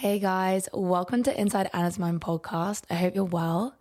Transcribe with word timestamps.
Hey 0.00 0.18
guys, 0.18 0.68
welcome 0.74 1.22
to 1.22 1.40
Inside 1.40 1.70
Anna's 1.72 1.98
Mind 1.98 2.20
podcast. 2.20 2.82
I 2.90 2.96
hope 2.96 3.14
you're 3.14 3.24
well. 3.24 3.78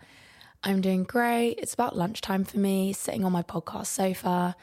I'm 0.64 0.80
doing 0.80 1.04
great. 1.04 1.56
It's 1.60 1.74
about 1.74 1.98
lunchtime 1.98 2.46
for 2.46 2.58
me, 2.58 2.94
sitting 2.94 3.26
on 3.26 3.34
my 3.34 3.44
podcast 3.44 3.88
sofa. 3.88 4.56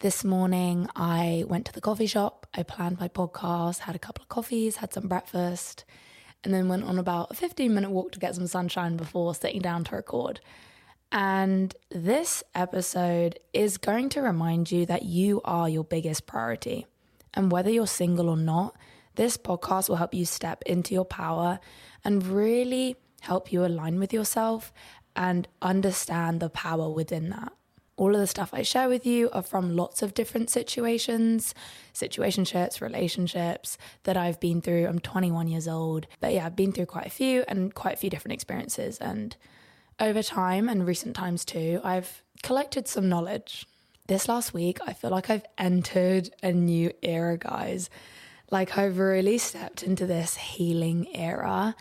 This 0.00 0.24
morning, 0.24 0.88
I 0.96 1.44
went 1.46 1.64
to 1.66 1.72
the 1.72 1.80
coffee 1.80 2.08
shop. 2.08 2.48
I 2.54 2.64
planned 2.64 2.98
my 2.98 3.06
podcast, 3.06 3.78
had 3.78 3.94
a 3.94 4.00
couple 4.00 4.22
of 4.22 4.28
coffees, 4.28 4.78
had 4.78 4.92
some 4.92 5.06
breakfast, 5.06 5.84
and 6.42 6.52
then 6.52 6.68
went 6.68 6.82
on 6.82 6.98
about 6.98 7.30
a 7.30 7.34
15 7.34 7.72
minute 7.72 7.90
walk 7.90 8.10
to 8.10 8.18
get 8.18 8.34
some 8.34 8.48
sunshine 8.48 8.96
before 8.96 9.32
sitting 9.32 9.62
down 9.62 9.84
to 9.84 9.94
record. 9.94 10.40
And 11.12 11.72
this 11.88 12.42
episode 12.52 13.38
is 13.52 13.78
going 13.78 14.08
to 14.08 14.22
remind 14.22 14.72
you 14.72 14.84
that 14.86 15.04
you 15.04 15.40
are 15.44 15.68
your 15.68 15.84
biggest 15.84 16.26
priority. 16.26 16.84
And 17.32 17.52
whether 17.52 17.70
you're 17.70 17.86
single 17.86 18.28
or 18.28 18.36
not, 18.36 18.74
this 19.16 19.36
podcast 19.36 19.88
will 19.88 19.96
help 19.96 20.14
you 20.14 20.24
step 20.24 20.62
into 20.64 20.94
your 20.94 21.04
power 21.04 21.58
and 22.04 22.26
really 22.26 22.96
help 23.20 23.52
you 23.52 23.64
align 23.64 23.98
with 23.98 24.12
yourself 24.12 24.72
and 25.16 25.48
understand 25.60 26.40
the 26.40 26.50
power 26.50 26.88
within 26.88 27.30
that. 27.30 27.52
All 27.96 28.14
of 28.14 28.20
the 28.20 28.26
stuff 28.26 28.50
I 28.52 28.60
share 28.60 28.90
with 28.90 29.06
you 29.06 29.30
are 29.30 29.42
from 29.42 29.74
lots 29.74 30.02
of 30.02 30.12
different 30.12 30.50
situations, 30.50 31.54
situationships, 31.94 32.82
relationships 32.82 33.78
that 34.02 34.18
I've 34.18 34.38
been 34.38 34.60
through. 34.60 34.86
I'm 34.86 34.98
21 34.98 35.48
years 35.48 35.66
old, 35.66 36.06
but 36.20 36.34
yeah, 36.34 36.44
I've 36.44 36.56
been 36.56 36.72
through 36.72 36.86
quite 36.86 37.06
a 37.06 37.10
few 37.10 37.42
and 37.48 37.74
quite 37.74 37.94
a 37.94 37.96
few 37.96 38.10
different 38.10 38.34
experiences. 38.34 38.98
And 38.98 39.34
over 39.98 40.22
time 40.22 40.68
and 40.68 40.86
recent 40.86 41.16
times 41.16 41.46
too, 41.46 41.80
I've 41.82 42.22
collected 42.42 42.86
some 42.86 43.08
knowledge. 43.08 43.66
This 44.08 44.28
last 44.28 44.52
week, 44.52 44.78
I 44.86 44.92
feel 44.92 45.10
like 45.10 45.30
I've 45.30 45.46
entered 45.56 46.28
a 46.42 46.52
new 46.52 46.92
era, 47.02 47.38
guys. 47.38 47.88
Like 48.50 48.78
I've 48.78 48.98
really 48.98 49.38
stepped 49.38 49.82
into 49.82 50.06
this 50.06 50.36
healing 50.36 51.08
era 51.14 51.74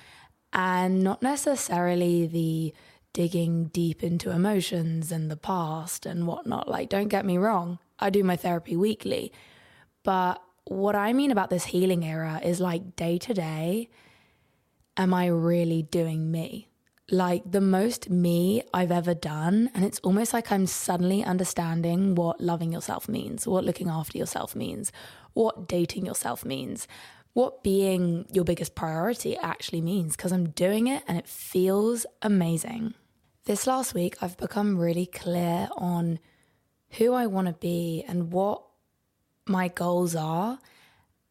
and 0.52 1.04
not 1.04 1.22
necessarily 1.22 2.28
the 2.28 2.74
digging 3.14 3.66
deep 3.66 4.04
into 4.04 4.30
emotions 4.32 5.12
and 5.12 5.32
the 5.32 5.38
past 5.38 6.06
and 6.06 6.28
whatnot. 6.28 6.68
Like, 6.68 6.90
don't 6.90 7.08
get 7.08 7.26
me 7.26 7.38
wrong, 7.38 7.80
I 8.00 8.10
do 8.10 8.24
my 8.24 8.36
therapy 8.36 8.76
weekly. 8.76 9.32
But 10.04 10.42
what 10.66 10.96
I 10.96 11.14
mean 11.14 11.32
about 11.32 11.50
this 11.50 11.66
healing 11.66 12.04
era 12.04 12.42
is 12.44 12.60
like 12.60 12.96
day 12.96 13.18
to 13.20 13.34
day, 13.34 13.90
am 14.98 15.14
I 15.14 15.28
really 15.28 15.84
doing 15.84 16.32
me? 16.32 16.68
Like 17.12 17.44
the 17.50 17.62
most 17.62 18.10
me 18.10 18.64
I've 18.74 18.92
ever 18.92 19.14
done. 19.14 19.70
And 19.76 19.86
it's 19.86 20.00
almost 20.00 20.34
like 20.34 20.52
I'm 20.52 20.66
suddenly 20.66 21.24
understanding 21.24 22.16
what 22.16 22.42
loving 22.42 22.74
yourself 22.74 23.08
means, 23.08 23.48
what 23.48 23.64
looking 23.64 23.90
after 23.90 24.18
yourself 24.18 24.56
means, 24.56 24.92
what 25.36 25.68
dating 25.68 26.08
yourself 26.08 26.44
means, 26.44 26.88
what 27.34 27.62
being 27.62 28.26
your 28.32 28.46
biggest 28.46 28.74
priority 28.74 29.38
actually 29.38 29.82
means, 29.82 30.16
because 30.16 30.32
I'm 30.32 30.50
doing 30.50 30.88
it 30.88 31.04
and 31.08 31.18
it 31.18 31.28
feels 31.28 32.06
amazing. 32.24 32.96
This 33.44 33.68
last 33.68 33.94
week, 33.94 34.16
I've 34.22 34.38
become 34.38 34.80
really 34.80 35.06
clear 35.06 35.70
on 35.78 36.18
who 36.92 37.14
I 37.14 37.28
want 37.28 37.48
to 37.48 37.54
be 37.54 38.04
and 38.08 38.32
what 38.32 38.64
my 39.46 39.68
goals 39.68 40.16
are, 40.16 40.58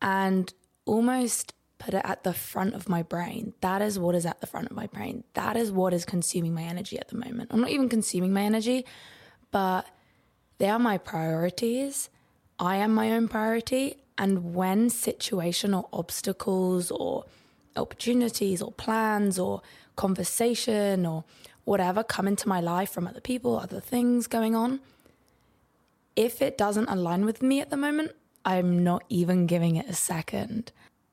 and 0.00 0.52
almost 0.84 1.54
put 1.78 1.94
it 1.94 2.02
at 2.04 2.22
the 2.22 2.34
front 2.34 2.74
of 2.74 2.88
my 2.88 3.02
brain. 3.02 3.54
That 3.62 3.82
is 3.82 3.98
what 3.98 4.14
is 4.14 4.26
at 4.26 4.40
the 4.40 4.46
front 4.46 4.70
of 4.70 4.76
my 4.76 4.86
brain. 4.86 5.24
That 5.32 5.56
is 5.56 5.72
what 5.72 5.92
is 5.94 6.04
consuming 6.04 6.54
my 6.54 6.62
energy 6.62 6.98
at 6.98 7.08
the 7.08 7.16
moment. 7.16 7.50
I'm 7.50 7.60
not 7.60 7.70
even 7.70 7.88
consuming 7.88 8.32
my 8.32 8.42
energy, 8.42 8.84
but 9.50 9.86
they 10.58 10.68
are 10.68 10.78
my 10.78 10.98
priorities. 10.98 12.10
I 12.58 12.76
am 12.76 12.94
my 12.94 13.12
own 13.12 13.28
priority. 13.28 13.96
And 14.16 14.54
when 14.54 14.90
situation 14.90 15.74
or 15.74 15.88
obstacles 15.92 16.90
or 16.90 17.24
opportunities 17.76 18.62
or 18.62 18.72
plans 18.72 19.38
or 19.38 19.62
conversation 19.96 21.04
or 21.04 21.24
whatever 21.64 22.04
come 22.04 22.28
into 22.28 22.48
my 22.48 22.60
life 22.60 22.90
from 22.90 23.06
other 23.06 23.20
people, 23.20 23.58
other 23.58 23.80
things 23.80 24.26
going 24.26 24.54
on, 24.54 24.80
if 26.14 26.40
it 26.40 26.56
doesn't 26.56 26.88
align 26.88 27.24
with 27.24 27.42
me 27.42 27.60
at 27.60 27.70
the 27.70 27.76
moment, 27.76 28.12
I'm 28.44 28.84
not 28.84 29.02
even 29.08 29.46
giving 29.46 29.76
it 29.76 29.88
a 29.88 29.94
second. 29.94 30.70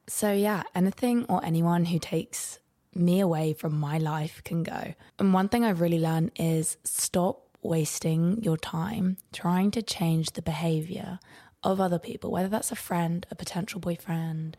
So, 0.08 0.32
yeah, 0.32 0.64
anything 0.76 1.26
or 1.26 1.44
anyone 1.44 1.86
who 1.86 1.98
takes 1.98 2.60
me 2.94 3.20
away 3.20 3.54
from 3.54 3.80
my 3.80 3.98
life 3.98 4.42
can 4.44 4.64
go. 4.64 4.94
And 5.18 5.34
one 5.34 5.48
thing 5.50 5.64
I've 5.64 5.82
really 5.82 6.00
learned 6.00 6.32
is 6.36 6.78
stop 6.84 7.51
wasting 7.62 8.42
your 8.44 8.58
time 8.58 9.18
trying 9.32 9.72
to 9.72 9.82
change 9.82 10.32
the 10.32 10.42
behavior 10.42 11.20
of 11.64 11.80
other 11.80 12.00
people, 12.00 12.32
whether 12.32 12.50
that's 12.50 12.72
a 12.72 12.76
friend, 12.76 13.26
a 13.30 13.36
potential 13.36 13.80
boyfriend, 13.80 14.58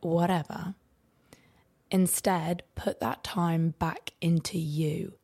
whatever. 0.00 0.74
Instead, 1.90 2.62
put 2.74 3.00
that 3.00 3.24
time 3.24 3.74
back 3.78 4.10
into 4.20 4.58
you. 4.58 5.14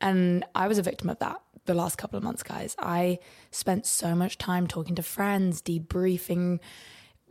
And 0.00 0.44
I 0.54 0.66
was 0.66 0.78
a 0.78 0.82
victim 0.82 1.10
of 1.10 1.18
that 1.18 1.40
the 1.66 1.74
last 1.74 1.98
couple 1.98 2.16
of 2.16 2.22
months, 2.22 2.42
guys. 2.42 2.74
I 2.78 3.18
spent 3.50 3.86
so 3.86 4.14
much 4.14 4.38
time 4.38 4.66
talking 4.66 4.94
to 4.96 5.02
friends, 5.02 5.62
debriefing 5.62 6.58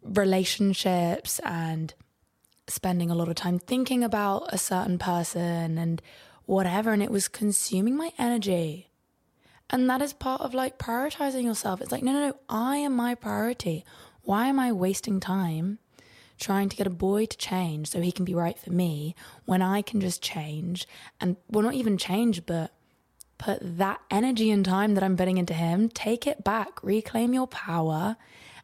relationships, 0.02 1.40
and 1.44 1.94
spending 2.68 3.10
a 3.10 3.16
lot 3.16 3.28
of 3.28 3.36
time 3.36 3.60
thinking 3.60 4.04
about 4.04 4.54
a 4.54 4.58
certain 4.58 4.98
person 4.98 5.78
and 5.78 6.02
whatever. 6.46 6.94
And 6.94 7.02
it 7.02 7.12
was 7.12 7.28
consuming 7.28 7.98
my 7.98 8.12
energy. 8.18 8.89
And 9.70 9.90
that 9.90 10.02
is 10.02 10.14
part 10.14 10.42
of 10.42 10.54
like 10.54 10.80
prioritizing 10.80 11.44
yourself. 11.44 11.82
It's 11.82 11.92
like, 11.92 12.04
no, 12.04 12.12
no, 12.12 12.30
no, 12.30 12.34
I 12.50 12.78
am 12.78 12.96
my 12.96 13.16
priority. 13.16 13.86
Why 14.24 14.48
am 14.48 14.60
I 14.60 14.72
wasting 14.72 15.20
time 15.20 15.80
trying 16.40 16.70
to 16.70 16.76
get 16.76 16.88
a 16.88 16.92
boy 16.92 17.26
to 17.26 17.38
change 17.38 17.90
so 17.90 18.02
he 18.02 18.12
can 18.12 18.26
be 18.26 18.34
right 18.34 18.58
for 18.58 18.72
me 18.72 19.14
when 19.46 19.62
I 19.62 19.82
can 19.82 20.00
just 20.00 20.22
change 20.22 20.88
and, 21.20 21.36
well, 21.50 21.64
not 21.64 21.74
even 21.74 21.98
change, 21.98 22.46
but 22.46 22.72
put 23.38 23.60
that 23.62 24.02
energy 24.10 24.50
and 24.50 24.66
time 24.66 24.96
that 24.96 25.04
I'm 25.04 25.18
putting 25.18 25.38
into 25.38 25.54
him, 25.54 25.90
take 25.90 26.26
it 26.26 26.44
back, 26.44 26.82
reclaim 26.84 27.34
your 27.34 27.48
power, 27.48 28.18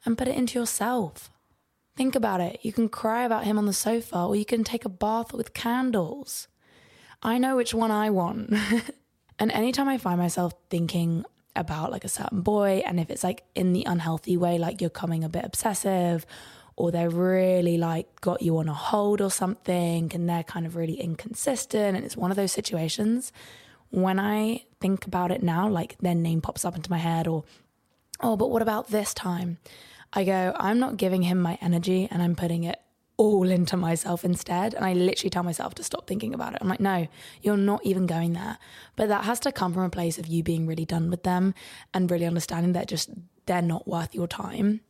and 0.06 0.18
put 0.18 0.28
it 0.28 0.36
into 0.36 0.58
yourself. 0.58 1.30
Think 1.96 2.16
about 2.16 2.42
it. 2.42 2.60
You 2.62 2.74
can 2.74 2.90
cry 2.90 3.24
about 3.24 3.46
him 3.46 3.58
on 3.58 3.66
the 3.66 3.74
sofa 3.74 4.20
or 4.20 4.36
you 4.36 4.46
can 4.46 4.64
take 4.64 4.86
a 4.86 4.90
bath 4.90 5.34
with 5.34 5.54
candles. 5.54 6.48
I 7.24 7.38
know 7.38 7.56
which 7.56 7.74
one 7.74 7.92
I 7.92 8.10
want. 8.10 8.54
And 9.40 9.52
anytime 9.52 9.90
I 9.90 9.98
find 9.98 10.20
myself 10.20 10.54
thinking 10.70 11.26
about 11.56 11.92
like 11.92 12.04
a 12.04 12.10
certain 12.10 12.42
boy, 12.42 12.84
and 12.86 13.00
if 13.00 13.10
it's 13.10 13.24
like 13.24 13.44
in 13.56 13.74
the 13.74 13.84
unhealthy 13.86 14.38
way, 14.38 14.58
like 14.58 14.82
you're 14.82 14.90
coming 14.90 15.24
a 15.24 15.30
bit 15.30 15.46
obsessive, 15.46 16.26
or 16.76 16.92
they're 16.92 17.10
really 17.10 17.78
like 17.78 18.20
got 18.22 18.42
you 18.42 18.58
on 18.58 18.68
a 18.68 18.74
hold 18.74 19.22
or 19.22 19.32
something, 19.32 20.12
and 20.14 20.30
they're 20.30 20.44
kind 20.44 20.66
of 20.66 20.76
really 20.76 21.00
inconsistent, 21.00 21.96
and 21.96 22.06
it's 22.06 22.18
one 22.18 22.32
of 22.32 22.38
those 22.38 22.52
situations. 22.52 23.32
When 23.90 24.20
I 24.20 24.66
think 24.82 25.08
about 25.08 25.32
it 25.32 25.42
now, 25.42 25.70
like 25.70 25.98
their 26.00 26.16
name 26.16 26.42
pops 26.42 26.66
up 26.66 26.76
into 26.76 26.92
my 26.92 26.98
head, 26.98 27.28
or, 27.28 27.44
oh, 28.22 28.36
but 28.36 28.50
what 28.50 28.62
about 28.62 28.90
this 28.90 29.14
time? 29.14 29.58
I 30.12 30.24
go, 30.24 30.54
I'm 30.58 30.80
not 30.80 30.98
giving 30.98 31.24
him 31.24 31.42
my 31.42 31.58
energy 31.62 32.08
and 32.10 32.22
I'm 32.22 32.36
putting 32.36 32.64
it 32.64 32.80
all 33.18 33.50
into 33.50 33.78
myself 33.78 34.26
instead. 34.26 34.74
And 34.74 34.86
I 34.86 34.94
literally 34.94 35.30
tell 35.30 35.44
myself 35.44 35.76
to 35.76 35.84
stop 35.84 36.08
thinking 36.08 36.34
about 36.34 36.54
it. 36.54 36.60
I'm 36.62 36.68
like, 36.68 36.80
no, 36.80 37.08
you're 37.42 37.58
not 37.58 37.86
even 37.86 38.06
going 38.06 38.34
there. 38.34 38.58
But 38.96 39.10
that 39.10 39.26
has 39.26 39.40
to 39.42 39.52
come 39.52 39.74
from 39.74 39.84
a 39.84 39.90
place 39.90 40.18
of 40.18 40.28
you 40.28 40.44
being 40.44 40.68
really 40.68 40.86
done 40.86 41.10
with 41.10 41.24
them 41.24 41.54
and 41.94 42.10
really 42.10 42.26
understanding 42.26 42.74
that 42.74 42.88
just 42.88 43.10
they're 43.46 43.62
not 43.62 43.88
worth 43.88 44.14
your 44.16 44.28
time. 44.28 44.82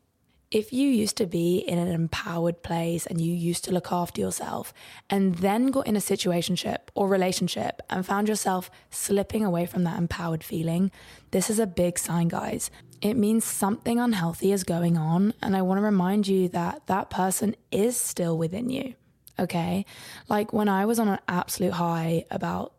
If 0.51 0.71
you 0.71 0.89
used 0.89 1.17
to 1.17 1.25
be 1.25 1.57
in 1.57 1.77
an 1.77 1.87
empowered 1.87 2.63
place 2.63 3.05
and 3.05 3.19
you 3.19 3.33
used 3.33 3.65
to 3.65 3.71
look 3.71 3.91
after 3.91 4.21
yourself 4.21 4.73
and 5.09 5.35
then 5.35 5.67
got 5.67 5.87
in 5.87 5.95
a 5.95 5.99
situationship 5.99 6.77
or 6.93 7.07
relationship 7.07 7.81
and 7.89 8.05
found 8.05 8.29
yourself 8.29 8.69
slipping 8.89 9.43
away 9.43 9.65
from 9.65 9.83
that 9.83 9.97
empowered 9.97 10.43
feeling, 10.43 10.91
this 11.31 11.49
is 11.49 11.59
a 11.59 11.67
big 11.67 11.97
sign, 11.97 12.27
guys 12.27 12.69
it 13.01 13.15
means 13.15 13.45
something 13.45 13.99
unhealthy 13.99 14.51
is 14.51 14.63
going 14.63 14.97
on. 14.97 15.33
And 15.41 15.55
I 15.55 15.61
want 15.61 15.77
to 15.77 15.83
remind 15.83 16.27
you 16.27 16.49
that 16.49 16.87
that 16.87 17.11
person 17.11 17.55
is 17.71 17.95
still 17.95 18.35
within 18.35 18.69
you. 18.69 18.95
Okay. 19.37 19.85
Like 20.27 20.53
when 20.53 20.69
I 20.69 20.85
was 20.85 20.97
on 20.97 21.09
an 21.09 21.19
absolute 21.27 21.73
high 21.73 22.25
about, 22.31 22.73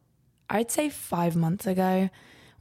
I'd 0.50 0.70
say 0.70 0.88
five 0.88 1.36
months 1.36 1.66
ago, 1.66 2.08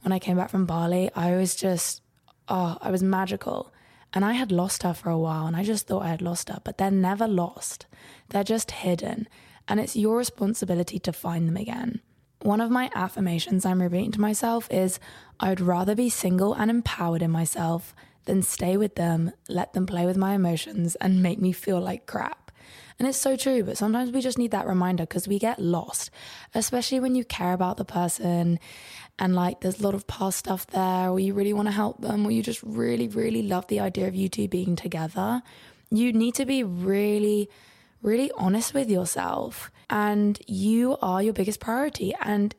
when 0.02 0.12
I 0.12 0.18
came 0.18 0.36
back 0.36 0.50
from 0.50 0.66
Bali, 0.66 1.10
I 1.14 1.34
was 1.36 1.56
just, 1.56 2.02
oh, 2.48 2.76
I 2.80 2.90
was 2.90 3.02
magical. 3.02 3.72
And 4.12 4.24
I 4.24 4.32
had 4.32 4.52
lost 4.52 4.82
her 4.82 4.94
for 4.94 5.10
a 5.10 5.18
while 5.18 5.46
and 5.46 5.56
I 5.56 5.62
just 5.62 5.86
thought 5.86 6.04
I 6.04 6.08
had 6.08 6.22
lost 6.22 6.48
her, 6.48 6.60
but 6.64 6.78
they're 6.78 6.90
never 6.90 7.28
lost. 7.28 7.86
They're 8.28 8.44
just 8.44 8.70
hidden. 8.70 9.28
And 9.68 9.80
it's 9.80 9.96
your 9.96 10.16
responsibility 10.16 10.98
to 11.00 11.12
find 11.12 11.48
them 11.48 11.56
again. 11.56 12.00
One 12.42 12.60
of 12.60 12.70
my 12.70 12.90
affirmations 12.94 13.64
I'm 13.64 13.82
repeating 13.82 14.12
to 14.12 14.20
myself 14.20 14.68
is 14.70 15.00
I 15.40 15.48
would 15.48 15.60
rather 15.60 15.94
be 15.94 16.08
single 16.08 16.54
and 16.54 16.70
empowered 16.70 17.22
in 17.22 17.30
myself 17.30 17.94
than 18.26 18.42
stay 18.42 18.76
with 18.76 18.94
them, 18.94 19.32
let 19.48 19.72
them 19.72 19.86
play 19.86 20.06
with 20.06 20.16
my 20.16 20.34
emotions, 20.34 20.94
and 20.96 21.22
make 21.22 21.40
me 21.40 21.52
feel 21.52 21.80
like 21.80 22.06
crap. 22.06 22.46
And 22.98 23.06
it's 23.06 23.18
so 23.18 23.36
true, 23.36 23.62
but 23.62 23.76
sometimes 23.76 24.10
we 24.10 24.20
just 24.20 24.38
need 24.38 24.52
that 24.52 24.66
reminder 24.66 25.04
because 25.04 25.28
we 25.28 25.38
get 25.38 25.58
lost, 25.58 26.10
especially 26.54 26.98
when 26.98 27.14
you 27.14 27.24
care 27.24 27.52
about 27.52 27.76
the 27.76 27.84
person 27.84 28.58
and 29.18 29.34
like 29.34 29.60
there's 29.60 29.80
a 29.80 29.82
lot 29.82 29.94
of 29.94 30.06
past 30.06 30.38
stuff 30.38 30.66
there, 30.66 31.10
or 31.10 31.18
you 31.18 31.34
really 31.34 31.52
want 31.52 31.68
to 31.68 31.72
help 31.72 32.00
them, 32.00 32.26
or 32.26 32.30
you 32.30 32.42
just 32.42 32.62
really, 32.62 33.08
really 33.08 33.42
love 33.42 33.66
the 33.68 33.80
idea 33.80 34.06
of 34.08 34.14
you 34.14 34.28
two 34.28 34.48
being 34.48 34.76
together. 34.76 35.42
You 35.90 36.12
need 36.12 36.34
to 36.34 36.44
be 36.44 36.62
really 36.62 37.48
really 38.02 38.30
honest 38.36 38.72
with 38.72 38.88
yourself. 38.88 39.70
And 39.90 40.38
you 40.46 40.96
are 41.02 41.22
your 41.22 41.32
biggest 41.32 41.60
priority. 41.60 42.14
And 42.20 42.54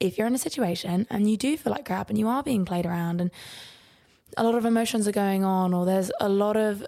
if 0.00 0.16
you're 0.16 0.26
in 0.26 0.34
a 0.34 0.38
situation 0.38 1.06
and 1.10 1.30
you 1.30 1.36
do 1.36 1.56
feel 1.56 1.72
like 1.72 1.84
crap 1.84 2.08
and 2.08 2.18
you 2.18 2.28
are 2.28 2.42
being 2.42 2.64
played 2.64 2.86
around 2.86 3.20
and 3.20 3.30
a 4.36 4.44
lot 4.44 4.54
of 4.54 4.64
emotions 4.64 5.06
are 5.06 5.12
going 5.12 5.44
on, 5.44 5.74
or 5.74 5.84
there's 5.84 6.10
a 6.20 6.28
lot 6.28 6.56
of 6.56 6.86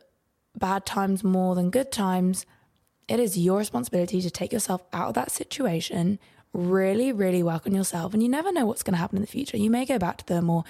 bad 0.56 0.87
times 0.87 1.23
more 1.23 1.55
than 1.55 1.71
good 1.71 1.93
times, 1.93 2.47
it 3.09 3.21
is 3.21 3.37
your 3.37 3.59
responsibility 3.59 4.23
to 4.23 4.31
take 4.31 4.53
yourself 4.53 4.82
out 4.93 5.09
of 5.09 5.15
that 5.15 5.31
situation, 5.31 6.19
really, 6.55 7.12
really 7.12 7.43
work 7.43 7.67
on 7.67 7.75
yourself. 7.75 8.15
And 8.15 8.23
you 8.23 8.29
never 8.29 8.53
know 8.53 8.65
what's 8.65 8.83
going 8.83 8.95
to 8.95 8.99
happen 8.99 9.17
in 9.17 9.23
the 9.23 9.29
future. 9.29 9.56
You 9.56 9.69
may 9.69 9.85
go 9.85 9.99
back 9.99 10.19
to 10.19 10.27
them 10.27 10.49
or 10.49 10.65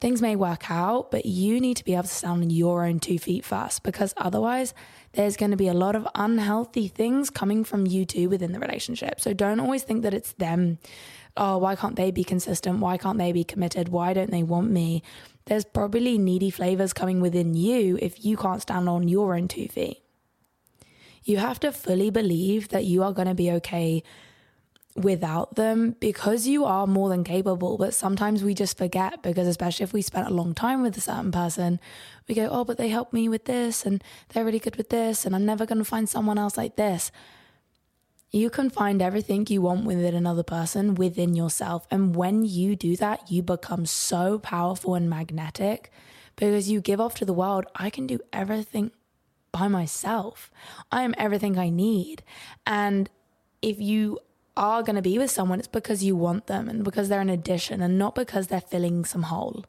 things 0.00 0.22
may 0.22 0.34
work 0.34 0.70
out, 0.70 1.10
but 1.10 1.26
you 1.26 1.60
need 1.60 1.76
to 1.76 1.84
be 1.84 1.92
able 1.92 2.04
to 2.04 2.08
stand 2.08 2.42
on 2.42 2.50
your 2.50 2.84
own 2.84 2.98
two 2.98 3.18
feet 3.18 3.44
first 3.44 3.82
because 3.82 4.14
otherwise, 4.16 4.74
there's 5.12 5.36
going 5.36 5.50
to 5.50 5.56
be 5.56 5.68
a 5.68 5.74
lot 5.74 5.94
of 5.94 6.08
unhealthy 6.14 6.88
things 6.88 7.30
coming 7.30 7.64
from 7.64 7.86
you 7.86 8.04
too 8.04 8.28
within 8.28 8.52
the 8.52 8.58
relationship. 8.58 9.20
So 9.20 9.32
don't 9.32 9.60
always 9.60 9.82
think 9.82 10.02
that 10.02 10.14
it's 10.14 10.32
them. 10.32 10.78
Oh, 11.36 11.58
why 11.58 11.76
can't 11.76 11.96
they 11.96 12.10
be 12.10 12.24
consistent? 12.24 12.80
Why 12.80 12.96
can't 12.96 13.18
they 13.18 13.32
be 13.32 13.44
committed? 13.44 13.90
Why 13.90 14.14
don't 14.14 14.30
they 14.30 14.42
want 14.42 14.70
me? 14.70 15.02
There's 15.44 15.64
probably 15.64 16.18
needy 16.18 16.50
flavors 16.50 16.92
coming 16.92 17.20
within 17.20 17.54
you 17.54 17.98
if 18.00 18.24
you 18.24 18.36
can't 18.36 18.62
stand 18.62 18.88
on 18.88 19.06
your 19.06 19.36
own 19.36 19.48
two 19.48 19.68
feet. 19.68 20.02
You 21.24 21.38
have 21.38 21.60
to 21.60 21.72
fully 21.72 22.10
believe 22.10 22.68
that 22.68 22.84
you 22.84 23.02
are 23.02 23.12
going 23.12 23.28
to 23.28 23.34
be 23.34 23.50
okay 23.52 24.02
without 24.96 25.56
them 25.56 25.96
because 26.00 26.46
you 26.46 26.64
are 26.64 26.86
more 26.86 27.08
than 27.08 27.24
capable. 27.24 27.78
But 27.78 27.94
sometimes 27.94 28.42
we 28.42 28.54
just 28.54 28.76
forget 28.78 29.22
because, 29.22 29.46
especially 29.46 29.84
if 29.84 29.92
we 29.92 30.02
spent 30.02 30.28
a 30.28 30.34
long 30.34 30.54
time 30.54 30.82
with 30.82 30.96
a 30.96 31.00
certain 31.00 31.32
person, 31.32 31.80
we 32.28 32.34
go, 32.34 32.48
Oh, 32.50 32.64
but 32.64 32.78
they 32.78 32.88
helped 32.88 33.12
me 33.12 33.28
with 33.28 33.44
this 33.44 33.84
and 33.84 34.02
they're 34.28 34.44
really 34.44 34.58
good 34.58 34.76
with 34.76 34.90
this, 34.90 35.24
and 35.24 35.34
I'm 35.34 35.46
never 35.46 35.66
going 35.66 35.78
to 35.78 35.84
find 35.84 36.08
someone 36.08 36.38
else 36.38 36.56
like 36.56 36.76
this. 36.76 37.10
You 38.30 38.50
can 38.50 38.70
find 38.70 39.00
everything 39.00 39.46
you 39.48 39.62
want 39.62 39.84
within 39.84 40.14
another 40.14 40.42
person 40.42 40.94
within 40.94 41.34
yourself. 41.34 41.86
And 41.90 42.14
when 42.14 42.44
you 42.44 42.76
do 42.76 42.96
that, 42.96 43.30
you 43.30 43.42
become 43.42 43.86
so 43.86 44.38
powerful 44.38 44.94
and 44.94 45.08
magnetic 45.08 45.90
because 46.34 46.68
you 46.68 46.80
give 46.80 47.00
off 47.00 47.14
to 47.14 47.24
the 47.24 47.32
world, 47.32 47.64
I 47.74 47.88
can 47.88 48.06
do 48.06 48.20
everything 48.32 48.90
by 49.52 49.68
myself. 49.68 50.50
I 50.92 51.02
am 51.02 51.14
everything 51.16 51.58
I 51.58 51.70
need. 51.70 52.22
And 52.66 53.08
if 53.62 53.80
you 53.80 54.18
are 54.56 54.82
going 54.82 54.96
to 54.96 55.02
be 55.02 55.18
with 55.18 55.30
someone, 55.30 55.58
it's 55.58 55.68
because 55.68 56.02
you 56.02 56.16
want 56.16 56.46
them 56.46 56.68
and 56.68 56.84
because 56.84 57.08
they're 57.08 57.20
an 57.20 57.30
addition 57.30 57.82
and 57.82 57.98
not 57.98 58.14
because 58.14 58.46
they're 58.46 58.60
filling 58.60 59.04
some 59.04 59.24
hole. 59.24 59.64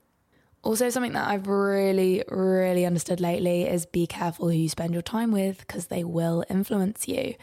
Also, 0.64 0.90
something 0.90 1.14
that 1.14 1.28
I've 1.28 1.48
really, 1.48 2.24
really 2.30 2.86
understood 2.86 3.20
lately 3.20 3.64
is 3.64 3.86
be 3.86 4.08
careful 4.08 4.50
who 4.50 4.56
you 4.56 4.70
spend 4.70 4.94
your 4.94 5.02
time 5.02 5.32
with 5.32 5.60
because 5.60 5.88
they 5.88 6.04
will 6.04 6.44
influence 6.50 7.08
you. 7.08 7.36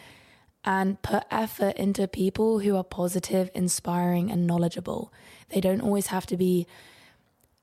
And 0.66 1.00
put 1.02 1.24
effort 1.30 1.76
into 1.76 2.08
people 2.08 2.60
who 2.60 2.74
are 2.76 2.84
positive, 2.84 3.50
inspiring, 3.54 4.30
and 4.30 4.46
knowledgeable. 4.46 5.12
They 5.50 5.60
don't 5.60 5.82
always 5.82 6.06
have 6.06 6.24
to 6.26 6.38
be 6.38 6.66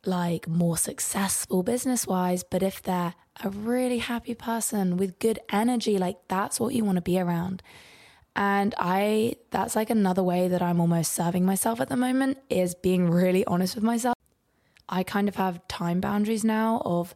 like 0.05 0.47
more 0.47 0.77
successful 0.77 1.63
business 1.63 2.05
wise, 2.05 2.43
but 2.43 2.63
if 2.63 2.81
they're 2.81 3.15
a 3.43 3.49
really 3.49 3.99
happy 3.99 4.35
person 4.35 4.97
with 4.97 5.19
good 5.19 5.39
energy, 5.51 5.97
like 5.97 6.17
that's 6.27 6.59
what 6.59 6.73
you 6.73 6.83
want 6.83 6.97
to 6.97 7.01
be 7.01 7.19
around. 7.19 7.61
And 8.35 8.73
I, 8.77 9.35
that's 9.49 9.75
like 9.75 9.89
another 9.89 10.23
way 10.23 10.47
that 10.47 10.61
I'm 10.61 10.79
almost 10.79 11.13
serving 11.13 11.45
myself 11.45 11.81
at 11.81 11.89
the 11.89 11.97
moment 11.97 12.37
is 12.49 12.75
being 12.75 13.09
really 13.09 13.45
honest 13.45 13.75
with 13.75 13.83
myself. 13.83 14.15
I 14.87 15.03
kind 15.03 15.27
of 15.27 15.35
have 15.35 15.67
time 15.67 16.01
boundaries 16.01 16.43
now 16.43 16.81
of 16.85 17.13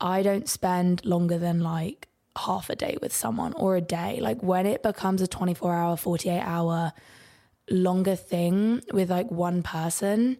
I 0.00 0.22
don't 0.22 0.48
spend 0.48 1.04
longer 1.04 1.38
than 1.38 1.60
like 1.60 2.08
half 2.36 2.68
a 2.68 2.76
day 2.76 2.96
with 3.00 3.14
someone 3.14 3.52
or 3.54 3.76
a 3.76 3.80
day. 3.80 4.18
Like 4.20 4.42
when 4.42 4.66
it 4.66 4.82
becomes 4.82 5.22
a 5.22 5.26
24 5.26 5.74
hour, 5.74 5.96
48 5.96 6.40
hour 6.40 6.92
longer 7.70 8.16
thing 8.16 8.82
with 8.92 9.10
like 9.10 9.30
one 9.30 9.62
person, 9.62 10.36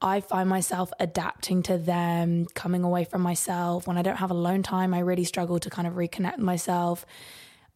I 0.00 0.20
find 0.20 0.48
myself 0.48 0.92
adapting 1.00 1.62
to 1.64 1.76
them, 1.76 2.46
coming 2.54 2.84
away 2.84 3.04
from 3.04 3.22
myself. 3.22 3.86
When 3.86 3.98
I 3.98 4.02
don't 4.02 4.16
have 4.16 4.30
alone 4.30 4.62
time, 4.62 4.94
I 4.94 5.00
really 5.00 5.24
struggle 5.24 5.58
to 5.58 5.70
kind 5.70 5.88
of 5.88 5.94
reconnect 5.94 6.38
myself. 6.38 7.04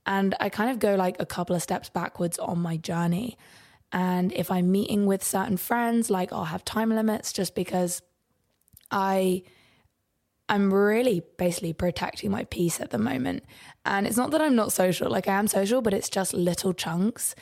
And 0.06 0.34
I 0.40 0.48
kind 0.48 0.70
of 0.70 0.78
go 0.78 0.94
like 0.96 1.16
a 1.20 1.26
couple 1.26 1.54
of 1.54 1.62
steps 1.62 1.88
backwards 1.88 2.38
on 2.38 2.58
my 2.58 2.76
journey. 2.76 3.38
And 3.92 4.32
if 4.32 4.50
I'm 4.50 4.72
meeting 4.72 5.06
with 5.06 5.22
certain 5.22 5.56
friends, 5.56 6.10
like 6.10 6.32
I'll 6.32 6.46
have 6.46 6.64
time 6.64 6.90
limits 6.90 7.32
just 7.32 7.54
because 7.54 8.02
I 8.90 9.42
I'm 10.48 10.72
really 10.72 11.22
basically 11.38 11.72
protecting 11.72 12.30
my 12.30 12.44
peace 12.44 12.80
at 12.80 12.90
the 12.90 12.98
moment. 12.98 13.44
And 13.86 14.06
it's 14.06 14.16
not 14.16 14.32
that 14.32 14.42
I'm 14.42 14.54
not 14.54 14.72
social, 14.72 15.10
like 15.10 15.28
I 15.28 15.38
am 15.38 15.46
social, 15.46 15.80
but 15.80 15.94
it's 15.94 16.10
just 16.10 16.34
little 16.34 16.74
chunks 16.74 17.34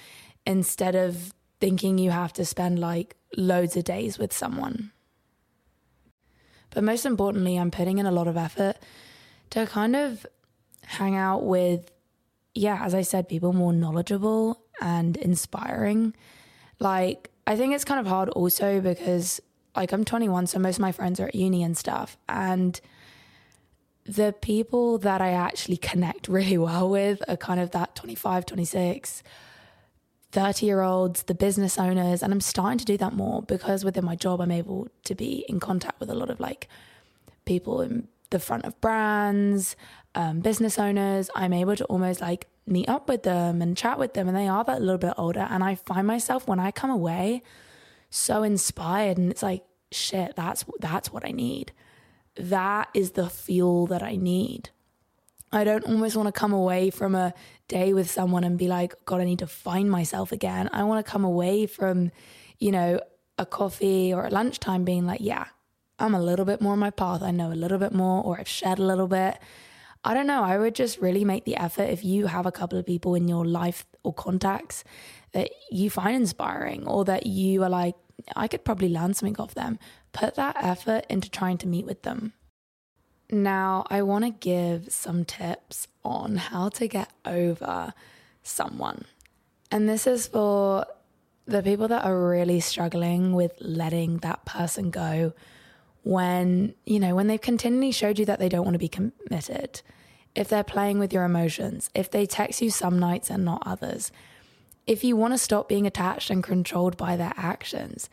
instead 0.46 0.94
of 0.94 1.32
thinking 1.60 1.98
you 1.98 2.10
have 2.10 2.32
to 2.34 2.44
spend 2.44 2.78
like 2.78 3.16
loads 3.36 3.76
of 3.76 3.84
days 3.84 4.18
with 4.18 4.32
someone. 4.32 4.92
But 6.70 6.84
most 6.84 7.04
importantly, 7.04 7.56
I'm 7.56 7.70
putting 7.70 7.98
in 7.98 8.06
a 8.06 8.12
lot 8.12 8.28
of 8.28 8.36
effort 8.36 8.76
to 9.50 9.66
kind 9.66 9.96
of 9.96 10.24
hang 10.84 11.16
out 11.16 11.44
with 11.44 11.90
yeah, 12.54 12.82
as 12.84 12.94
I 12.94 13.02
said, 13.02 13.28
people 13.28 13.52
more 13.52 13.72
knowledgeable 13.72 14.62
and 14.80 15.16
inspiring. 15.16 16.14
Like, 16.78 17.30
I 17.46 17.56
think 17.56 17.74
it's 17.74 17.84
kind 17.84 18.00
of 18.00 18.06
hard 18.06 18.28
also 18.30 18.80
because, 18.80 19.40
like, 19.76 19.92
I'm 19.92 20.04
21, 20.04 20.46
so 20.46 20.58
most 20.58 20.76
of 20.76 20.80
my 20.80 20.92
friends 20.92 21.20
are 21.20 21.28
at 21.28 21.34
uni 21.34 21.62
and 21.62 21.76
stuff. 21.76 22.16
And 22.28 22.80
the 24.04 24.34
people 24.40 24.98
that 24.98 25.20
I 25.20 25.32
actually 25.32 25.76
connect 25.76 26.28
really 26.28 26.58
well 26.58 26.88
with 26.88 27.22
are 27.28 27.36
kind 27.36 27.60
of 27.60 27.70
that 27.72 27.94
25, 27.94 28.46
26, 28.46 29.22
30 30.32 30.66
year 30.66 30.80
olds, 30.80 31.24
the 31.24 31.34
business 31.34 31.78
owners. 31.78 32.22
And 32.22 32.32
I'm 32.32 32.40
starting 32.40 32.78
to 32.78 32.84
do 32.84 32.96
that 32.98 33.12
more 33.12 33.42
because 33.42 33.84
within 33.84 34.04
my 34.04 34.16
job, 34.16 34.40
I'm 34.40 34.50
able 34.50 34.88
to 35.04 35.14
be 35.14 35.44
in 35.48 35.60
contact 35.60 36.00
with 36.00 36.10
a 36.10 36.14
lot 36.14 36.30
of 36.30 36.40
like 36.40 36.68
people 37.44 37.80
in 37.80 38.08
the 38.30 38.38
front 38.38 38.64
of 38.64 38.80
brands, 38.80 39.74
um, 40.14 40.40
business 40.40 40.78
owners, 40.78 41.30
I'm 41.34 41.52
able 41.52 41.76
to 41.76 41.84
almost 41.84 42.20
like 42.20 42.48
meet 42.66 42.88
up 42.88 43.08
with 43.08 43.22
them 43.22 43.62
and 43.62 43.76
chat 43.76 43.98
with 43.98 44.14
them. 44.14 44.28
And 44.28 44.36
they 44.36 44.48
are 44.48 44.64
that 44.64 44.80
little 44.80 44.98
bit 44.98 45.14
older. 45.16 45.46
And 45.48 45.62
I 45.62 45.74
find 45.74 46.06
myself 46.06 46.46
when 46.46 46.60
I 46.60 46.70
come 46.70 46.90
away 46.90 47.42
so 48.10 48.42
inspired 48.42 49.18
and 49.18 49.30
it's 49.30 49.42
like, 49.42 49.64
shit, 49.92 50.34
that's, 50.36 50.64
that's 50.80 51.12
what 51.12 51.24
I 51.24 51.30
need. 51.30 51.72
That 52.36 52.88
is 52.94 53.12
the 53.12 53.28
fuel 53.28 53.86
that 53.88 54.02
I 54.02 54.16
need. 54.16 54.70
I 55.52 55.64
don't 55.64 55.84
almost 55.84 56.16
want 56.16 56.28
to 56.28 56.32
come 56.32 56.52
away 56.52 56.90
from 56.90 57.14
a 57.14 57.34
day 57.66 57.92
with 57.92 58.08
someone 58.10 58.44
and 58.44 58.56
be 58.56 58.68
like, 58.68 58.94
God, 59.04 59.20
I 59.20 59.24
need 59.24 59.40
to 59.40 59.48
find 59.48 59.90
myself 59.90 60.30
again. 60.30 60.70
I 60.72 60.84
want 60.84 61.04
to 61.04 61.10
come 61.10 61.24
away 61.24 61.66
from, 61.66 62.12
you 62.58 62.70
know, 62.70 63.00
a 63.36 63.46
coffee 63.46 64.12
or 64.12 64.26
at 64.26 64.32
lunchtime 64.32 64.84
being 64.84 65.06
like, 65.06 65.20
yeah, 65.20 65.46
I'm 65.98 66.14
a 66.14 66.22
little 66.22 66.44
bit 66.44 66.60
more 66.60 66.72
on 66.72 66.78
my 66.78 66.90
path. 66.90 67.22
I 67.22 67.30
know 67.30 67.52
a 67.52 67.54
little 67.54 67.78
bit 67.78 67.92
more, 67.92 68.22
or 68.22 68.38
I've 68.38 68.48
shared 68.48 68.78
a 68.78 68.84
little 68.84 69.08
bit. 69.08 69.38
I 70.02 70.14
don't 70.14 70.26
know. 70.26 70.42
I 70.42 70.58
would 70.58 70.74
just 70.74 70.98
really 70.98 71.24
make 71.24 71.44
the 71.44 71.56
effort 71.56 71.84
if 71.84 72.04
you 72.04 72.26
have 72.26 72.46
a 72.46 72.52
couple 72.52 72.78
of 72.78 72.86
people 72.86 73.14
in 73.14 73.28
your 73.28 73.44
life 73.44 73.84
or 74.02 74.14
contacts 74.14 74.82
that 75.32 75.50
you 75.70 75.90
find 75.90 76.16
inspiring 76.16 76.86
or 76.86 77.04
that 77.04 77.26
you 77.26 77.62
are 77.62 77.68
like, 77.68 77.94
I 78.34 78.48
could 78.48 78.64
probably 78.64 78.88
learn 78.88 79.14
something 79.14 79.38
off 79.38 79.54
them. 79.54 79.78
Put 80.12 80.36
that 80.36 80.56
effort 80.58 81.04
into 81.08 81.30
trying 81.30 81.58
to 81.58 81.66
meet 81.66 81.86
with 81.86 82.02
them. 82.02 82.32
Now, 83.30 83.84
I 83.88 84.02
want 84.02 84.24
to 84.24 84.30
give 84.30 84.90
some 84.90 85.24
tips 85.24 85.86
on 86.04 86.36
how 86.36 86.70
to 86.70 86.88
get 86.88 87.10
over 87.24 87.94
someone. 88.42 89.04
And 89.70 89.88
this 89.88 90.06
is 90.06 90.26
for 90.26 90.86
the 91.46 91.62
people 91.62 91.88
that 91.88 92.04
are 92.04 92.28
really 92.28 92.60
struggling 92.60 93.34
with 93.34 93.52
letting 93.60 94.18
that 94.18 94.44
person 94.44 94.90
go 94.90 95.32
when, 96.02 96.74
you 96.84 96.98
know, 96.98 97.14
when 97.14 97.26
they've 97.26 97.40
continually 97.40 97.92
showed 97.92 98.18
you 98.18 98.24
that 98.26 98.38
they 98.38 98.48
don't 98.48 98.64
want 98.64 98.74
to 98.74 98.78
be 98.78 98.88
committed, 98.88 99.82
if 100.34 100.48
they're 100.48 100.64
playing 100.64 100.98
with 100.98 101.12
your 101.12 101.24
emotions, 101.24 101.90
if 101.94 102.10
they 102.10 102.26
text 102.26 102.62
you 102.62 102.70
some 102.70 102.98
nights 102.98 103.30
and 103.30 103.44
not 103.44 103.62
others, 103.66 104.12
if 104.86 105.04
you 105.04 105.16
want 105.16 105.34
to 105.34 105.38
stop 105.38 105.68
being 105.68 105.86
attached 105.86 106.30
and 106.30 106.42
controlled 106.42 106.96
by 106.96 107.16
their 107.16 107.32
actions, 107.36 108.08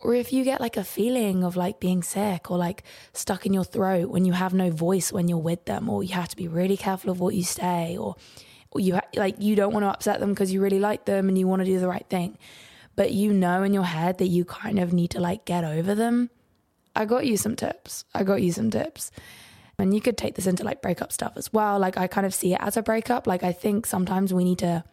or 0.00 0.14
if 0.14 0.32
you 0.32 0.44
get 0.44 0.60
like 0.60 0.76
a 0.76 0.84
feeling 0.84 1.44
of 1.44 1.56
like 1.56 1.78
being 1.80 2.02
sick 2.02 2.50
or 2.50 2.58
like 2.58 2.82
stuck 3.12 3.46
in 3.46 3.52
your 3.52 3.64
throat 3.64 4.10
when 4.10 4.24
you 4.24 4.32
have 4.32 4.52
no 4.52 4.70
voice 4.70 5.12
when 5.12 5.28
you're 5.28 5.38
with 5.38 5.64
them, 5.64 5.88
or 5.88 6.02
you 6.02 6.14
have 6.14 6.28
to 6.28 6.36
be 6.36 6.48
really 6.48 6.76
careful 6.76 7.10
of 7.10 7.20
what 7.20 7.34
you 7.34 7.44
say, 7.44 7.96
or, 7.96 8.16
or 8.70 8.80
you 8.80 8.94
ha- 8.94 9.08
like 9.14 9.36
you 9.38 9.54
don't 9.56 9.72
want 9.72 9.84
to 9.84 9.88
upset 9.88 10.20
them 10.20 10.30
because 10.30 10.52
you 10.52 10.60
really 10.60 10.80
like 10.80 11.04
them 11.04 11.28
and 11.28 11.38
you 11.38 11.46
want 11.46 11.60
to 11.60 11.66
do 11.66 11.78
the 11.78 11.88
right 11.88 12.06
thing, 12.08 12.38
but 12.96 13.12
you 13.12 13.32
know 13.32 13.62
in 13.62 13.72
your 13.72 13.84
head 13.84 14.18
that 14.18 14.28
you 14.28 14.44
kind 14.44 14.78
of 14.78 14.92
need 14.92 15.10
to 15.10 15.20
like 15.20 15.44
get 15.44 15.64
over 15.64 15.94
them 15.94 16.30
I 16.94 17.04
got 17.04 17.26
you 17.26 17.36
some 17.36 17.56
tips. 17.56 18.04
I 18.14 18.24
got 18.24 18.42
you 18.42 18.52
some 18.52 18.70
tips. 18.70 19.10
And 19.78 19.94
you 19.94 20.00
could 20.00 20.16
take 20.16 20.34
this 20.36 20.46
into 20.46 20.62
like 20.62 20.82
breakup 20.82 21.12
stuff 21.12 21.32
as 21.36 21.52
well. 21.52 21.78
Like 21.78 21.96
I 21.96 22.06
kind 22.06 22.26
of 22.26 22.34
see 22.34 22.54
it 22.54 22.60
as 22.60 22.76
a 22.76 22.82
breakup. 22.82 23.26
Like 23.26 23.42
I 23.42 23.52
think 23.52 23.86
sometimes 23.86 24.32
we 24.32 24.44
need 24.44 24.58
to 24.58 24.84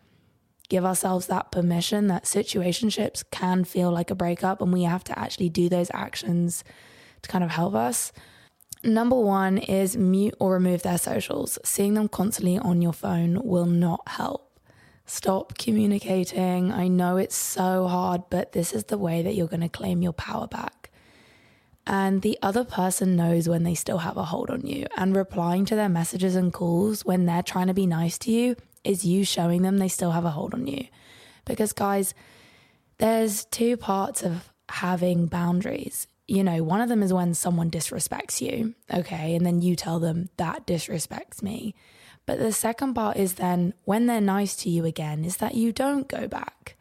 give 0.70 0.86
ourselves 0.86 1.28
that 1.28 1.52
permission 1.52 2.08
that 2.08 2.24
situationships 2.24 3.24
can 3.32 3.64
feel 3.64 3.92
like 3.92 4.12
a 4.12 4.16
breakup 4.16 4.62
and 4.62 4.72
we 4.72 4.84
have 4.84 5.04
to 5.04 5.18
actually 5.20 5.50
do 5.50 5.68
those 5.68 5.92
actions 5.94 6.64
to 7.22 7.30
kind 7.30 7.44
of 7.44 7.50
help 7.50 7.76
us. 7.76 8.12
Number 8.84 9.16
one 9.16 9.58
is 9.58 9.98
mute 9.98 10.36
or 10.40 10.54
remove 10.54 10.84
their 10.84 10.98
socials. 10.98 11.60
Seeing 11.66 11.96
them 11.96 12.08
constantly 12.08 12.58
on 12.58 12.82
your 12.82 12.94
phone 12.94 13.44
will 13.44 13.66
not 13.66 14.08
help. 14.08 14.60
Stop 15.06 15.58
communicating. 15.58 16.72
I 16.72 16.88
know 16.88 17.18
it's 17.18 17.36
so 17.36 17.88
hard, 17.88 18.22
but 18.30 18.54
this 18.54 18.72
is 18.74 18.86
the 18.86 18.98
way 18.98 19.22
that 19.24 19.34
you're 19.34 19.48
going 19.48 19.60
to 19.62 19.70
claim 19.70 20.02
your 20.02 20.14
power 20.14 20.48
back. 20.48 20.79
And 21.88 22.22
the 22.22 22.38
other 22.42 22.64
person 22.64 23.16
knows 23.16 23.50
when 23.50 23.64
they 23.64 23.74
still 23.74 24.00
have 24.00 24.18
a 24.18 24.26
hold 24.26 24.50
on 24.50 24.66
you. 24.66 24.86
And 24.96 25.16
replying 25.16 25.66
to 25.66 25.76
their 25.76 25.90
messages 25.90 26.36
and 26.36 26.54
calls 26.54 27.04
when 27.04 27.26
they're 27.26 27.42
trying 27.42 27.68
to 27.68 27.74
be 27.74 27.88
nice 27.88 28.18
to 28.20 28.32
you 28.32 28.56
is 28.84 29.06
you 29.06 29.24
showing 29.24 29.64
them 29.64 29.78
they 29.78 29.88
still 29.88 30.12
have 30.12 30.26
a 30.26 30.32
hold 30.32 30.54
on 30.54 30.68
you. 30.68 30.88
Because, 31.46 31.74
guys, 31.74 32.14
there's 33.00 33.46
two 33.46 33.76
parts 33.76 34.22
of 34.22 34.54
having 34.70 35.26
boundaries 35.26 36.08
you 36.30 36.44
know, 36.44 36.62
one 36.62 36.80
of 36.80 36.90
them 36.90 37.02
is 37.02 37.12
when 37.12 37.34
someone 37.34 37.72
disrespects 37.72 38.40
you, 38.40 38.76
okay, 38.94 39.34
and 39.34 39.44
then 39.44 39.64
you 39.64 39.76
tell 39.76 40.00
them 40.00 40.30
that 40.38 40.68
disrespects 40.68 41.42
me. 41.42 41.74
But 42.28 42.38
the 42.38 42.52
second 42.52 42.94
part 42.94 43.18
is 43.18 43.34
then 43.34 43.74
when 43.86 44.06
they're 44.06 44.22
nice 44.22 44.56
to 44.58 44.70
you 44.70 44.86
again, 44.86 45.26
is 45.26 45.38
that 45.38 45.56
you 45.56 45.72
don't 45.72 46.08
go 46.08 46.28
back, 46.28 46.76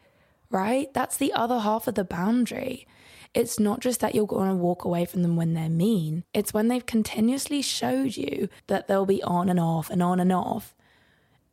right? 0.51 0.93
That's 0.93 1.17
the 1.17 1.33
other 1.33 1.59
half 1.59 1.87
of 1.87 1.95
the 1.95 2.03
boundary. 2.03 2.87
It's 3.33 3.59
not 3.59 3.79
just 3.79 3.99
that 3.99 4.15
you're 4.15 4.25
going 4.25 4.49
to 4.49 4.55
walk 4.55 4.85
away 4.85 5.05
from 5.05 5.21
them 5.21 5.35
when 5.35 5.53
they're 5.53 5.69
mean, 5.69 6.23
it's 6.33 6.53
when 6.53 6.67
they've 6.67 6.85
continuously 6.85 7.61
showed 7.61 8.17
you 8.17 8.49
that 8.67 8.87
they'll 8.87 9.05
be 9.05 9.21
on 9.23 9.49
and 9.49 9.59
off 9.59 9.89
and 9.89 10.01
on 10.01 10.19
and 10.19 10.31
off. 10.31 10.75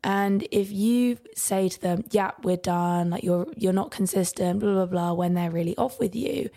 And 0.03 0.47
if 0.51 0.71
you 0.71 1.19
say 1.35 1.69
to 1.69 1.81
them, 1.81 2.05
"Yeah, 2.11 2.31
we're 2.43 2.57
done," 2.57 3.11
like 3.11 3.25
you're 3.25 3.47
you're 3.57 3.73
not 3.73 3.91
consistent, 3.91 4.61
blah 4.61 4.73
blah 4.73 4.87
blah, 4.87 5.13
when 5.13 5.35
they're 5.35 5.51
really 5.51 5.77
off 5.77 5.99
with 5.99 6.15
you, 6.15 6.49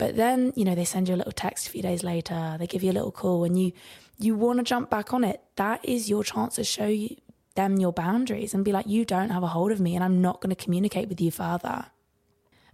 but 0.00 0.16
then, 0.16 0.54
you 0.56 0.64
know, 0.64 0.74
they 0.74 0.86
send 0.86 1.10
you 1.10 1.14
a 1.14 1.20
little 1.20 1.30
text 1.30 1.68
a 1.68 1.70
few 1.70 1.82
days 1.82 2.02
later, 2.02 2.56
they 2.58 2.66
give 2.66 2.82
you 2.82 2.90
a 2.90 2.98
little 2.98 3.12
call 3.12 3.44
and 3.44 3.60
you 3.60 3.72
you 4.18 4.34
want 4.34 4.58
to 4.58 4.62
jump 4.62 4.88
back 4.88 5.12
on 5.12 5.24
it. 5.24 5.42
That 5.56 5.84
is 5.84 6.08
your 6.08 6.24
chance 6.24 6.54
to 6.54 6.64
show 6.64 6.86
you, 6.86 7.16
them 7.54 7.76
your 7.78 7.92
boundaries 7.92 8.54
and 8.54 8.64
be 8.64 8.72
like, 8.72 8.86
you 8.86 9.04
don't 9.04 9.28
have 9.28 9.42
a 9.42 9.48
hold 9.48 9.72
of 9.72 9.80
me 9.80 9.94
and 9.94 10.02
I'm 10.02 10.22
not 10.22 10.40
going 10.40 10.54
to 10.54 10.64
communicate 10.64 11.08
with 11.10 11.20
you 11.20 11.30
further. 11.30 11.86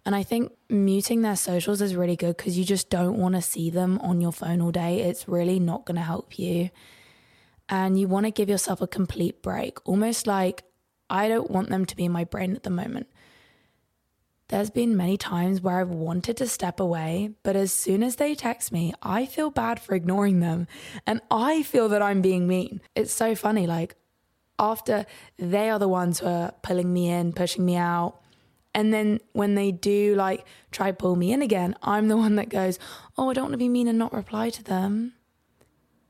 And 0.07 0.15
I 0.15 0.23
think 0.23 0.53
muting 0.71 1.23
their 1.23 1.35
socials 1.35 1.83
is 1.83 1.97
really 1.97 2.15
good 2.15 2.37
because 2.37 2.57
you 2.57 2.65
just 2.65 2.91
don't 2.91 3.19
want 3.19 3.35
to 3.35 3.43
see 3.43 3.71
them 3.71 3.99
on 3.99 4.21
your 4.21 4.31
phone 4.31 4.61
all 4.61 4.71
day. 4.71 5.01
It's 5.01 5.27
really 5.27 5.59
not 5.59 5.85
going 5.85 5.97
to 5.97 6.03
help 6.03 6.39
you. 6.39 6.71
And 7.69 7.99
you 7.99 8.07
want 8.07 8.25
to 8.25 8.31
give 8.31 8.49
yourself 8.49 8.81
a 8.81 8.87
complete 8.87 9.43
break, 9.43 9.79
almost 9.85 10.29
like 10.29 10.63
I 11.11 11.27
don't 11.27 11.51
want 11.51 11.71
them 11.71 11.85
to 11.87 11.97
be 11.97 12.05
in 12.05 12.13
my 12.13 12.23
brain 12.23 12.55
at 12.55 12.63
the 12.63 12.71
moment. 12.71 13.09
There's 14.47 14.71
been 14.71 14.97
many 14.97 15.17
times 15.17 15.61
where 15.61 15.81
I've 15.81 15.91
wanted 15.91 16.37
to 16.37 16.47
step 16.47 16.79
away, 16.79 17.31
but 17.43 17.57
as 17.57 17.73
soon 17.73 18.05
as 18.05 18.15
they 18.15 18.37
text 18.37 18.71
me, 18.71 18.95
I 19.03 19.27
feel 19.27 19.51
bad 19.51 19.81
for 19.81 19.97
ignoring 19.97 20.39
them 20.39 20.69
and 21.05 21.21
I 21.33 21.65
feel 21.65 21.89
that 21.89 22.01
I'm 22.01 22.23
being 22.23 22.47
mean. 22.47 22.81
It's 22.95 23.13
so 23.13 23.35
funny. 23.35 23.67
Like, 23.67 23.97
after 24.57 25.05
they 25.37 25.69
are 25.69 25.81
the 25.81 25.89
ones 25.89 26.21
who 26.21 26.27
are 26.27 26.55
pulling 26.63 26.93
me 26.93 27.11
in, 27.11 27.33
pushing 27.33 27.65
me 27.67 27.75
out. 27.75 28.21
And 28.77 28.93
then 28.93 29.21
when 29.33 29.55
they 29.55 29.73
do 29.73 30.15
like 30.17 30.45
try 30.71 30.93
pull 30.93 31.17
me 31.17 31.33
in 31.33 31.41
again, 31.41 31.75
I'm 31.83 32.09
the 32.09 32.17
one 32.17 32.37
that 32.37 32.51
goes, 32.51 32.79
Oh, 33.17 33.31
I 33.31 33.33
don't 33.33 33.45
want 33.45 33.55
to 33.55 33.59
be 33.59 33.71
mean 33.71 33.89
and 33.89 33.99
not 33.99 34.13
reply 34.13 34.51
to 34.51 34.63
them. 34.63 35.15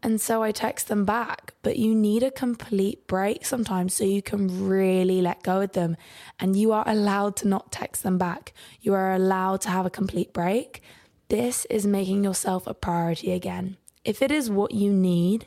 And 0.03 0.21
so 0.21 0.43
I 0.43 0.51
text 0.51 0.89
them 0.89 1.05
back, 1.05 1.55
but 1.63 1.77
you 1.77 1.95
need 1.95 2.25
a 2.25 2.31
complete 2.33 3.07
break 3.07 3.47
sometimes 3.47 3.95
so 3.95 4.03
you 4.03 4.21
can 4.21 4.69
really 4.69 5.23
let 5.23 5.45
go 5.45 5.61
of 5.61 5.73
them. 5.73 5.97
And 6.41 6.57
you 6.57 6.73
are 6.73 6.83
allowed 6.89 7.37
to 7.37 7.49
not 7.49 7.71
text 7.71 8.03
them 8.03 8.19
back. 8.19 8.53
You 8.81 8.95
are 8.95 9.13
allowed 9.13 9.61
to 9.63 9.71
have 9.71 9.87
a 9.87 9.91
complete 9.91 10.33
break. 10.33 10.83
This 11.29 11.67
is 11.71 11.87
making 11.87 12.25
yourself 12.25 12.67
a 12.67 12.75
priority 12.75 13.31
again. 13.31 13.77
If 14.05 14.23
it 14.23 14.33
is 14.33 14.51
what 14.51 14.73
you 14.73 14.93
need, 14.93 15.47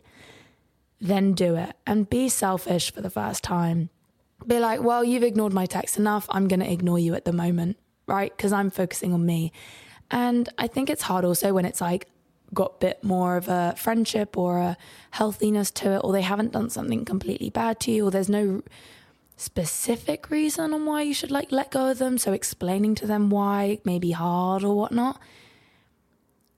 then 1.01 1.33
do 1.33 1.55
it 1.55 1.75
and 1.85 2.09
be 2.09 2.29
selfish 2.29 2.93
for 2.93 3.01
the 3.01 3.09
first 3.09 3.43
time. 3.43 3.89
Be 4.47 4.59
like, 4.59 4.81
well, 4.81 5.03
you've 5.03 5.23
ignored 5.23 5.53
my 5.53 5.65
text 5.65 5.97
enough. 5.97 6.25
I'm 6.29 6.47
going 6.47 6.61
to 6.61 6.71
ignore 6.71 6.99
you 6.99 7.13
at 7.13 7.25
the 7.25 7.33
moment, 7.33 7.77
right? 8.07 8.35
Because 8.35 8.51
I'm 8.51 8.69
focusing 8.69 9.13
on 9.13 9.25
me. 9.25 9.51
And 10.09 10.49
I 10.57 10.67
think 10.67 10.89
it's 10.89 11.03
hard 11.03 11.25
also 11.25 11.53
when 11.53 11.65
it's 11.65 11.81
like, 11.81 12.07
got 12.51 12.75
a 12.75 12.79
bit 12.79 13.03
more 13.03 13.37
of 13.37 13.47
a 13.47 13.75
friendship 13.77 14.35
or 14.35 14.57
a 14.57 14.77
healthiness 15.11 15.69
to 15.69 15.91
it, 15.91 15.99
or 15.99 16.11
they 16.11 16.23
haven't 16.23 16.51
done 16.51 16.69
something 16.69 17.05
completely 17.05 17.49
bad 17.51 17.79
to 17.81 17.91
you, 17.91 18.07
or 18.07 18.11
there's 18.11 18.29
no 18.29 18.63
specific 19.35 20.29
reason 20.31 20.73
on 20.73 20.85
why 20.85 21.01
you 21.01 21.13
should 21.13 21.31
like 21.31 21.51
let 21.51 21.71
go 21.71 21.91
of 21.91 21.99
them. 21.99 22.17
So 22.17 22.33
explaining 22.33 22.95
to 22.95 23.07
them 23.07 23.29
why 23.29 23.79
may 23.85 23.99
be 23.99 24.11
hard 24.11 24.63
or 24.63 24.75
whatnot. 24.75 25.19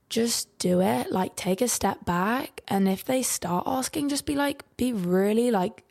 Just 0.09 0.57
do 0.59 0.81
it. 0.81 1.11
Like 1.11 1.35
take 1.35 1.61
a 1.61 1.67
step 1.67 2.05
back. 2.05 2.61
And 2.67 2.87
if 2.87 3.03
they 3.03 3.21
start 3.21 3.65
asking, 3.67 4.09
just 4.09 4.25
be 4.25 4.35
like, 4.35 4.63
be 4.77 4.93
really 4.93 5.51
like 5.51 5.83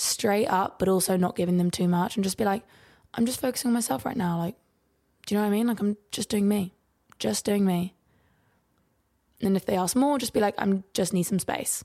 straight 0.00 0.46
up, 0.46 0.78
but 0.78 0.88
also 0.88 1.16
not 1.16 1.36
giving 1.36 1.58
them 1.58 1.70
too 1.70 1.86
much 1.86 2.16
and 2.16 2.24
just 2.24 2.38
be 2.38 2.44
like, 2.44 2.62
I'm 3.12 3.26
just 3.26 3.40
focusing 3.40 3.68
on 3.68 3.74
myself 3.74 4.06
right 4.06 4.16
now. 4.16 4.38
Like, 4.38 4.56
do 5.26 5.34
you 5.34 5.38
know 5.38 5.46
what 5.46 5.52
I 5.52 5.56
mean? 5.56 5.66
Like 5.66 5.80
I'm 5.80 5.98
just 6.10 6.30
doing 6.30 6.48
me. 6.48 6.74
Just 7.18 7.44
doing 7.44 7.66
me. 7.66 7.94
And 9.42 9.56
if 9.56 9.66
they 9.66 9.76
ask 9.76 9.94
more, 9.94 10.18
just 10.18 10.32
be 10.32 10.40
like, 10.40 10.54
I'm 10.56 10.84
just 10.94 11.12
need 11.12 11.24
some 11.24 11.38
space. 11.38 11.84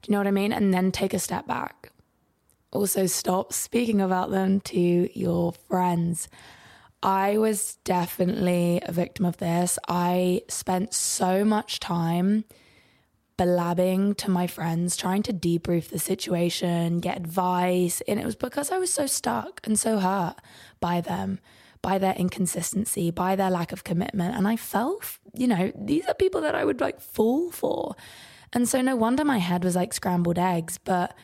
Do 0.00 0.08
you 0.08 0.12
know 0.12 0.18
what 0.18 0.26
I 0.26 0.32
mean? 0.32 0.52
And 0.52 0.72
then 0.72 0.92
take 0.92 1.12
a 1.12 1.18
step 1.18 1.46
back. 1.46 1.92
Also, 2.70 3.06
stop 3.06 3.52
speaking 3.52 4.00
about 4.00 4.30
them 4.30 4.60
to 4.60 5.18
your 5.18 5.52
friends. 5.52 6.28
I 7.02 7.36
was 7.36 7.76
definitely 7.84 8.80
a 8.82 8.92
victim 8.92 9.26
of 9.26 9.36
this. 9.36 9.78
I 9.88 10.42
spent 10.48 10.94
so 10.94 11.44
much 11.44 11.80
time 11.80 12.44
blabbing 13.44 14.14
to 14.16 14.30
my 14.30 14.46
friends, 14.46 14.96
trying 14.96 15.22
to 15.24 15.32
debrief 15.32 15.88
the 15.88 15.98
situation, 15.98 17.00
get 17.00 17.16
advice. 17.16 18.00
And 18.06 18.20
it 18.20 18.26
was 18.26 18.36
because 18.36 18.70
I 18.70 18.78
was 18.78 18.92
so 18.92 19.06
stuck 19.06 19.60
and 19.64 19.78
so 19.78 19.98
hurt 19.98 20.36
by 20.80 21.00
them 21.00 21.40
by 21.82 21.98
their 21.98 22.14
inconsistency, 22.14 23.10
by 23.10 23.34
their 23.36 23.50
lack 23.50 23.72
of 23.72 23.84
commitment. 23.84 24.36
And 24.36 24.46
I 24.46 24.56
felt, 24.56 25.18
you 25.34 25.48
know, 25.48 25.72
these 25.74 26.06
are 26.06 26.14
people 26.14 26.40
that 26.42 26.54
I 26.54 26.64
would 26.64 26.80
like 26.80 27.00
fall 27.00 27.50
for. 27.50 27.96
And 28.52 28.68
so 28.68 28.80
no 28.80 28.94
wonder 28.94 29.24
my 29.24 29.38
head 29.38 29.64
was 29.64 29.74
like 29.74 29.92
scrambled 29.92 30.38
eggs. 30.38 30.78
But 30.78 31.14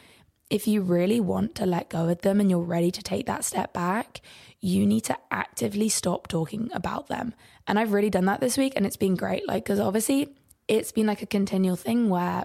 if 0.51 0.67
you 0.67 0.83
really 0.83 1.21
want 1.21 1.55
to 1.57 1.67
let 1.67 1.89
go 1.89 2.09
of 2.09 2.23
them 2.23 2.41
and 2.41 2.51
you're 2.51 2.61
ready 2.61 2.91
to 2.91 3.03
take 3.03 3.27
that 3.27 3.45
step 3.45 3.73
back, 3.73 4.21
you 4.61 4.85
need 4.85 5.03
to 5.03 5.17
actively 5.31 5.89
stop 5.89 6.27
talking 6.27 6.71
about 6.73 7.07
them. 7.07 7.35
And 7.69 7.79
I've 7.79 7.93
really 7.93 8.11
done 8.11 8.25
that 8.25 8.41
this 8.41 8.59
week 8.59 8.73
and 8.75 8.85
it's 8.85 8.97
been 8.97 9.15
great. 9.15 9.47
Like, 9.47 9.65
because 9.65 9.79
obviously 9.79 10.35
it's 10.69 10.93
been 10.93 11.07
like 11.07 11.23
a 11.23 11.27
continual 11.27 11.77
thing 11.77 12.09
where, 12.09 12.45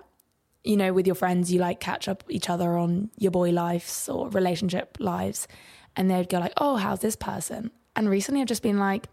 you 0.64 0.78
know, 0.78 0.94
with 0.94 1.06
your 1.06 1.16
friends, 1.16 1.52
you 1.52 1.60
like 1.60 1.80
catch 1.80 2.08
up 2.08 2.24
each 2.30 2.50
other 2.50 2.78
on 2.78 3.10
your 3.18 3.32
boy 3.32 3.52
lives 3.52 4.10
or 4.10 4.30
relationship 4.30 4.98
lives. 5.00 5.48
And 5.96 6.10
they'd 6.10 6.30
go 6.30 6.40
like, 6.40 6.54
oh, 6.58 6.78
how's 6.78 7.02
this 7.02 7.16
person? 7.16 7.70
And 7.96 8.10
recently 8.10 8.42
I've 8.42 8.48
just 8.48 8.64
been 8.64 8.80
like, 8.80 9.08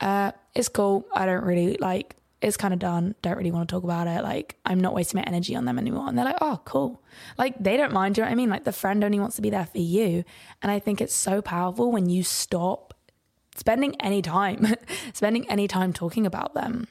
uh, 0.00 0.32
it's 0.54 0.68
cool. 0.68 1.06
I 1.14 1.24
don't 1.24 1.44
really 1.44 1.78
like 1.78 2.16
it's 2.42 2.56
kind 2.56 2.74
of 2.74 2.80
done. 2.80 3.14
Don't 3.22 3.36
really 3.36 3.52
want 3.52 3.68
to 3.68 3.72
talk 3.72 3.84
about 3.84 4.08
it. 4.08 4.22
Like, 4.22 4.56
I'm 4.66 4.80
not 4.80 4.94
wasting 4.94 5.20
my 5.20 5.24
energy 5.24 5.54
on 5.54 5.64
them 5.64 5.78
anymore. 5.78 6.08
And 6.08 6.18
they're 6.18 6.24
like, 6.24 6.38
oh, 6.40 6.60
cool. 6.64 7.00
Like, 7.38 7.54
they 7.62 7.76
don't 7.76 7.92
mind. 7.92 8.16
You 8.16 8.22
know 8.24 8.28
what 8.28 8.32
I 8.32 8.36
mean? 8.36 8.50
Like, 8.50 8.64
the 8.64 8.72
friend 8.72 9.04
only 9.04 9.20
wants 9.20 9.36
to 9.36 9.42
be 9.42 9.50
there 9.50 9.64
for 9.64 9.78
you. 9.78 10.24
And 10.60 10.72
I 10.72 10.80
think 10.80 11.00
it's 11.00 11.14
so 11.14 11.40
powerful 11.40 11.92
when 11.92 12.10
you 12.10 12.24
stop 12.24 12.94
spending 13.54 13.94
any 14.00 14.22
time, 14.22 14.66
spending 15.12 15.48
any 15.48 15.68
time 15.68 15.92
talking 15.92 16.26
about 16.26 16.52
them. 16.54 16.88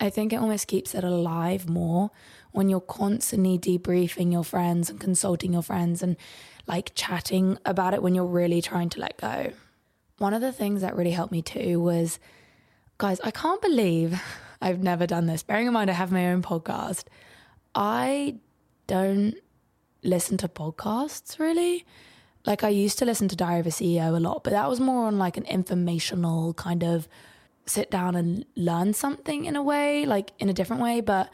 I 0.00 0.10
think 0.10 0.32
it 0.32 0.36
almost 0.36 0.68
keeps 0.68 0.94
it 0.94 1.04
alive 1.04 1.68
more 1.68 2.10
when 2.52 2.68
you're 2.68 2.80
constantly 2.80 3.58
debriefing 3.58 4.32
your 4.32 4.44
friends 4.44 4.88
and 4.88 5.00
consulting 5.00 5.52
your 5.52 5.62
friends 5.62 6.02
and 6.02 6.16
like 6.66 6.92
chatting 6.94 7.58
about 7.64 7.94
it 7.94 8.02
when 8.02 8.14
you're 8.14 8.24
really 8.26 8.62
trying 8.62 8.88
to 8.90 9.00
let 9.00 9.16
go 9.18 9.52
one 10.18 10.34
of 10.34 10.40
the 10.40 10.52
things 10.52 10.82
that 10.82 10.96
really 10.96 11.12
helped 11.12 11.32
me 11.32 11.42
too 11.42 11.80
was, 11.80 12.18
guys, 12.98 13.20
I 13.22 13.30
can't 13.30 13.62
believe 13.62 14.20
I've 14.60 14.82
never 14.82 15.06
done 15.06 15.26
this. 15.26 15.42
Bearing 15.42 15.68
in 15.68 15.72
mind, 15.72 15.90
I 15.90 15.94
have 15.94 16.12
my 16.12 16.26
own 16.28 16.42
podcast. 16.42 17.04
I 17.74 18.36
don't 18.86 19.34
listen 20.02 20.36
to 20.38 20.48
podcasts 20.48 21.38
really. 21.38 21.86
Like 22.44 22.64
I 22.64 22.68
used 22.68 22.98
to 22.98 23.04
listen 23.04 23.28
to 23.28 23.36
Diary 23.36 23.60
of 23.60 23.66
a 23.66 23.70
CEO 23.70 24.16
a 24.16 24.20
lot, 24.20 24.42
but 24.42 24.50
that 24.50 24.68
was 24.68 24.80
more 24.80 25.06
on 25.06 25.18
like 25.18 25.36
an 25.36 25.44
informational 25.44 26.54
kind 26.54 26.82
of 26.82 27.08
sit 27.68 27.90
down 27.90 28.16
and 28.16 28.44
learn 28.56 28.94
something 28.94 29.44
in 29.44 29.56
a 29.56 29.62
way, 29.62 30.06
like 30.06 30.32
in 30.38 30.48
a 30.48 30.52
different 30.52 30.82
way. 30.82 31.00
But 31.00 31.30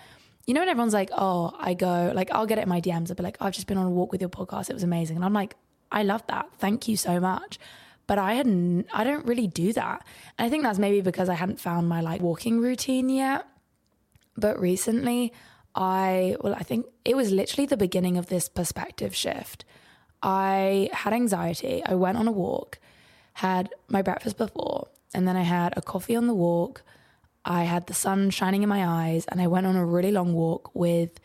you 0.47 0.53
know, 0.53 0.61
when 0.61 0.69
everyone's 0.69 0.93
like, 0.93 1.11
oh, 1.13 1.55
I 1.59 1.73
go, 1.73 2.13
like, 2.15 2.31
I'll 2.31 2.45
get 2.47 2.59
it 2.59 2.63
in 2.63 2.69
my 2.69 2.81
DMs. 2.81 3.09
I'll 3.11 3.17
be 3.17 3.23
like, 3.23 3.39
I've 3.41 3.55
just 3.55 3.67
been 3.67 3.79
on 3.79 3.87
a 3.87 3.91
walk 3.91 4.13
with 4.13 4.21
your 4.21 4.29
podcast. 4.29 4.69
It 4.69 4.75
was 4.75 4.83
amazing. 4.83 5.17
And 5.17 5.25
I'm 5.25 5.33
like, 5.33 5.57
I 5.91 6.03
love 6.03 6.23
that. 6.27 6.51
Thank 6.59 6.87
you 6.87 6.97
so 6.99 7.19
much 7.19 7.59
but 8.07 8.19
I 8.19 8.35
hadn't, 8.35 8.87
I 8.93 9.05
don't 9.05 9.27
really 9.27 9.47
do 9.47 9.73
that. 9.73 10.05
And 10.39 10.47
I 10.47 10.51
think 10.51 10.63
that's 10.63 10.79
maybe 10.79 11.01
because 11.01 11.29
I 11.29 11.35
hadn't 11.35 11.61
found 11.61 11.89
my 11.89 12.01
like 12.01 12.21
walking 12.21 12.61
routine 12.61 13.09
yet. 13.09 13.47
But 14.37 14.61
recently, 14.61 15.33
I, 15.75 16.37
well, 16.41 16.55
I 16.55 16.63
think 16.63 16.87
it 17.05 17.17
was 17.17 17.31
literally 17.31 17.67
the 17.67 17.77
beginning 17.77 18.17
of 18.17 18.27
this 18.27 18.49
perspective 18.49 19.15
shift. 19.15 19.65
I 20.23 20.91
had 20.93 21.13
anxiety. 21.13 21.83
I 21.85 21.95
went 21.95 22.19
on 22.19 22.29
a 22.29 22.33
walk, 22.33 22.79
had 23.35 23.71
my 23.89 24.03
breakfast 24.03 24.37
before, 24.37 24.89
and 25.15 25.27
then 25.27 25.37
I 25.37 25.43
had 25.43 25.75
a 25.77 25.83
coffee 25.83 26.17
on 26.17 26.27
the 26.27 26.35
walk. 26.35 26.83
I 27.45 27.65
had 27.65 27.87
the 27.87 27.95
sun 27.95 28.31
shining 28.31 28.63
in 28.63 28.69
my 28.69 28.87
eyes 28.87 29.27
and 29.29 29.41
I 29.41 29.47
went 29.47 29.67
on 29.67 29.77
a 29.77 29.85
really 29.85 30.11
long 30.11 30.33
walk 30.33 30.75
with 30.75 31.21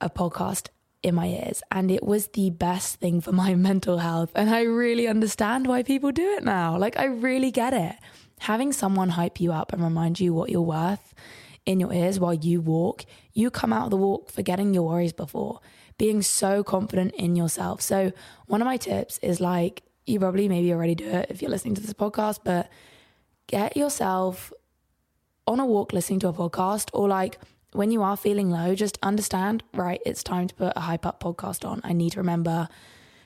a 0.00 0.08
podcast 0.08 0.68
in 1.02 1.14
my 1.14 1.26
ears. 1.26 1.62
And 1.70 1.90
it 1.90 2.04
was 2.04 2.28
the 2.28 2.50
best 2.50 2.96
thing 2.96 3.20
for 3.20 3.32
my 3.32 3.54
mental 3.70 3.98
health. 3.98 4.30
And 4.34 4.50
I 4.50 4.62
really 4.62 5.08
understand 5.08 5.66
why 5.66 5.82
people 5.82 6.12
do 6.12 6.28
it 6.34 6.44
now. 6.44 6.76
Like, 6.78 6.98
I 6.98 7.04
really 7.04 7.50
get 7.50 7.72
it. 7.74 7.96
Having 8.40 8.72
someone 8.72 9.10
hype 9.10 9.40
you 9.40 9.52
up 9.52 9.72
and 9.72 9.82
remind 9.82 10.18
you 10.18 10.34
what 10.34 10.50
you're 10.50 10.60
worth 10.60 11.14
in 11.64 11.78
your 11.78 11.92
ears 11.92 12.18
while 12.18 12.34
you 12.34 12.60
walk, 12.60 13.04
you 13.32 13.50
come 13.50 13.72
out 13.72 13.84
of 13.84 13.90
the 13.90 13.96
walk 13.96 14.30
forgetting 14.30 14.74
your 14.74 14.82
worries 14.82 15.12
before, 15.12 15.60
being 15.96 16.22
so 16.22 16.64
confident 16.64 17.14
in 17.14 17.36
yourself. 17.36 17.80
So, 17.80 18.12
one 18.46 18.60
of 18.60 18.66
my 18.66 18.76
tips 18.76 19.18
is 19.18 19.40
like, 19.40 19.84
you 20.06 20.18
probably 20.18 20.48
maybe 20.48 20.72
already 20.72 20.94
do 20.94 21.08
it 21.08 21.26
if 21.30 21.42
you're 21.42 21.50
listening 21.50 21.74
to 21.76 21.82
this 21.82 21.92
podcast, 21.92 22.40
but 22.44 22.68
get 23.46 23.76
yourself 23.76 24.52
on 25.46 25.60
a 25.60 25.66
walk 25.66 25.92
listening 25.92 26.20
to 26.20 26.28
a 26.28 26.32
podcast 26.32 26.88
or 26.92 27.08
like 27.08 27.38
when 27.72 27.90
you 27.90 28.02
are 28.02 28.16
feeling 28.16 28.50
low, 28.50 28.74
just 28.74 28.98
understand, 29.02 29.62
right, 29.74 30.00
it's 30.04 30.22
time 30.22 30.46
to 30.46 30.54
put 30.54 30.72
a 30.76 30.80
hype 30.80 31.06
up 31.06 31.22
podcast 31.22 31.66
on. 31.66 31.80
I 31.84 31.92
need 31.92 32.12
to 32.12 32.20
remember 32.20 32.68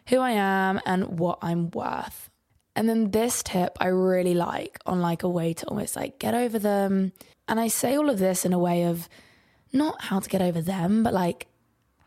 who 0.09 0.19
I 0.19 0.33
am 0.33 0.81
and 0.87 1.19
what 1.19 1.39
I'm 1.43 1.71
worth. 1.71 2.31
And 2.77 2.89
then 2.89 3.11
this 3.11 3.43
tip 3.43 3.77
I 3.81 3.87
really 3.87 4.35
like 4.35 4.79
on 4.87 5.01
like 5.01 5.23
a 5.23 5.29
way 5.29 5.53
to 5.55 5.67
almost 5.67 5.97
like 5.97 6.19
get 6.19 6.35
over 6.35 6.59
them. 6.59 7.13
And 7.49 7.59
I 7.59 7.69
say 7.69 7.97
all 7.97 8.11
of 8.11 8.19
this 8.19 8.45
in 8.45 8.53
a 8.53 8.59
way 8.59 8.85
of 8.85 9.09
not 9.73 10.03
how 10.03 10.21
to 10.21 10.29
get 10.29 10.43
over 10.43 10.61
them, 10.61 11.03
but 11.03 11.13
like 11.13 11.49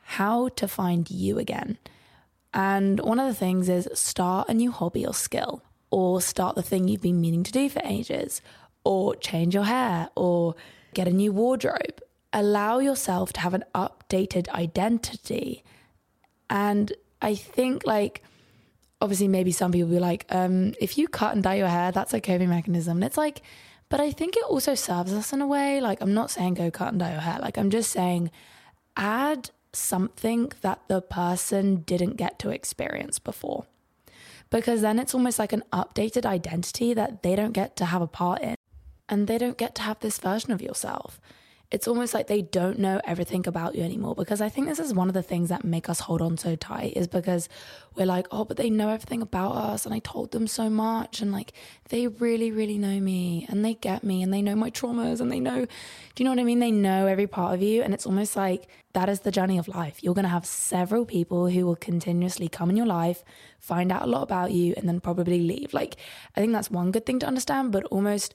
how 0.04 0.50
to 0.50 0.68
find 0.68 1.10
you 1.10 1.40
again. 1.40 1.78
And 2.54 3.00
one 3.02 3.20
of 3.20 3.28
the 3.28 3.34
things 3.34 3.70
is 3.70 3.88
start 3.94 4.50
a 4.50 4.54
new 4.54 4.72
hobby 4.72 5.06
or 5.06 5.14
skill, 5.14 5.64
or 5.92 6.22
start 6.22 6.56
the 6.56 6.64
thing 6.64 6.88
you've 6.88 7.02
been 7.02 7.22
meaning 7.22 7.44
to 7.44 7.52
do 7.52 7.70
for 7.70 7.82
ages, 7.84 8.42
or 8.84 9.16
change 9.16 9.54
your 9.54 9.66
hair, 9.66 10.10
or 10.16 10.56
get 10.94 11.08
a 11.08 11.12
new 11.12 11.32
wardrobe 11.32 12.02
allow 12.34 12.80
yourself 12.80 13.34
to 13.34 13.40
have 13.40 13.54
an 13.54 13.64
updated 13.74 14.48
identity. 14.50 15.64
And 16.50 16.92
I 17.22 17.36
think, 17.36 17.86
like, 17.86 18.24
obviously, 19.02 19.28
maybe 19.28 19.52
some 19.52 19.72
people 19.72 19.90
be 19.90 20.00
like, 20.00 20.26
um, 20.30 20.74
if 20.80 20.98
you 20.98 21.08
cut 21.08 21.34
and 21.34 21.44
dye 21.44 21.56
your 21.56 21.68
hair, 21.68 21.92
that's 21.92 22.14
a 22.14 22.22
coping 22.22 22.50
mechanism. 22.50 22.98
And 22.98 23.04
it's 23.04 23.18
like, 23.18 23.42
but 23.90 24.00
I 24.00 24.12
think 24.12 24.38
it 24.38 24.44
also 24.44 24.76
serves 24.76 25.14
us 25.14 25.34
in 25.34 25.42
a 25.42 25.48
way. 25.48 25.82
Like, 25.82 26.02
I'm 26.02 26.14
not 26.14 26.32
saying 26.32 26.56
go 26.56 26.70
cut 26.70 26.90
and 26.90 27.00
dye 27.00 27.12
your 27.12 27.22
hair. 27.22 27.40
Like, 27.40 27.58
I'm 27.58 27.70
just 27.70 27.92
saying 27.92 28.32
add 28.96 29.50
something 29.74 30.52
that 30.62 30.82
the 30.88 31.02
person 31.02 31.78
didn't 31.78 32.18
get 32.18 32.40
to 32.40 32.50
experience 32.50 33.20
before. 33.20 33.66
Because 34.50 34.82
then 34.82 34.98
it's 34.98 35.14
almost 35.14 35.38
like 35.38 35.54
an 35.54 35.64
updated 35.72 36.26
identity 36.26 36.94
that 36.94 37.22
they 37.22 37.36
don't 37.36 37.54
get 37.54 37.76
to 37.78 37.86
have 37.86 38.02
a 38.02 38.08
part 38.08 38.42
in. 38.42 38.56
And 39.08 39.28
they 39.28 39.38
don't 39.38 39.58
get 39.58 39.76
to 39.76 39.82
have 39.84 40.00
this 40.00 40.20
version 40.20 40.52
of 40.52 40.62
yourself 40.62 41.20
it's 41.72 41.88
almost 41.88 42.16
like 42.16 42.26
they 42.26 42.42
don't 42.42 42.80
know 42.80 43.00
everything 43.06 43.48
about 43.48 43.76
you 43.76 43.84
anymore 43.84 44.16
because 44.16 44.42
I 44.42 44.50
think 44.50 44.68
this 44.68 44.80
is 44.80 44.92
one 44.92 45.08
of 45.08 45.14
the 45.14 45.22
things 45.22 45.50
that 45.50 45.64
make 45.64 45.88
us 45.88 46.00
hold 46.00 46.20
on 46.20 46.36
so 46.36 46.56
tight 46.56 46.94
is 46.96 47.08
because 47.08 47.48
we're 47.96 48.08
like, 48.08 48.26
oh, 48.32 48.44
but 48.44 48.58
they 48.58 48.72
know 48.72 48.90
everything 48.90 49.22
about 49.22 49.52
us 49.52 49.86
and 49.86 49.94
I 49.94 50.00
told 50.00 50.32
them 50.32 50.48
so 50.48 50.68
much 50.68 51.22
and 51.22 51.32
like 51.32 51.54
they 51.90 52.08
really, 52.08 52.52
really 52.52 52.80
know 52.80 53.00
me 53.00 53.46
and 53.50 53.64
they 53.64 53.76
get 53.76 54.04
me 54.04 54.24
and 54.24 54.34
they 54.34 54.42
know 54.42 54.56
my 54.56 54.72
traumas 54.72 55.22
and 55.22 55.32
they 55.32 55.40
know, 55.40 55.66
do 55.66 55.70
you 56.18 56.26
know 56.26 56.32
what 56.32 56.40
I 56.40 56.44
mean? 56.44 56.58
They 56.58 56.72
know 56.72 57.06
every 57.06 57.28
part 57.28 57.54
of 57.54 57.62
you 57.62 57.84
and 57.84 57.94
it's 57.94 58.08
almost 58.08 58.36
like 58.36 58.68
that 58.94 59.08
is 59.08 59.20
the 59.20 59.32
journey 59.32 59.60
of 59.60 59.68
life. 59.68 60.04
You're 60.04 60.16
going 60.16 60.24
to 60.24 60.30
have 60.30 60.48
several 60.48 61.06
people 61.06 61.50
who 61.50 61.68
will 61.68 61.76
continuously 61.76 62.50
come 62.50 62.72
in 62.72 62.78
your 62.78 62.88
life, 62.88 63.24
find 63.60 63.92
out 63.92 64.02
a 64.02 64.08
lot 64.08 64.24
about 64.24 64.52
you 64.52 64.74
and 64.76 64.90
then 64.90 65.00
probably 65.00 65.42
leave. 65.42 65.72
Like, 65.76 65.98
I 66.36 66.40
think 66.40 66.52
that's 66.52 66.72
one 66.72 66.90
good 66.90 67.06
thing 67.06 67.20
to 67.20 67.28
understand, 67.28 67.72
but 67.72 67.84
almost 67.86 68.34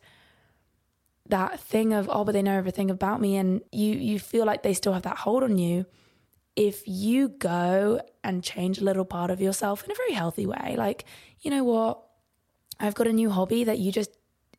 that 1.28 1.58
thing 1.58 1.92
of 1.92 2.08
oh 2.12 2.24
but 2.24 2.32
they 2.32 2.42
know 2.42 2.56
everything 2.56 2.90
about 2.90 3.20
me 3.20 3.36
and 3.36 3.62
you 3.72 3.94
you 3.94 4.18
feel 4.18 4.44
like 4.44 4.62
they 4.62 4.74
still 4.74 4.92
have 4.92 5.02
that 5.02 5.16
hold 5.16 5.42
on 5.42 5.56
you 5.56 5.86
if 6.54 6.86
you 6.86 7.28
go 7.28 8.00
and 8.22 8.44
change 8.44 8.78
a 8.78 8.84
little 8.84 9.04
part 9.04 9.30
of 9.30 9.40
yourself 9.40 9.82
in 9.84 9.90
a 9.90 9.94
very 9.94 10.12
healthy 10.12 10.46
way 10.46 10.74
like 10.76 11.04
you 11.44 11.50
know 11.50 11.62
what? 11.62 12.02
I've 12.80 12.94
got 12.94 13.06
a 13.06 13.12
new 13.12 13.30
hobby 13.30 13.64
that 13.64 13.78
you 13.78 13.92
just 13.92 14.10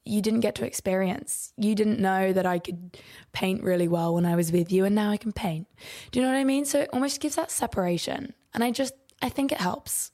you 0.05 0.21
didn't 0.21 0.41
get 0.41 0.53
to 0.55 0.65
experience. 0.65 1.51
You 1.57 1.73
didn't 1.73 1.99
know 1.99 2.31
that 2.31 2.45
i 2.45 2.59
could 2.59 2.97
paint 3.33 3.63
really 3.63 3.87
well 3.87 4.13
when 4.13 4.25
i 4.25 4.35
was 4.35 4.51
with 4.51 4.71
you 4.71 4.85
and 4.85 4.95
now 4.95 5.09
i 5.09 5.17
can 5.17 5.33
paint. 5.33 5.67
Do 6.11 6.19
you 6.19 6.25
know 6.25 6.31
what 6.31 6.37
i 6.37 6.45
mean? 6.45 6.63
So 6.63 6.81
it 6.81 6.89
almost 6.93 7.19
gives 7.19 7.35
that 7.35 7.51
separation 7.51 8.33
and 8.53 8.63
i 8.63 8.71
just 8.71 8.93
i 9.21 9.29
think 9.29 9.51
it 9.51 9.59
helps. 9.59 10.11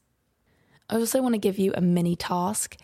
I 0.89 0.95
also 0.95 1.21
want 1.21 1.35
to 1.35 1.39
give 1.39 1.59
you 1.59 1.73
a 1.75 1.81
mini 1.81 2.15
task 2.15 2.77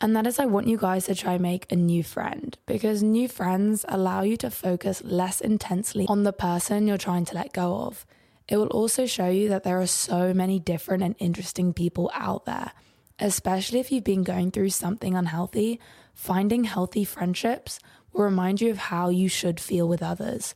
and 0.00 0.14
that 0.16 0.26
is, 0.26 0.38
I 0.38 0.46
want 0.46 0.66
you 0.66 0.76
guys 0.76 1.06
to 1.06 1.14
try 1.14 1.38
make 1.38 1.70
a 1.70 1.76
new 1.76 2.02
friend 2.02 2.56
because 2.66 3.02
new 3.02 3.28
friends 3.28 3.84
allow 3.88 4.22
you 4.22 4.36
to 4.38 4.50
focus 4.50 5.02
less 5.04 5.40
intensely 5.40 6.06
on 6.08 6.24
the 6.24 6.32
person 6.32 6.86
you're 6.86 6.98
trying 6.98 7.24
to 7.26 7.34
let 7.34 7.52
go 7.52 7.76
of. 7.76 8.04
It 8.48 8.56
will 8.56 8.66
also 8.66 9.06
show 9.06 9.28
you 9.28 9.48
that 9.48 9.62
there 9.64 9.80
are 9.80 9.86
so 9.86 10.34
many 10.34 10.58
different 10.58 11.02
and 11.02 11.14
interesting 11.18 11.72
people 11.72 12.10
out 12.14 12.44
there, 12.44 12.72
especially 13.18 13.80
if 13.80 13.90
you've 13.90 14.04
been 14.04 14.24
going 14.24 14.50
through 14.50 14.70
something 14.70 15.14
unhealthy. 15.14 15.80
Finding 16.12 16.64
healthy 16.64 17.04
friendships 17.04 17.78
will 18.12 18.24
remind 18.24 18.60
you 18.60 18.70
of 18.70 18.78
how 18.78 19.08
you 19.08 19.28
should 19.28 19.58
feel 19.58 19.88
with 19.88 20.02
others. 20.02 20.54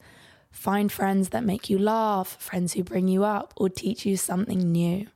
Find 0.50 0.90
friends 0.90 1.30
that 1.30 1.44
make 1.44 1.70
you 1.70 1.78
laugh, 1.78 2.36
friends 2.40 2.72
who 2.74 2.82
bring 2.82 3.08
you 3.08 3.24
up 3.24 3.54
or 3.56 3.68
teach 3.68 4.04
you 4.04 4.16
something 4.16 4.72
new. 4.72 5.06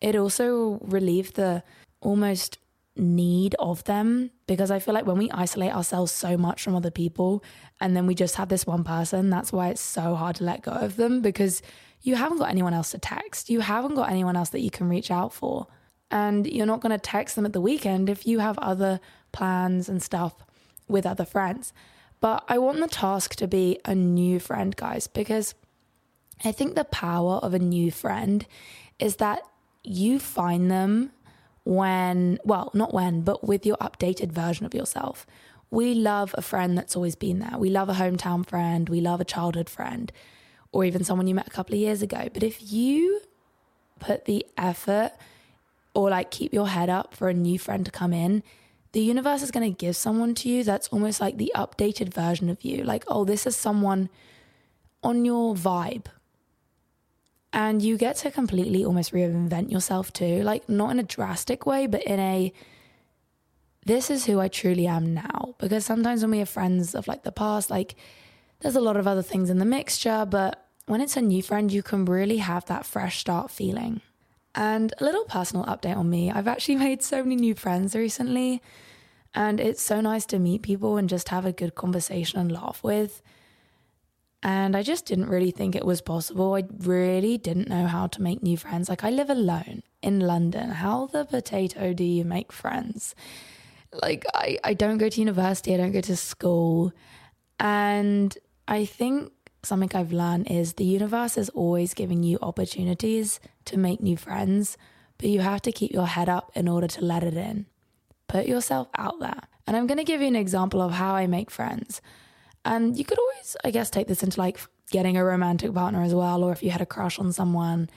It 0.00 0.16
also 0.16 0.78
relieves 0.82 1.32
the 1.32 1.62
almost 2.00 2.58
need 2.96 3.54
of 3.58 3.84
them 3.84 4.30
because 4.46 4.70
I 4.70 4.78
feel 4.78 4.92
like 4.92 5.06
when 5.06 5.18
we 5.18 5.30
isolate 5.30 5.74
ourselves 5.74 6.12
so 6.12 6.36
much 6.36 6.62
from 6.62 6.74
other 6.74 6.90
people 6.90 7.42
and 7.80 7.96
then 7.96 8.06
we 8.06 8.14
just 8.14 8.36
have 8.36 8.48
this 8.48 8.66
one 8.66 8.84
person, 8.84 9.30
that's 9.30 9.52
why 9.52 9.68
it's 9.68 9.80
so 9.80 10.14
hard 10.14 10.36
to 10.36 10.44
let 10.44 10.62
go 10.62 10.72
of 10.72 10.96
them 10.96 11.22
because 11.22 11.62
you 12.02 12.16
haven't 12.16 12.38
got 12.38 12.50
anyone 12.50 12.74
else 12.74 12.90
to 12.90 12.98
text. 12.98 13.48
You 13.48 13.60
haven't 13.60 13.94
got 13.94 14.10
anyone 14.10 14.36
else 14.36 14.50
that 14.50 14.60
you 14.60 14.70
can 14.70 14.88
reach 14.88 15.10
out 15.10 15.32
for. 15.32 15.68
And 16.10 16.46
you're 16.46 16.66
not 16.66 16.80
going 16.80 16.90
to 16.90 16.98
text 16.98 17.36
them 17.36 17.46
at 17.46 17.54
the 17.54 17.60
weekend 17.60 18.10
if 18.10 18.26
you 18.26 18.40
have 18.40 18.58
other 18.58 19.00
plans 19.30 19.88
and 19.88 20.02
stuff 20.02 20.34
with 20.88 21.06
other 21.06 21.24
friends. 21.24 21.72
But 22.20 22.44
I 22.48 22.58
want 22.58 22.80
the 22.80 22.88
task 22.88 23.36
to 23.36 23.48
be 23.48 23.78
a 23.84 23.94
new 23.94 24.38
friend, 24.38 24.76
guys, 24.76 25.06
because 25.06 25.54
I 26.44 26.52
think 26.52 26.74
the 26.74 26.84
power 26.84 27.36
of 27.36 27.54
a 27.54 27.58
new 27.58 27.90
friend 27.90 28.46
is 28.98 29.16
that 29.16 29.42
you 29.82 30.18
find 30.18 30.70
them 30.70 31.12
when, 31.64 32.38
well, 32.44 32.70
not 32.74 32.92
when, 32.92 33.22
but 33.22 33.46
with 33.46 33.64
your 33.64 33.76
updated 33.76 34.32
version 34.32 34.66
of 34.66 34.74
yourself. 34.74 35.26
We 35.70 35.94
love 35.94 36.34
a 36.36 36.42
friend 36.42 36.76
that's 36.76 36.96
always 36.96 37.14
been 37.14 37.38
there. 37.38 37.56
We 37.58 37.70
love 37.70 37.88
a 37.88 37.94
hometown 37.94 38.46
friend. 38.46 38.88
We 38.88 39.00
love 39.00 39.20
a 39.20 39.24
childhood 39.24 39.70
friend, 39.70 40.12
or 40.70 40.84
even 40.84 41.04
someone 41.04 41.26
you 41.26 41.34
met 41.34 41.46
a 41.46 41.50
couple 41.50 41.74
of 41.74 41.80
years 41.80 42.02
ago. 42.02 42.28
But 42.32 42.42
if 42.42 42.72
you 42.72 43.22
put 44.00 44.24
the 44.24 44.44
effort 44.58 45.12
or 45.94 46.10
like 46.10 46.30
keep 46.30 46.52
your 46.52 46.68
head 46.68 46.90
up 46.90 47.14
for 47.14 47.28
a 47.28 47.34
new 47.34 47.58
friend 47.58 47.84
to 47.84 47.90
come 47.90 48.12
in, 48.12 48.42
the 48.92 49.00
universe 49.00 49.42
is 49.42 49.50
going 49.50 49.70
to 49.70 49.76
give 49.76 49.96
someone 49.96 50.34
to 50.34 50.48
you 50.48 50.64
that's 50.64 50.88
almost 50.88 51.20
like 51.20 51.38
the 51.38 51.52
updated 51.56 52.12
version 52.12 52.50
of 52.50 52.62
you. 52.62 52.84
Like, 52.84 53.04
oh, 53.08 53.24
this 53.24 53.46
is 53.46 53.56
someone 53.56 54.10
on 55.02 55.24
your 55.24 55.54
vibe 55.54 56.06
and 57.52 57.82
you 57.82 57.96
get 57.96 58.16
to 58.16 58.30
completely 58.30 58.84
almost 58.84 59.12
reinvent 59.12 59.70
yourself 59.70 60.12
too 60.12 60.42
like 60.42 60.68
not 60.68 60.90
in 60.90 60.98
a 60.98 61.02
drastic 61.02 61.66
way 61.66 61.86
but 61.86 62.02
in 62.04 62.18
a 62.18 62.52
this 63.84 64.10
is 64.10 64.26
who 64.26 64.40
I 64.40 64.48
truly 64.48 64.86
am 64.86 65.14
now. 65.14 65.54
Because 65.58 65.84
sometimes 65.84 66.22
when 66.22 66.30
we 66.30 66.38
have 66.38 66.48
friends 66.48 66.94
of 66.94 67.08
like 67.08 67.24
the 67.24 67.32
past 67.32 67.70
like 67.70 67.94
there's 68.60 68.76
a 68.76 68.80
lot 68.80 68.96
of 68.96 69.08
other 69.08 69.22
things 69.22 69.50
in 69.50 69.58
the 69.58 69.64
mixture 69.64 70.26
but 70.28 70.66
when 70.86 71.00
it's 71.00 71.16
a 71.16 71.22
new 71.22 71.42
friend 71.42 71.72
you 71.72 71.82
can 71.82 72.04
really 72.04 72.38
have 72.38 72.64
that 72.66 72.86
fresh 72.86 73.18
start 73.18 73.50
feeling. 73.50 74.00
And 74.54 74.92
a 74.98 75.04
little 75.04 75.24
personal 75.24 75.64
update 75.64 75.96
on 75.96 76.10
me. 76.10 76.30
I've 76.30 76.48
actually 76.48 76.76
made 76.86 77.02
so 77.02 77.22
many 77.22 77.36
new 77.36 77.54
friends 77.54 77.94
recently 77.94 78.62
and 79.34 79.58
it's 79.58 79.82
so 79.82 80.00
nice 80.00 80.26
to 80.26 80.38
meet 80.38 80.62
people 80.62 80.96
and 80.96 81.08
just 81.08 81.30
have 81.30 81.46
a 81.46 81.52
good 81.52 81.74
conversation 81.74 82.38
and 82.38 82.52
laugh 82.52 82.82
with 82.84 83.22
and 84.42 84.76
I 84.76 84.82
just 84.82 85.06
didn't 85.06 85.28
really 85.28 85.52
think 85.52 85.76
it 85.76 85.84
was 85.84 86.00
possible. 86.00 86.54
I 86.54 86.64
really 86.78 87.38
didn't 87.38 87.68
know 87.68 87.86
how 87.86 88.08
to 88.08 88.22
make 88.22 88.42
new 88.42 88.56
friends. 88.56 88.88
Like, 88.88 89.04
I 89.04 89.10
live 89.10 89.30
alone 89.30 89.82
in 90.02 90.18
London. 90.18 90.70
How 90.70 91.06
the 91.06 91.24
potato 91.24 91.92
do 91.92 92.02
you 92.02 92.24
make 92.24 92.50
friends? 92.50 93.14
Like, 93.92 94.24
I, 94.34 94.58
I 94.64 94.74
don't 94.74 94.98
go 94.98 95.08
to 95.08 95.20
university, 95.20 95.74
I 95.74 95.76
don't 95.76 95.92
go 95.92 96.00
to 96.00 96.16
school. 96.16 96.92
And 97.60 98.36
I 98.66 98.84
think 98.84 99.32
something 99.62 99.90
I've 99.94 100.12
learned 100.12 100.50
is 100.50 100.72
the 100.72 100.84
universe 100.84 101.38
is 101.38 101.48
always 101.50 101.94
giving 101.94 102.24
you 102.24 102.38
opportunities 102.42 103.38
to 103.66 103.78
make 103.78 104.00
new 104.00 104.16
friends, 104.16 104.76
but 105.18 105.28
you 105.28 105.40
have 105.40 105.62
to 105.62 105.72
keep 105.72 105.92
your 105.92 106.06
head 106.06 106.28
up 106.28 106.50
in 106.56 106.66
order 106.66 106.88
to 106.88 107.04
let 107.04 107.22
it 107.22 107.34
in. 107.34 107.66
Put 108.26 108.46
yourself 108.46 108.88
out 108.98 109.20
there. 109.20 109.42
And 109.68 109.76
I'm 109.76 109.86
going 109.86 109.98
to 109.98 110.04
give 110.04 110.20
you 110.20 110.26
an 110.26 110.34
example 110.34 110.80
of 110.80 110.92
how 110.92 111.14
I 111.14 111.28
make 111.28 111.50
friends. 111.50 112.00
And 112.64 112.96
you 112.96 113.04
could 113.04 113.18
always, 113.18 113.56
I 113.64 113.70
guess, 113.70 113.90
take 113.90 114.06
this 114.08 114.22
into 114.22 114.38
like 114.40 114.58
getting 114.90 115.16
a 115.16 115.24
romantic 115.24 115.74
partner 115.74 116.02
as 116.02 116.14
well, 116.14 116.44
or 116.44 116.52
if 116.52 116.62
you 116.62 116.70
had 116.70 116.80
a 116.80 116.86
crush 116.86 117.18
on 117.18 117.32
someone. 117.32 117.90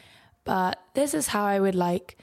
But 0.44 0.80
this 0.94 1.14
is 1.14 1.28
how 1.28 1.46
I 1.46 1.60
would 1.60 1.76
like, 1.76 2.18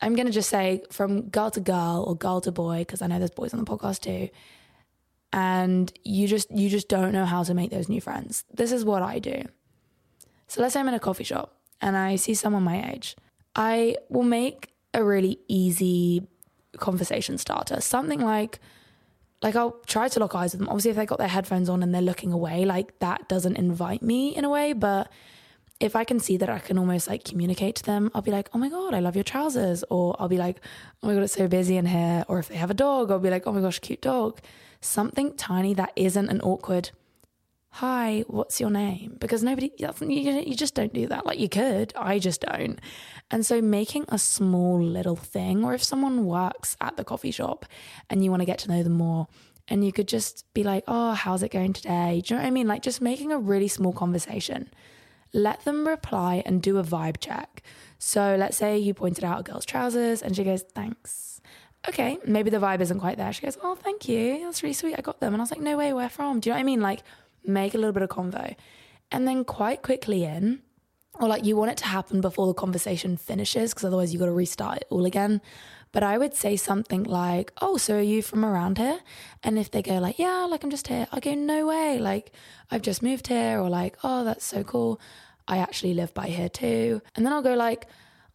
I'm 0.00 0.14
going 0.14 0.26
to 0.26 0.32
just 0.32 0.50
say 0.50 0.82
from 0.90 1.28
girl 1.28 1.50
to 1.50 1.60
girl 1.60 2.04
or 2.06 2.16
girl 2.16 2.40
to 2.42 2.52
boy, 2.52 2.78
because 2.78 3.02
I 3.02 3.06
know 3.08 3.18
there's 3.18 3.30
boys 3.30 3.52
on 3.54 3.60
the 3.60 3.66
podcast 3.66 4.00
too. 4.00 4.30
and 5.32 5.92
you 6.04 6.28
just 6.28 6.50
you 6.50 6.68
just 6.68 6.88
don't 6.88 7.12
know 7.12 7.24
how 7.24 7.42
to 7.42 7.54
make 7.54 7.70
those 7.70 7.88
new 7.88 8.00
friends. 8.00 8.44
This 8.52 8.72
is 8.72 8.84
what 8.84 9.02
I 9.02 9.18
do. 9.18 9.44
So 10.48 10.60
let's 10.60 10.74
say 10.74 10.80
I'm 10.80 10.88
in 10.88 10.94
a 10.94 11.00
coffee 11.00 11.24
shop 11.24 11.56
and 11.80 11.96
I 11.96 12.16
see 12.16 12.34
someone 12.34 12.62
my 12.62 12.92
age. 12.92 13.16
I 13.56 13.96
will 14.08 14.24
make 14.24 14.72
a 14.92 15.02
really 15.02 15.38
easy 15.48 16.26
conversation 16.76 17.38
starter. 17.38 17.80
Something 17.80 18.20
like 18.20 18.60
like 19.42 19.56
I'll 19.56 19.76
try 19.86 20.08
to 20.08 20.20
lock 20.20 20.34
eyes 20.34 20.52
with 20.52 20.60
them. 20.60 20.68
Obviously 20.68 20.92
if 20.92 20.96
they 20.96 21.06
got 21.06 21.18
their 21.18 21.28
headphones 21.28 21.68
on 21.68 21.82
and 21.82 21.94
they're 21.94 22.02
looking 22.02 22.32
away, 22.32 22.64
like 22.64 22.98
that 23.00 23.28
doesn't 23.28 23.56
invite 23.56 24.02
me 24.02 24.34
in 24.34 24.44
a 24.44 24.48
way, 24.48 24.72
but 24.72 25.10
if 25.82 25.96
I 25.96 26.04
can 26.04 26.20
see 26.20 26.36
that 26.36 26.48
I 26.48 26.60
can 26.60 26.78
almost 26.78 27.08
like 27.08 27.24
communicate 27.24 27.74
to 27.76 27.82
them, 27.82 28.10
I'll 28.14 28.22
be 28.22 28.30
like, 28.30 28.48
oh 28.54 28.58
my 28.58 28.68
God, 28.68 28.94
I 28.94 29.00
love 29.00 29.16
your 29.16 29.24
trousers. 29.24 29.82
Or 29.90 30.14
I'll 30.20 30.28
be 30.28 30.38
like, 30.38 30.58
oh 31.02 31.08
my 31.08 31.14
God, 31.14 31.24
it's 31.24 31.32
so 31.32 31.48
busy 31.48 31.76
in 31.76 31.86
here. 31.86 32.24
Or 32.28 32.38
if 32.38 32.48
they 32.48 32.54
have 32.54 32.70
a 32.70 32.74
dog, 32.74 33.10
I'll 33.10 33.18
be 33.18 33.30
like, 33.30 33.48
oh 33.48 33.52
my 33.52 33.60
gosh, 33.60 33.80
cute 33.80 34.00
dog. 34.00 34.40
Something 34.80 35.34
tiny 35.34 35.74
that 35.74 35.92
isn't 35.96 36.28
an 36.28 36.40
awkward, 36.40 36.90
hi, 37.72 38.24
what's 38.28 38.60
your 38.60 38.70
name? 38.70 39.16
Because 39.18 39.42
nobody, 39.42 39.72
you 39.78 40.54
just 40.54 40.74
don't 40.74 40.92
do 40.92 41.06
that. 41.08 41.26
Like 41.26 41.38
you 41.38 41.48
could, 41.48 41.92
I 41.96 42.18
just 42.18 42.42
don't. 42.42 42.78
And 43.30 43.44
so 43.44 43.60
making 43.60 44.04
a 44.08 44.18
small 44.18 44.82
little 44.82 45.16
thing, 45.16 45.64
or 45.64 45.74
if 45.74 45.82
someone 45.82 46.26
works 46.26 46.76
at 46.80 46.96
the 46.96 47.04
coffee 47.04 47.30
shop 47.30 47.66
and 48.10 48.22
you 48.22 48.30
want 48.30 48.42
to 48.42 48.46
get 48.46 48.58
to 48.60 48.68
know 48.70 48.82
them 48.82 48.92
more, 48.92 49.26
and 49.68 49.84
you 49.84 49.92
could 49.92 50.08
just 50.08 50.44
be 50.54 50.64
like, 50.64 50.84
oh, 50.86 51.12
how's 51.12 51.42
it 51.42 51.50
going 51.50 51.72
today? 51.72 52.22
Do 52.24 52.34
you 52.34 52.38
know 52.38 52.42
what 52.42 52.48
I 52.48 52.50
mean? 52.50 52.68
Like 52.68 52.82
just 52.82 53.00
making 53.00 53.32
a 53.32 53.38
really 53.38 53.68
small 53.68 53.92
conversation 53.92 54.70
let 55.32 55.64
them 55.64 55.86
reply 55.86 56.42
and 56.44 56.62
do 56.62 56.78
a 56.78 56.84
vibe 56.84 57.18
check. 57.18 57.62
So 57.98 58.36
let's 58.38 58.56
say 58.56 58.78
you 58.78 58.94
pointed 58.94 59.24
out 59.24 59.40
a 59.40 59.42
girl's 59.42 59.64
trousers 59.64 60.22
and 60.22 60.36
she 60.36 60.44
goes, 60.44 60.62
thanks. 60.62 61.40
Okay, 61.88 62.18
maybe 62.24 62.50
the 62.50 62.58
vibe 62.58 62.80
isn't 62.80 63.00
quite 63.00 63.16
there. 63.16 63.32
She 63.32 63.42
goes, 63.42 63.58
oh, 63.62 63.74
thank 63.74 64.08
you. 64.08 64.40
That's 64.44 64.62
really 64.62 64.72
sweet. 64.72 64.94
I 64.96 65.00
got 65.00 65.20
them. 65.20 65.32
And 65.32 65.40
I 65.40 65.42
was 65.42 65.50
like, 65.50 65.60
no 65.60 65.76
way, 65.76 65.92
where 65.92 66.08
from? 66.08 66.38
Do 66.38 66.48
you 66.48 66.52
know 66.52 66.58
what 66.58 66.60
I 66.60 66.64
mean? 66.64 66.80
Like, 66.80 67.02
make 67.44 67.74
a 67.74 67.78
little 67.78 67.92
bit 67.92 68.02
of 68.02 68.08
convo. 68.08 68.54
And 69.10 69.28
then 69.28 69.44
quite 69.44 69.82
quickly 69.82 70.24
in, 70.24 70.62
or 71.20 71.28
like 71.28 71.44
you 71.44 71.56
want 71.56 71.70
it 71.70 71.76
to 71.78 71.84
happen 71.86 72.20
before 72.20 72.46
the 72.46 72.54
conversation 72.54 73.16
finishes, 73.16 73.72
because 73.72 73.84
otherwise 73.84 74.12
you 74.12 74.18
got 74.18 74.26
to 74.26 74.32
restart 74.32 74.78
it 74.78 74.86
all 74.90 75.04
again. 75.04 75.40
But 75.92 76.02
I 76.02 76.16
would 76.16 76.34
say 76.34 76.56
something 76.56 77.04
like, 77.04 77.52
Oh, 77.60 77.76
so 77.76 77.96
are 77.96 78.00
you 78.00 78.22
from 78.22 78.44
around 78.44 78.78
here? 78.78 79.00
And 79.42 79.58
if 79.58 79.70
they 79.70 79.82
go 79.82 79.98
like, 79.98 80.18
Yeah, 80.18 80.46
like 80.48 80.64
I'm 80.64 80.70
just 80.70 80.88
here, 80.88 81.06
I 81.12 81.20
go, 81.20 81.34
No 81.34 81.66
way. 81.66 81.98
Like 81.98 82.32
I've 82.70 82.82
just 82.82 83.02
moved 83.02 83.26
here, 83.26 83.60
or 83.60 83.68
like, 83.68 83.98
Oh, 84.02 84.24
that's 84.24 84.44
so 84.44 84.64
cool. 84.64 85.00
I 85.46 85.58
actually 85.58 85.92
live 85.92 86.14
by 86.14 86.28
here 86.28 86.48
too. 86.48 87.02
And 87.14 87.26
then 87.26 87.32
I'll 87.32 87.42
go 87.42 87.54
like, 87.54 87.86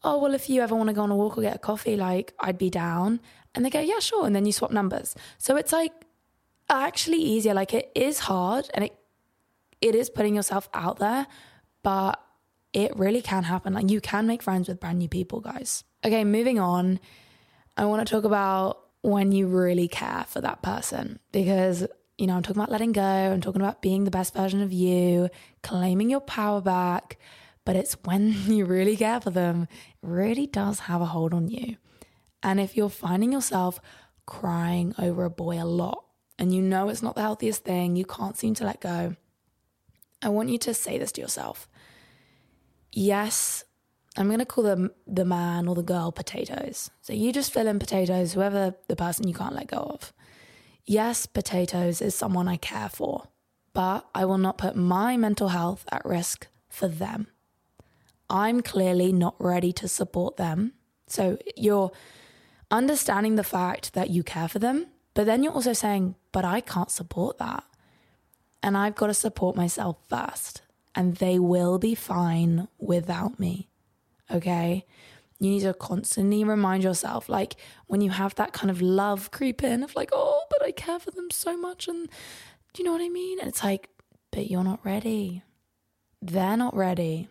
Oh, 0.03 0.19
well, 0.19 0.35
if 0.35 0.47
you 0.47 0.61
ever 0.61 0.75
want 0.75 0.89
to 0.89 0.93
go 0.93 1.01
on 1.01 1.09
a 1.09 1.15
walk 1.15 1.37
or 1.37 1.41
get 1.41 1.55
a 1.55 1.59
coffee, 1.59 1.95
like 1.95 2.33
I'd 2.39 2.59
be 2.59 2.69
down. 2.69 3.19
And 3.55 3.65
they 3.65 3.71
go, 3.71 3.79
Yeah, 3.79 3.99
sure. 3.99 4.27
And 4.27 4.35
then 4.35 4.45
you 4.45 4.51
swap 4.51 4.69
numbers. 4.69 5.15
So 5.39 5.55
it's 5.55 5.73
like 5.73 5.93
actually 6.69 7.17
easier. 7.17 7.53
Like 7.53 7.73
it 7.73 7.91
is 7.95 8.19
hard 8.19 8.69
and 8.73 8.85
it 8.85 8.97
it 9.81 9.95
is 9.95 10.09
putting 10.09 10.35
yourself 10.35 10.69
out 10.73 10.99
there, 10.99 11.27
but 11.83 12.19
it 12.73 12.95
really 12.97 13.21
can 13.21 13.43
happen. 13.43 13.73
Like 13.73 13.89
you 13.89 14.01
can 14.01 14.27
make 14.27 14.41
friends 14.41 14.67
with 14.67 14.79
brand 14.79 14.99
new 14.99 15.07
people, 15.07 15.39
guys. 15.39 15.83
Okay, 16.03 16.23
moving 16.23 16.59
on. 16.59 16.99
I 17.75 17.85
want 17.85 18.05
to 18.05 18.11
talk 18.11 18.23
about 18.23 18.79
when 19.01 19.31
you 19.31 19.47
really 19.47 19.87
care 19.87 20.25
for 20.27 20.41
that 20.41 20.61
person 20.61 21.19
because, 21.31 21.85
you 22.17 22.27
know, 22.27 22.35
I'm 22.35 22.43
talking 22.43 22.61
about 22.61 22.71
letting 22.71 22.91
go, 22.91 23.01
I'm 23.01 23.41
talking 23.41 23.61
about 23.61 23.81
being 23.81 24.03
the 24.03 24.11
best 24.11 24.33
version 24.33 24.61
of 24.61 24.73
you, 24.73 25.29
claiming 25.61 26.09
your 26.09 26.21
power 26.21 26.59
back, 26.59 27.17
but 27.63 27.75
it's 27.75 27.95
when 28.03 28.33
you 28.47 28.65
really 28.65 28.97
care 28.97 29.21
for 29.21 29.29
them, 29.29 29.67
it 29.71 29.95
really 30.01 30.47
does 30.47 30.79
have 30.81 31.01
a 31.01 31.05
hold 31.05 31.33
on 31.33 31.47
you. 31.47 31.77
And 32.41 32.59
if 32.59 32.75
you're 32.75 32.89
finding 32.89 33.31
yourself 33.31 33.79
crying 34.25 34.93
over 34.97 35.23
a 35.23 35.29
boy 35.29 35.61
a 35.61 35.65
lot 35.65 36.06
and 36.39 36.53
you 36.53 36.61
know 36.61 36.89
it's 36.89 37.03
not 37.03 37.15
the 37.15 37.21
healthiest 37.21 37.63
thing, 37.63 37.95
you 37.95 38.05
can't 38.05 38.37
seem 38.37 38.53
to 38.55 38.65
let 38.65 38.81
go, 38.81 39.15
I 40.21 40.29
want 40.29 40.49
you 40.49 40.57
to 40.59 40.73
say 40.73 40.97
this 40.97 41.11
to 41.13 41.21
yourself. 41.21 41.67
Yes, 42.91 43.63
I'm 44.17 44.27
going 44.27 44.39
to 44.39 44.45
call 44.45 44.63
them 44.63 44.91
the 45.05 45.25
man 45.25 45.67
or 45.67 45.75
the 45.75 45.83
girl 45.83 46.11
potatoes. 46.11 46.89
So 47.01 47.13
you 47.13 47.31
just 47.31 47.53
fill 47.53 47.67
in 47.67 47.79
potatoes, 47.79 48.33
whoever 48.33 48.75
the 48.87 48.95
person 48.95 49.27
you 49.27 49.33
can't 49.33 49.55
let 49.55 49.67
go 49.67 49.77
of. 49.77 50.11
Yes, 50.85 51.25
potatoes 51.25 52.01
is 52.01 52.15
someone 52.15 52.47
I 52.47 52.57
care 52.57 52.89
for, 52.89 53.27
but 53.73 54.07
I 54.15 54.25
will 54.25 54.37
not 54.37 54.57
put 54.57 54.75
my 54.75 55.17
mental 55.17 55.49
health 55.49 55.85
at 55.91 56.05
risk 56.05 56.47
for 56.69 56.87
them. 56.87 57.27
I'm 58.29 58.61
clearly 58.61 59.11
not 59.11 59.35
ready 59.39 59.71
to 59.73 59.87
support 59.87 60.37
them. 60.37 60.73
So 61.07 61.37
you're 61.55 61.91
understanding 62.71 63.35
the 63.35 63.43
fact 63.43 63.93
that 63.93 64.09
you 64.09 64.23
care 64.23 64.47
for 64.47 64.59
them, 64.59 64.87
but 65.17 65.25
then 65.25 65.41
you're 65.41 65.57
also 65.59 65.73
saying, 65.73 66.13
but 66.31 66.45
I 66.45 66.61
can't 66.61 66.91
support 66.91 67.39
that. 67.39 67.63
And 68.61 68.77
I've 68.77 68.93
got 68.93 69.07
to 69.07 69.13
support 69.15 69.55
myself 69.55 69.97
first, 70.07 70.61
and 70.93 71.15
they 71.15 71.39
will 71.39 71.79
be 71.79 71.95
fine 71.95 72.67
without 72.77 73.39
me 73.39 73.69
okay? 74.31 74.85
You 75.39 75.51
need 75.51 75.61
to 75.61 75.73
constantly 75.73 76.43
remind 76.43 76.83
yourself, 76.83 77.29
like 77.29 77.55
when 77.85 78.01
you 78.01 78.09
have 78.09 78.35
that 78.35 78.53
kind 78.53 78.71
of 78.71 78.81
love 78.81 79.31
creep 79.31 79.63
in 79.63 79.83
of 79.83 79.95
like, 79.95 80.09
oh, 80.11 80.43
but 80.49 80.65
I 80.65 80.71
care 80.71 80.99
for 80.99 81.11
them 81.11 81.29
so 81.31 81.55
much. 81.57 81.87
And 81.87 82.09
do 82.73 82.81
you 82.81 82.85
know 82.85 82.93
what 82.93 83.01
I 83.01 83.09
mean? 83.09 83.39
And 83.39 83.47
it's 83.47 83.63
like, 83.63 83.89
but 84.31 84.49
you're 84.49 84.63
not 84.63 84.83
ready. 84.83 85.43
They're 86.21 86.57
not 86.57 86.75
ready. 86.75 87.27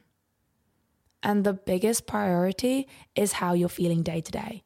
And 1.22 1.42
the 1.42 1.53
biggest 1.53 2.07
priority 2.07 2.87
is 3.16 3.33
how 3.33 3.55
you're 3.55 3.68
feeling 3.68 4.03
day 4.03 4.20
to 4.20 4.33
day. 4.33 4.62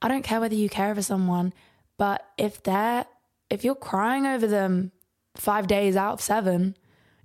I 0.00 0.06
don't 0.06 0.22
care 0.22 0.40
whether 0.40 0.54
you 0.54 0.68
care 0.68 0.94
for 0.94 1.02
someone, 1.02 1.52
but 1.98 2.26
if 2.36 2.62
they're, 2.62 3.06
if 3.50 3.64
you're 3.64 3.74
crying 3.74 4.26
over 4.26 4.46
them 4.46 4.92
five 5.34 5.66
days 5.66 5.96
out 5.96 6.14
of 6.14 6.20
seven, 6.20 6.76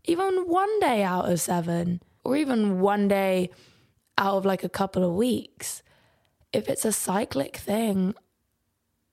even 0.06 0.48
one 0.48 0.80
day 0.80 1.04
out 1.04 1.30
of 1.30 1.40
seven, 1.40 2.02
or 2.24 2.36
even 2.36 2.80
one 2.80 3.08
day 3.08 3.50
out 4.18 4.38
of 4.38 4.46
like 4.46 4.64
a 4.64 4.70
couple 4.70 5.04
of 5.04 5.16
weeks. 5.16 5.82
If 6.54 6.70
it's 6.70 6.86
a 6.86 6.92
cyclic 6.92 7.58
thing, 7.58 8.14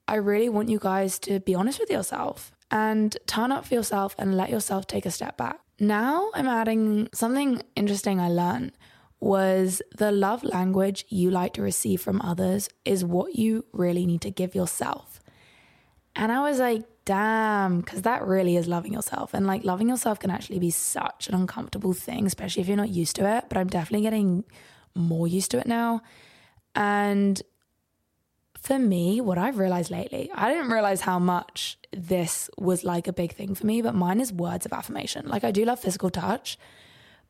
I 0.06 0.16
really 0.16 0.48
want 0.48 0.68
you 0.68 0.78
guys 0.78 1.18
to 1.20 1.40
be 1.40 1.54
honest 1.54 1.80
with 1.80 1.90
yourself 1.90 2.52
and 2.70 3.16
turn 3.26 3.52
up 3.52 3.66
for 3.66 3.74
yourself 3.74 4.14
and 4.18 4.36
let 4.36 4.50
yourself 4.50 4.86
take 4.86 5.06
a 5.06 5.10
step 5.10 5.36
back. 5.36 5.60
Now 5.80 6.30
I'm 6.34 6.48
adding 6.48 7.08
something 7.14 7.62
interesting 7.76 8.20
I 8.20 8.28
learned 8.28 8.72
was 9.20 9.82
the 9.96 10.12
love 10.12 10.44
language 10.44 11.04
you 11.08 11.30
like 11.30 11.52
to 11.54 11.62
receive 11.62 12.00
from 12.00 12.20
others 12.20 12.68
is 12.84 13.04
what 13.04 13.36
you 13.36 13.64
really 13.72 14.06
need 14.06 14.20
to 14.22 14.30
give 14.30 14.54
yourself. 14.54 15.17
And 16.18 16.32
I 16.32 16.40
was 16.40 16.58
like, 16.58 16.82
damn, 17.04 17.80
because 17.80 18.02
that 18.02 18.26
really 18.26 18.56
is 18.56 18.66
loving 18.66 18.92
yourself. 18.92 19.32
And 19.32 19.46
like 19.46 19.64
loving 19.64 19.88
yourself 19.88 20.18
can 20.18 20.30
actually 20.30 20.58
be 20.58 20.70
such 20.70 21.28
an 21.28 21.34
uncomfortable 21.34 21.94
thing, 21.94 22.26
especially 22.26 22.60
if 22.60 22.68
you're 22.68 22.76
not 22.76 22.90
used 22.90 23.16
to 23.16 23.36
it. 23.36 23.44
But 23.48 23.56
I'm 23.56 23.68
definitely 23.68 24.02
getting 24.02 24.44
more 24.94 25.28
used 25.28 25.52
to 25.52 25.58
it 25.58 25.66
now. 25.66 26.02
And 26.74 27.40
for 28.60 28.78
me, 28.78 29.20
what 29.20 29.38
I've 29.38 29.58
realized 29.58 29.92
lately, 29.92 30.30
I 30.34 30.52
didn't 30.52 30.70
realize 30.70 31.00
how 31.00 31.20
much 31.20 31.78
this 31.92 32.50
was 32.58 32.82
like 32.82 33.06
a 33.06 33.12
big 33.12 33.32
thing 33.32 33.54
for 33.54 33.64
me, 33.64 33.80
but 33.80 33.94
mine 33.94 34.20
is 34.20 34.32
words 34.32 34.66
of 34.66 34.72
affirmation. 34.72 35.28
Like 35.28 35.44
I 35.44 35.52
do 35.52 35.64
love 35.64 35.78
physical 35.78 36.10
touch, 36.10 36.58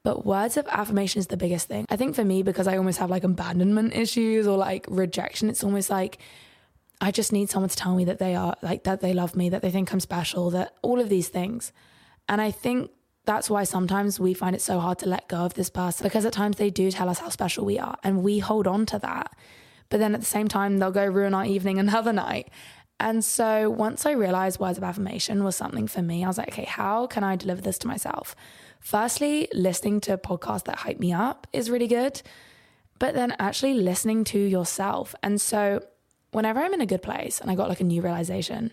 but 0.03 0.25
words 0.25 0.57
of 0.57 0.67
affirmation 0.69 1.19
is 1.19 1.27
the 1.27 1.37
biggest 1.37 1.69
thing. 1.69 1.85
I 1.91 1.97
think 1.97 2.15
for 2.15 2.25
me, 2.25 2.43
because 2.43 2.67
I 2.67 2.79
almost 2.79 2.99
have 2.99 3.11
like 3.11 3.25
abandonment 3.25 3.95
issues 3.95 4.47
or 4.47 4.57
like 4.57 4.87
rejection, 4.89 5.51
it's 5.51 5.63
almost 5.63 5.91
like 5.91 6.19
I 7.01 7.11
just 7.11 7.33
need 7.33 7.49
someone 7.49 7.71
to 7.71 7.77
tell 7.77 7.95
me 7.95 8.05
that 8.07 8.19
they 8.19 8.35
are 8.35 8.57
like 8.63 8.85
that 8.85 9.01
they 9.01 9.13
love 9.13 9.37
me, 9.37 9.49
that 9.51 9.63
they 9.63 9.71
think 9.71 9.93
I'm 9.93 10.01
special, 10.01 10.51
that 10.51 10.75
all 10.83 11.01
of 11.01 11.09
these 11.09 11.29
things. 11.29 11.73
And 12.29 12.41
I 12.41 12.51
think 12.51 12.91
that's 13.25 13.51
why 13.51 13.65
sometimes 13.65 14.19
we 14.19 14.35
find 14.35 14.57
it 14.57 14.63
so 14.63 14.81
hard 14.81 14.99
to 15.01 15.09
let 15.09 15.29
go 15.29 15.39
of 15.39 15.55
this 15.55 15.71
person 15.71 16.05
because 16.05 16.25
at 16.25 16.33
times 16.33 16.57
they 16.57 16.71
do 16.71 16.91
tell 16.91 17.09
us 17.09 17.19
how 17.19 17.29
special 17.29 17.65
we 17.65 17.79
are 17.79 17.97
and 18.03 18.23
we 18.23 18.39
hold 18.39 18.67
on 18.67 18.87
to 18.87 18.99
that. 18.99 19.37
But 19.91 20.01
then 20.01 20.15
at 20.15 20.21
the 20.21 20.27
same 20.27 20.49
time, 20.49 20.79
they'll 20.79 20.91
go 20.91 21.07
ruin 21.07 21.35
our 21.35 21.45
evening 21.45 21.79
another 21.89 22.13
night. 22.13 22.51
And 23.01 23.25
so 23.25 23.71
once 23.71 24.07
I 24.07 24.13
realized 24.13 24.59
words 24.59 24.77
of 24.77 24.83
affirmation 24.83 25.45
was 25.45 25.55
something 25.55 25.87
for 25.87 26.03
me, 26.03 26.25
I 26.25 26.27
was 26.27 26.39
like, 26.39 26.49
okay, 26.49 26.65
how 26.65 27.07
can 27.07 27.23
I 27.23 27.37
deliver 27.37 27.61
this 27.61 27.79
to 27.79 27.87
myself? 27.87 28.35
Firstly, 28.81 29.49
listening 29.53 30.01
to 30.03 30.19
podcasts 30.19 30.65
that 30.65 30.79
hype 30.79 30.99
me 30.99 31.13
up 31.13 31.47
is 31.53 31.71
really 31.71 31.87
good, 31.87 32.23
but 32.99 33.15
then 33.15 33.37
actually 33.39 33.75
listening 33.75 34.25
to 34.25 34.39
yourself. 34.39 35.15
And 35.23 35.41
so 35.41 35.83
whenever 36.31 36.61
I'm 36.61 36.75
in 36.75 36.81
a 36.81 36.87
good 36.87 37.03
place 37.03 37.41
and 37.41 37.51
I 37.51 37.55
got 37.55 37.69
like 37.69 37.81
a 37.81 37.85
new 37.85 38.03
realization, 38.03 38.73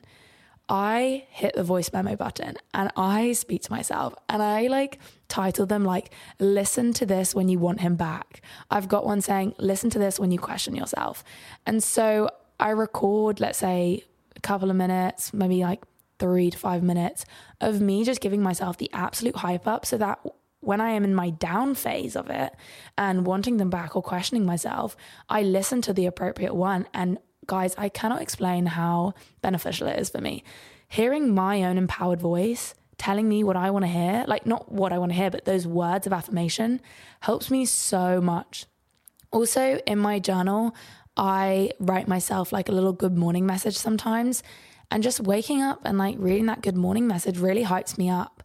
I 0.68 1.28
hit 1.30 1.56
the 1.56 1.63
voice 1.63 1.91
memo 1.94 2.15
button 2.15 2.56
and 2.74 2.91
I 2.98 3.34
speak 3.34 3.62
to 3.63 3.72
myself 3.72 4.15
and 4.28 4.41
I 4.41 4.68
like 4.68 5.00
title 5.28 5.65
them 5.65 5.86
like 5.86 6.12
listen 6.39 6.91
to 6.94 7.06
this 7.06 7.36
when 7.36 7.50
you 7.50 7.60
want 7.60 7.82
him 7.82 7.96
back. 7.96 8.41
I've 8.72 8.88
got 8.88 9.06
one 9.06 9.22
saying 9.22 9.54
listen 9.60 9.89
to 9.91 10.00
this 10.00 10.20
when 10.20 10.32
you 10.32 10.39
question 10.39 10.76
yourself. 10.76 11.24
And 11.65 11.84
so 11.84 12.30
I 12.60 12.70
record 12.70 13.39
let's 13.39 13.60
say 13.60 14.04
a 14.36 14.39
couple 14.39 14.72
of 14.72 14.76
minutes, 14.76 15.34
maybe 15.34 15.62
like 15.62 15.84
3 16.18 16.50
to 16.50 16.58
5 16.58 16.82
minutes 16.82 17.26
of 17.62 17.82
me 17.82 18.04
just 18.04 18.22
giving 18.22 18.41
myself 18.41 18.78
the 18.78 18.89
absolute 18.91 19.36
hype 19.36 19.68
up 19.68 19.86
so 19.86 19.98
that 19.98 20.20
when 20.62 20.82
I 20.82 20.91
am 20.91 21.04
in 21.04 21.13
my 21.13 21.30
down 21.30 21.76
phase 21.76 22.15
of 22.15 22.30
it 22.30 22.56
and 22.98 23.28
wanting 23.28 23.58
them 23.58 23.70
back 23.70 23.96
or 23.96 24.02
questioning 24.02 24.46
myself, 24.46 24.98
I 25.30 25.44
listen 25.44 25.82
to 25.84 25.94
the 25.94 26.08
appropriate 26.08 26.56
one 26.56 26.88
and 26.91 27.20
guys, 27.48 27.76
I 27.78 27.90
cannot 27.90 28.22
explain 28.22 28.66
how 28.68 29.14
beneficial 29.42 29.88
it 29.88 30.00
is 30.00 30.10
for 30.10 30.22
me. 30.22 30.44
hearing 30.88 31.34
my 31.34 31.64
own 31.64 31.78
empowered 31.78 32.22
voice 32.22 32.74
telling 32.98 33.28
me 33.28 33.44
what 33.44 33.58
I 33.58 33.70
want 33.72 33.84
to 33.84 33.90
hear, 33.90 34.24
like 34.28 34.46
not 34.46 34.72
what 34.72 34.94
I 34.94 34.98
want 34.98 35.12
to 35.12 35.16
hear, 35.18 35.30
but 35.30 35.46
those 35.46 35.68
words 35.68 36.08
of 36.08 36.14
affirmation 36.14 36.80
helps 37.22 37.52
me 37.52 37.66
so 37.66 38.22
much. 38.22 38.66
Also, 39.32 39.80
in 39.86 40.00
my 40.00 40.20
journal, 40.20 40.74
I 41.18 41.72
write 41.80 42.08
myself 42.08 42.52
like 42.54 42.70
a 42.70 42.72
little 42.72 42.94
good 42.94 43.18
morning 43.18 43.46
message 43.46 43.78
sometimes. 43.78 44.44
And 44.92 45.02
just 45.02 45.20
waking 45.20 45.62
up 45.62 45.82
and 45.84 45.98
like 45.98 46.16
reading 46.20 46.46
that 46.46 46.62
good 46.62 46.78
morning 46.78 47.08
message 47.08 47.40
really 47.40 47.64
hypes 47.64 47.98
me 47.98 48.10
up. 48.10 48.44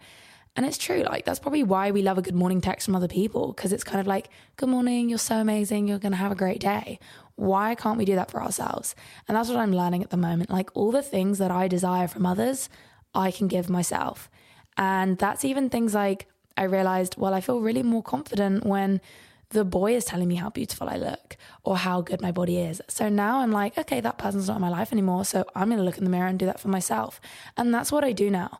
And 0.56 0.66
it's 0.66 0.78
true, 0.78 1.02
like 1.02 1.24
that's 1.24 1.38
probably 1.38 1.62
why 1.62 1.90
we 1.90 2.02
love 2.02 2.18
a 2.18 2.22
good 2.22 2.34
morning 2.34 2.60
text 2.60 2.86
from 2.86 2.96
other 2.96 3.08
people 3.08 3.52
because 3.52 3.72
it's 3.72 3.84
kind 3.84 4.00
of 4.00 4.06
like, 4.06 4.30
good 4.56 4.68
morning, 4.68 5.08
you're 5.08 5.18
so 5.18 5.36
amazing, 5.36 5.86
you're 5.86 5.98
to 5.98 6.16
have 6.16 6.32
a 6.32 6.36
great 6.36 6.58
day. 6.58 6.98
Why 7.40 7.74
can't 7.74 7.96
we 7.96 8.04
do 8.04 8.16
that 8.16 8.30
for 8.30 8.42
ourselves? 8.42 8.94
And 9.26 9.34
that's 9.34 9.48
what 9.48 9.56
I'm 9.56 9.72
learning 9.72 10.02
at 10.02 10.10
the 10.10 10.18
moment. 10.18 10.50
Like 10.50 10.68
all 10.74 10.92
the 10.92 11.02
things 11.02 11.38
that 11.38 11.50
I 11.50 11.68
desire 11.68 12.06
from 12.06 12.26
others, 12.26 12.68
I 13.14 13.30
can 13.30 13.48
give 13.48 13.70
myself. 13.70 14.30
And 14.76 15.16
that's 15.16 15.42
even 15.42 15.70
things 15.70 15.94
like 15.94 16.26
I 16.58 16.64
realized, 16.64 17.16
well, 17.16 17.32
I 17.32 17.40
feel 17.40 17.60
really 17.60 17.82
more 17.82 18.02
confident 18.02 18.66
when 18.66 19.00
the 19.48 19.64
boy 19.64 19.96
is 19.96 20.04
telling 20.04 20.28
me 20.28 20.34
how 20.34 20.50
beautiful 20.50 20.90
I 20.90 20.96
look 20.96 21.38
or 21.64 21.78
how 21.78 22.02
good 22.02 22.20
my 22.20 22.30
body 22.30 22.58
is. 22.58 22.82
So 22.88 23.08
now 23.08 23.40
I'm 23.40 23.52
like, 23.52 23.78
okay, 23.78 24.02
that 24.02 24.18
person's 24.18 24.48
not 24.48 24.56
in 24.56 24.60
my 24.60 24.68
life 24.68 24.92
anymore. 24.92 25.24
So 25.24 25.46
I'm 25.54 25.68
going 25.68 25.78
to 25.78 25.84
look 25.84 25.96
in 25.96 26.04
the 26.04 26.10
mirror 26.10 26.26
and 26.26 26.38
do 26.38 26.44
that 26.44 26.60
for 26.60 26.68
myself. 26.68 27.22
And 27.56 27.72
that's 27.72 27.90
what 27.90 28.04
I 28.04 28.12
do 28.12 28.30
now. 28.30 28.58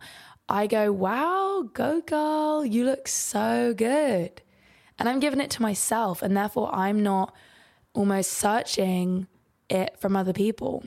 I 0.48 0.66
go, 0.66 0.90
wow, 0.90 1.68
go 1.74 2.00
girl, 2.00 2.64
you 2.64 2.84
look 2.84 3.08
so 3.08 3.74
good. 3.76 4.40
And 4.98 5.06
I'm 5.06 5.20
giving 5.20 5.40
it 5.40 5.50
to 5.50 5.62
myself. 5.62 6.22
And 6.22 6.34
therefore, 6.34 6.74
I'm 6.74 7.02
not 7.02 7.34
almost 7.94 8.32
searching 8.32 9.26
it 9.68 9.98
from 9.98 10.16
other 10.16 10.32
people. 10.32 10.84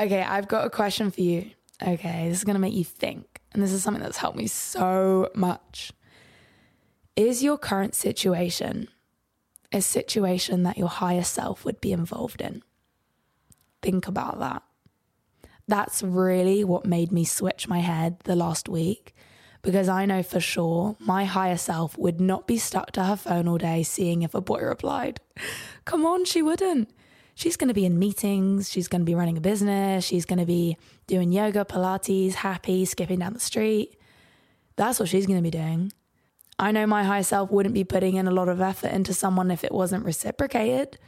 Okay, 0.00 0.22
I've 0.22 0.48
got 0.48 0.66
a 0.66 0.70
question 0.70 1.10
for 1.10 1.20
you. 1.20 1.50
Okay, 1.82 2.28
this 2.28 2.38
is 2.38 2.44
going 2.44 2.54
to 2.54 2.60
make 2.60 2.74
you 2.74 2.84
think. 2.84 3.40
And 3.52 3.62
this 3.62 3.72
is 3.72 3.82
something 3.82 4.02
that's 4.02 4.18
helped 4.18 4.36
me 4.36 4.46
so 4.46 5.28
much. 5.34 5.92
Is 7.16 7.42
your 7.42 7.58
current 7.58 7.94
situation 7.94 8.88
a 9.72 9.80
situation 9.80 10.62
that 10.64 10.76
your 10.76 10.88
higher 10.88 11.24
self 11.24 11.64
would 11.64 11.80
be 11.80 11.92
involved 11.92 12.40
in? 12.40 12.62
Think 13.80 14.06
about 14.06 14.38
that. 14.38 14.62
That's 15.66 16.02
really 16.02 16.64
what 16.64 16.84
made 16.84 17.10
me 17.10 17.24
switch 17.24 17.68
my 17.68 17.78
head 17.78 18.18
the 18.24 18.36
last 18.36 18.68
week 18.68 19.14
because 19.62 19.88
I 19.88 20.06
know 20.06 20.22
for 20.22 20.40
sure 20.40 20.96
my 20.98 21.24
higher 21.24 21.56
self 21.56 21.96
would 21.96 22.20
not 22.20 22.46
be 22.46 22.58
stuck 22.58 22.92
to 22.92 23.04
her 23.04 23.16
phone 23.16 23.48
all 23.48 23.58
day 23.58 23.82
seeing 23.82 24.22
if 24.22 24.34
a 24.34 24.40
boy 24.40 24.60
replied. 24.60 25.20
Come 25.84 26.04
on, 26.04 26.24
she 26.24 26.42
wouldn't. 26.42 26.90
She's 27.34 27.56
going 27.56 27.68
to 27.68 27.74
be 27.74 27.86
in 27.86 27.98
meetings, 27.98 28.70
she's 28.70 28.88
going 28.88 29.00
to 29.00 29.06
be 29.06 29.14
running 29.14 29.38
a 29.38 29.40
business, 29.40 30.04
she's 30.04 30.26
going 30.26 30.38
to 30.38 30.44
be 30.44 30.76
doing 31.06 31.32
yoga, 31.32 31.64
Pilates, 31.64 32.34
happy, 32.34 32.84
skipping 32.84 33.20
down 33.20 33.32
the 33.32 33.40
street. 33.40 33.96
That's 34.76 35.00
what 35.00 35.08
she's 35.08 35.26
going 35.26 35.38
to 35.38 35.42
be 35.42 35.50
doing. 35.50 35.92
I 36.58 36.72
know 36.72 36.86
my 36.86 37.04
higher 37.04 37.22
self 37.22 37.50
wouldn't 37.50 37.74
be 37.74 37.84
putting 37.84 38.16
in 38.16 38.28
a 38.28 38.30
lot 38.30 38.48
of 38.48 38.60
effort 38.60 38.92
into 38.92 39.14
someone 39.14 39.50
if 39.50 39.64
it 39.64 39.72
wasn't 39.72 40.04
reciprocated. 40.04 40.98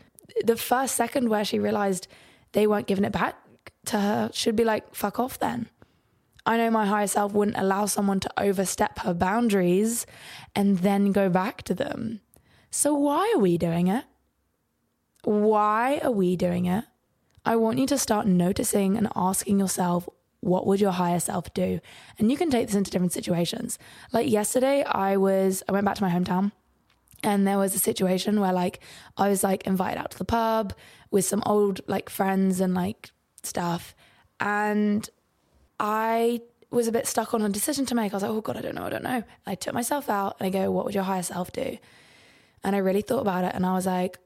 The 0.45 0.57
first 0.57 0.95
second 0.95 1.29
where 1.29 1.45
she 1.45 1.59
realized 1.59 2.09
they 2.53 2.67
weren't 2.67 2.87
giving 2.87 3.05
it 3.05 3.13
back 3.13 3.37
to 3.87 4.01
her 4.01 4.31
should 4.33 4.57
be 4.57 4.65
like, 4.65 4.95
fuck 4.95 5.19
off 5.19 5.39
then. 5.39 5.69
I 6.47 6.57
know 6.57 6.71
my 6.71 6.87
higher 6.87 7.07
self 7.07 7.33
wouldn't 7.33 7.57
allow 7.57 7.87
someone 7.87 8.21
to 8.21 8.31
overstep 8.37 9.01
her 9.01 9.15
boundaries 9.15 10.07
and 10.55 10.79
then 10.79 11.13
go 11.13 11.29
back 11.29 11.63
to 11.63 11.75
them. 11.75 12.21
So 12.71 12.95
why 12.95 13.33
are 13.35 13.41
we 13.41 13.57
doing 13.57 13.89
it? 13.89 14.05
Why 15.23 16.01
are 16.03 16.11
we 16.11 16.37
doing 16.37 16.67
it? 16.67 16.85
I 17.47 17.57
want 17.57 17.79
you 17.79 17.87
to 17.87 17.99
start 17.99 18.27
noticing 18.27 18.97
and 18.97 19.09
asking 19.17 19.59
yourself, 19.59 20.09
what 20.41 20.67
would 20.67 20.81
your 20.81 20.93
higher 20.93 21.21
self 21.21 21.53
do? 21.55 21.81
And 22.19 22.31
you 22.31 22.37
can 22.37 22.51
take 22.51 22.67
this 22.67 22.77
into 22.77 22.91
different 22.91 23.13
situations. 23.13 23.79
Like 24.13 24.29
yesterday, 24.29 24.83
I 24.85 25.17
was, 25.17 25.63
I 25.69 25.73
went 25.73 25.87
back 25.87 25.97
to 25.97 26.03
my 26.03 26.11
hometown 26.11 26.53
and 27.23 27.47
there 27.47 27.59
was 27.59 27.75
a 27.75 27.79
situation 27.79 28.41
where 28.41 28.53
like 28.53 28.81
I 29.17 29.29
was 29.29 29.43
like 29.43 29.67
invited 29.67 29.99
out 29.99 30.11
to 30.11 30.19
the 30.19 30.25
pub 30.27 30.75
with 31.11 31.25
some 31.25 31.43
old 31.47 31.81
like 31.87 32.11
friends 32.11 32.61
and 32.61 32.75
like 32.75 33.13
stuff. 33.43 33.95
And 34.41 35.09
I 35.87 36.41
was 36.71 36.89
a 36.89 36.93
bit 36.93 37.07
stuck 37.07 37.35
on 37.35 37.43
a 37.43 37.49
decision 37.51 37.85
to 37.87 37.95
make. 37.95 38.15
I 38.15 38.17
was 38.17 38.23
like, 38.23 38.33
oh 38.33 38.41
God, 38.41 38.57
I 38.57 38.63
don't 38.63 38.75
know, 38.75 38.85
I 38.85 38.91
don't 38.91 39.05
know. 39.05 39.23
I 39.45 39.55
took 39.55 39.75
myself 39.75 40.09
out 40.09 40.37
and 40.41 40.47
I 40.47 40.51
go, 40.51 40.71
what 40.71 40.87
would 40.87 40.95
your 40.95 41.05
higher 41.05 41.23
self 41.23 41.53
do? 41.53 41.77
And 42.65 42.75
I 42.75 42.79
really 42.79 43.03
thought 43.03 43.21
about 43.21 43.45
it 43.45 43.55
and 43.55 43.67
I 43.67 43.75
was 43.75 43.85
like, 43.85 44.19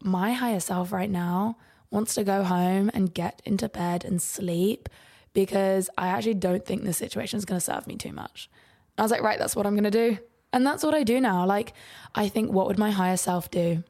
my 0.00 0.34
higher 0.34 0.60
self 0.60 0.92
right 0.92 1.10
now 1.10 1.56
wants 1.90 2.14
to 2.14 2.22
go 2.22 2.44
home 2.44 2.92
and 2.94 3.12
get 3.12 3.42
into 3.44 3.68
bed 3.68 4.04
and 4.04 4.22
sleep 4.22 4.88
because 5.32 5.90
I 5.98 6.06
actually 6.06 6.34
don't 6.34 6.64
think 6.64 6.84
this 6.84 6.96
situation 6.96 7.38
is 7.38 7.44
going 7.44 7.58
to 7.58 7.64
serve 7.64 7.88
me 7.88 7.96
too 7.96 8.12
much. 8.12 8.48
I 8.96 9.02
was 9.02 9.10
like, 9.10 9.22
right, 9.22 9.38
that's 9.38 9.56
what 9.56 9.66
I'm 9.66 9.74
going 9.74 9.82
to 9.82 9.90
do. 9.90 10.18
And 10.52 10.64
that's 10.64 10.84
what 10.84 10.94
I 10.94 11.02
do 11.02 11.20
now. 11.20 11.44
Like, 11.44 11.72
I 12.14 12.28
think, 12.28 12.52
what 12.52 12.68
would 12.68 12.78
my 12.78 12.92
higher 12.92 13.16
self 13.16 13.50
do? 13.50 13.82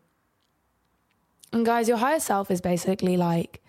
And 1.52 1.66
guys, 1.66 1.86
your 1.86 1.98
higher 1.98 2.20
self 2.20 2.50
is 2.50 2.62
basically 2.62 3.18
like 3.18 3.62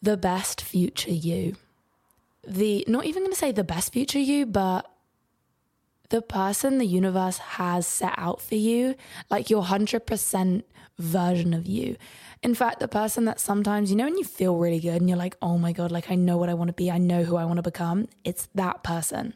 the 0.00 0.16
best 0.16 0.62
future 0.62 1.12
you. 1.12 1.56
The, 2.46 2.84
not 2.86 3.04
even 3.04 3.22
going 3.22 3.32
to 3.32 3.38
say 3.38 3.52
the 3.52 3.64
best 3.64 3.92
future 3.92 4.18
you, 4.18 4.46
but 4.46 4.90
the 6.10 6.22
person 6.22 6.78
the 6.78 6.86
universe 6.86 7.38
has 7.38 7.86
set 7.86 8.14
out 8.16 8.40
for 8.40 8.54
you, 8.54 8.94
like 9.30 9.50
your 9.50 9.64
100% 9.64 10.62
version 10.98 11.52
of 11.52 11.66
you. 11.66 11.96
In 12.42 12.54
fact, 12.54 12.80
the 12.80 12.88
person 12.88 13.24
that 13.24 13.40
sometimes, 13.40 13.90
you 13.90 13.96
know, 13.96 14.04
when 14.04 14.16
you 14.16 14.24
feel 14.24 14.56
really 14.56 14.80
good 14.80 15.00
and 15.00 15.08
you're 15.08 15.18
like, 15.18 15.36
oh 15.42 15.58
my 15.58 15.72
God, 15.72 15.90
like 15.90 16.10
I 16.10 16.14
know 16.14 16.36
what 16.36 16.48
I 16.48 16.54
want 16.54 16.68
to 16.68 16.74
be, 16.74 16.90
I 16.90 16.98
know 16.98 17.24
who 17.24 17.36
I 17.36 17.44
want 17.44 17.56
to 17.56 17.62
become, 17.62 18.08
it's 18.24 18.48
that 18.54 18.82
person. 18.82 19.34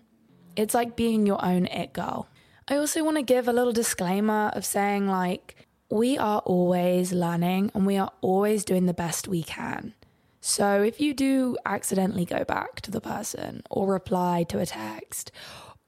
It's 0.57 0.75
like 0.75 0.97
being 0.97 1.27
your 1.27 1.45
own 1.45 1.67
it 1.67 1.93
girl. 1.93 2.29
I 2.69 2.77
also 2.77 3.03
want 3.03 3.17
to 3.17 3.23
give 3.23 3.49
a 3.49 3.53
little 3.53 3.73
disclaimer 3.73 4.51
of 4.55 4.65
saying, 4.65 5.09
like, 5.09 5.67
we 5.91 6.17
are 6.19 6.39
always 6.41 7.13
learning 7.13 7.73
and 7.75 7.85
we 7.85 7.97
are 7.97 8.13
always 8.21 8.65
doing 8.65 8.87
the 8.87 8.95
best 8.95 9.27
we 9.27 9.43
can. 9.43 9.95
So 10.41 10.83
if 10.83 11.01
you 11.01 11.13
do 11.13 11.57
accidentally 11.67 12.25
go 12.25 12.45
back 12.45 12.81
to 12.83 12.91
the 12.91 13.01
person 13.01 13.63
or 13.71 13.87
reply 13.87 14.45
to 14.45 14.59
a 14.59 14.67
text 14.67 15.31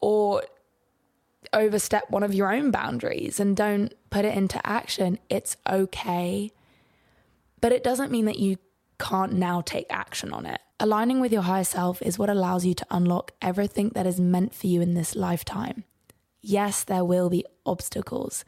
or 0.00 0.42
overstep 1.52 2.10
one 2.10 2.22
of 2.22 2.34
your 2.34 2.52
own 2.52 2.70
boundaries 2.70 3.40
and 3.40 3.56
don't 3.56 3.92
put 4.10 4.24
it 4.24 4.36
into 4.36 4.64
action, 4.66 5.18
it's 5.30 5.56
okay. 5.68 6.50
But 7.60 7.72
it 7.72 7.82
doesn't 7.82 8.12
mean 8.12 8.26
that 8.26 8.38
you 8.38 8.58
can't 8.98 9.32
now 9.32 9.62
take 9.62 9.86
action 9.90 10.32
on 10.32 10.46
it. 10.46 10.60
Aligning 10.78 11.20
with 11.20 11.32
your 11.32 11.42
higher 11.42 11.64
self 11.64 12.02
is 12.02 12.18
what 12.18 12.28
allows 12.28 12.66
you 12.66 12.74
to 12.74 12.86
unlock 12.90 13.32
everything 13.40 13.90
that 13.94 14.06
is 14.06 14.20
meant 14.20 14.54
for 14.54 14.66
you 14.66 14.80
in 14.80 14.94
this 14.94 15.14
lifetime. 15.14 15.84
Yes, 16.40 16.84
there 16.84 17.04
will 17.04 17.30
be 17.30 17.44
obstacles. 17.64 18.44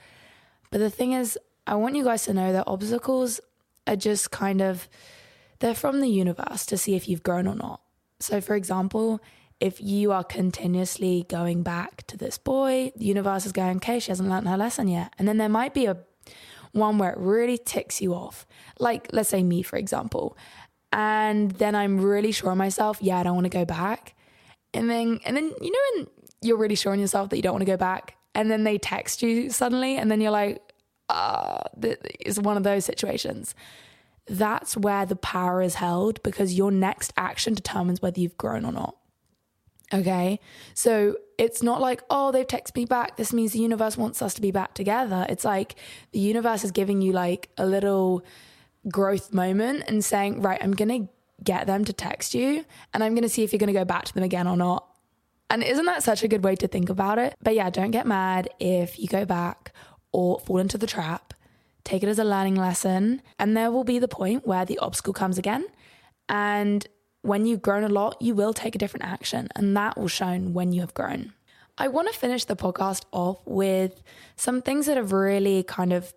But 0.71 0.79
the 0.79 0.91
thing 0.91 1.13
is, 1.13 1.39
I 1.67 1.77
want 1.77 1.95
you 1.95 2.05
guys 2.05 2.25
to 2.25 2.35
know 2.35 2.53
that 2.53 2.65
obstacles 2.67 3.41
are 3.87 3.97
just 3.97 4.31
kind 4.31 4.61
of 4.61 4.89
they're 5.59 5.75
from 5.75 6.01
the 6.01 6.09
universe 6.09 6.67
to 6.67 6.77
see 6.77 6.95
if 6.95 7.09
you've 7.09 7.23
grown 7.23 7.47
or 7.47 7.55
not. 7.55 7.81
So 8.21 8.41
for 8.41 8.55
example, 8.55 9.21
if 9.61 9.81
you 9.81 10.13
are 10.13 10.25
continuously 10.25 11.27
going 11.29 11.63
back 11.63 12.07
to 12.09 12.17
this 12.17 12.39
boy, 12.39 12.93
the 12.97 13.07
universe 13.07 13.47
is 13.47 13.53
going, 13.53 13.77
okay, 13.77 13.99
she 13.99 14.11
hasn't 14.11 14.29
learned 14.29 14.49
her 14.49 14.57
lesson 14.57 14.89
yet. 14.89 15.15
And 15.19 15.29
then 15.29 15.39
there 15.39 15.49
might 15.49 15.75
be 15.75 15.87
a 15.87 15.97
one 16.73 16.99
where 16.99 17.11
it 17.11 17.19
really 17.19 17.57
ticks 17.57 18.03
you 18.03 18.15
off. 18.15 18.47
Like, 18.79 19.09
let's 19.13 19.29
say 19.29 19.43
me, 19.43 19.63
for 19.63 19.77
example. 19.77 20.37
And 20.93 21.53
then 21.53 21.75
I'm 21.75 22.01
really 22.01 22.33
sure 22.33 22.51
of 22.51 22.59
myself, 22.59 22.99
yeah, 23.01 23.19
I 23.19 23.23
don't 23.23 23.35
want 23.35 23.47
to 23.47 23.51
go 23.51 23.65
back. 23.65 24.15
And 24.73 24.91
then, 24.91 25.21
and 25.25 25.37
then, 25.37 25.53
you 25.61 25.71
know, 25.71 25.79
when 25.95 26.07
you're 26.43 26.57
really 26.57 26.75
sure 26.75 26.93
in 26.93 27.01
yourself 27.01 27.31
that 27.31 27.37
you 27.37 27.43
don't 27.43 27.55
want 27.55 27.63
to 27.63 27.71
go 27.71 27.77
back, 27.77 28.17
and 28.35 28.51
then 28.51 28.65
they 28.65 28.79
text 28.79 29.23
you 29.23 29.51
suddenly, 29.51 29.97
and 29.97 30.11
then 30.11 30.21
you're 30.21 30.33
like, 30.33 30.61
uh, 31.09 31.63
it's 31.83 32.39
one 32.39 32.57
of 32.57 32.65
those 32.65 32.85
situations. 32.85 33.55
That's 34.27 34.77
where 34.77 35.05
the 35.05 35.17
power 35.17 35.61
is 35.61 35.75
held 35.75 36.23
because 36.23 36.55
your 36.55 36.71
next 36.71 37.13
action 37.17 37.55
determines 37.55 38.01
whether 38.01 38.21
you've 38.21 38.39
grown 38.39 38.65
or 38.65 38.73
not. 38.73 38.97
Okay. 39.93 40.41
So 40.73 41.17
it's 41.39 41.63
not 41.63 41.81
like, 41.81 42.03
oh, 42.09 42.33
they've 42.33 42.47
texted 42.47 42.77
me 42.77 42.85
back. 42.87 43.17
This 43.17 43.33
means 43.33 43.53
the 43.53 43.59
universe 43.59 43.97
wants 43.97 44.23
us 44.23 44.35
to 44.35 44.41
be 44.41 44.51
back 44.51 44.75
together. 44.75 45.27
It's 45.29 45.45
like 45.45 45.77
the 46.13 46.21
universe 46.21 46.65
is 46.65 46.71
giving 46.71 47.03
you 47.03 47.13
like 47.13 47.51
a 47.59 47.67
little 47.67 48.25
growth 48.89 49.33
moment 49.33 49.85
and 49.87 50.05
saying, 50.05 50.41
right, 50.41 50.63
I'm 50.63 50.73
going 50.73 51.07
to 51.07 51.13
get 51.43 51.67
them 51.67 51.85
to 51.85 51.93
text 51.93 52.35
you 52.35 52.65
and 52.93 53.05
I'm 53.05 53.15
going 53.15 53.23
to 53.23 53.29
see 53.29 53.43
if 53.43 53.53
you're 53.53 53.59
going 53.59 53.73
to 53.73 53.79
go 53.79 53.85
back 53.85 54.05
to 54.07 54.15
them 54.15 54.23
again 54.23 54.47
or 54.47 54.57
not. 54.57 54.87
And 55.51 55.63
isn't 55.63 55.85
that 55.85 56.03
such 56.03 56.23
a 56.23 56.29
good 56.29 56.43
way 56.43 56.57
to 56.57 56.67
think 56.67 56.89
about 56.89 57.19
it? 57.19 57.35
But 57.43 57.55
yeah, 57.55 57.69
don't 57.71 57.91
get 57.91 58.07
mad 58.07 58.49
if 58.59 58.99
you 58.99 59.07
go 59.07 59.25
back 59.25 59.73
or 60.13 60.41
fall 60.41 60.59
into 60.59 60.79
the 60.79 60.87
trap. 60.87 61.34
Take 61.85 62.03
it 62.03 62.09
as 62.09 62.19
a 62.19 62.25
learning 62.25 62.57
lesson. 62.57 63.23
And 63.39 63.57
there 63.57 63.71
will 63.71 63.85
be 63.85 63.99
the 63.99 64.09
point 64.09 64.47
where 64.47 64.65
the 64.65 64.79
obstacle 64.79 65.13
comes 65.13 65.39
again. 65.39 65.67
And 66.29 66.87
when 67.23 67.47
you've 67.47 67.63
grown 67.63 67.85
a 67.85 67.89
lot, 67.89 68.21
you 68.21 68.35
will 68.35 68.53
take 68.53 68.75
a 68.75 68.79
different 68.79 69.05
action, 69.05 69.49
and 69.57 69.75
that 69.77 69.97
will 69.97 70.09
show 70.09 70.37
when 70.39 70.73
you 70.73 70.83
have 70.83 70.93
grown. 70.93 71.33
I 71.79 71.89
want 71.89 72.13
to 72.13 72.19
finish 72.19 72.45
the 72.45 72.55
podcast 72.55 73.05
off 73.13 73.41
with 73.47 74.03
some 74.37 74.61
things 74.61 74.87
that 74.87 74.97
have 74.97 75.11
really 75.13 75.63
kind 75.63 75.93
of 75.93 76.13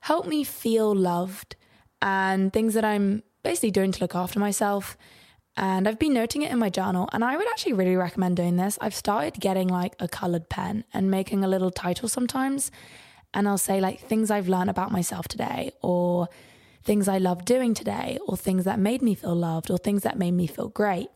helped 0.00 0.28
me 0.28 0.44
feel 0.44 0.94
loved 0.94 1.56
and 2.02 2.52
things 2.52 2.74
that 2.74 2.84
I'm 2.84 3.22
basically 3.42 3.70
doing 3.70 3.92
to 3.92 4.00
look 4.00 4.14
after 4.14 4.38
myself. 4.38 4.96
And 5.56 5.88
I've 5.88 5.98
been 5.98 6.14
noting 6.14 6.42
it 6.42 6.52
in 6.52 6.58
my 6.58 6.68
journal, 6.70 7.08
and 7.12 7.24
I 7.24 7.36
would 7.36 7.48
actually 7.48 7.72
really 7.72 7.96
recommend 7.96 8.36
doing 8.36 8.56
this. 8.56 8.78
I've 8.80 8.94
started 8.94 9.40
getting 9.40 9.68
like 9.68 9.94
a 9.98 10.06
colored 10.06 10.48
pen 10.48 10.84
and 10.92 11.10
making 11.10 11.44
a 11.44 11.48
little 11.48 11.70
title 11.70 12.08
sometimes. 12.08 12.70
And 13.32 13.48
I'll 13.48 13.58
say 13.58 13.80
like 13.80 14.00
things 14.00 14.30
I've 14.30 14.48
learned 14.48 14.70
about 14.70 14.90
myself 14.90 15.28
today, 15.28 15.72
or 15.82 16.28
things 16.82 17.08
I 17.08 17.18
love 17.18 17.44
doing 17.44 17.74
today, 17.74 18.18
or 18.26 18.36
things 18.36 18.64
that 18.64 18.78
made 18.78 19.02
me 19.02 19.14
feel 19.14 19.34
loved, 19.34 19.70
or 19.70 19.78
things 19.78 20.02
that 20.02 20.18
made 20.18 20.32
me 20.32 20.46
feel 20.46 20.68
great, 20.68 21.08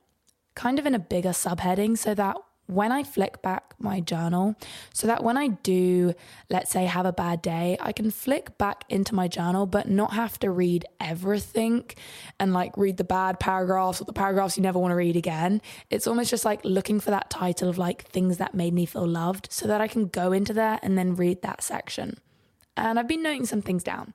kind 0.54 0.78
of 0.78 0.86
in 0.86 0.94
a 0.94 0.98
bigger 0.98 1.30
subheading 1.30 1.98
so 1.98 2.14
that 2.14 2.36
when 2.66 2.92
I 2.92 3.02
flick 3.02 3.42
back 3.42 3.74
my 3.78 4.00
journal, 4.00 4.56
so 4.92 5.06
that 5.06 5.22
when 5.22 5.36
I 5.36 5.48
do, 5.48 6.14
let's 6.48 6.70
say, 6.70 6.86
have 6.86 7.04
a 7.04 7.12
bad 7.12 7.42
day, 7.42 7.76
I 7.80 7.92
can 7.92 8.10
flick 8.10 8.56
back 8.56 8.84
into 8.88 9.14
my 9.14 9.28
journal, 9.28 9.66
but 9.66 9.88
not 9.88 10.14
have 10.14 10.38
to 10.40 10.50
read 10.50 10.86
everything 10.98 11.84
and 12.40 12.52
like 12.52 12.76
read 12.76 12.96
the 12.96 13.04
bad 13.04 13.38
paragraphs 13.38 14.00
or 14.00 14.04
the 14.04 14.12
paragraphs 14.12 14.56
you 14.56 14.62
never 14.62 14.78
want 14.78 14.92
to 14.92 14.96
read 14.96 15.16
again. 15.16 15.60
It's 15.90 16.06
almost 16.06 16.30
just 16.30 16.44
like 16.44 16.64
looking 16.64 17.00
for 17.00 17.10
that 17.10 17.28
title 17.28 17.68
of 17.68 17.76
like 17.76 18.04
things 18.04 18.38
that 18.38 18.54
made 18.54 18.72
me 18.72 18.86
feel 18.86 19.06
loved 19.06 19.48
so 19.50 19.66
that 19.68 19.80
I 19.80 19.88
can 19.88 20.06
go 20.06 20.32
into 20.32 20.52
there 20.52 20.78
and 20.82 20.96
then 20.96 21.16
read 21.16 21.42
that 21.42 21.62
section. 21.62 22.18
And 22.76 22.98
I've 22.98 23.08
been 23.08 23.22
noting 23.22 23.46
some 23.46 23.62
things 23.62 23.84
down 23.84 24.14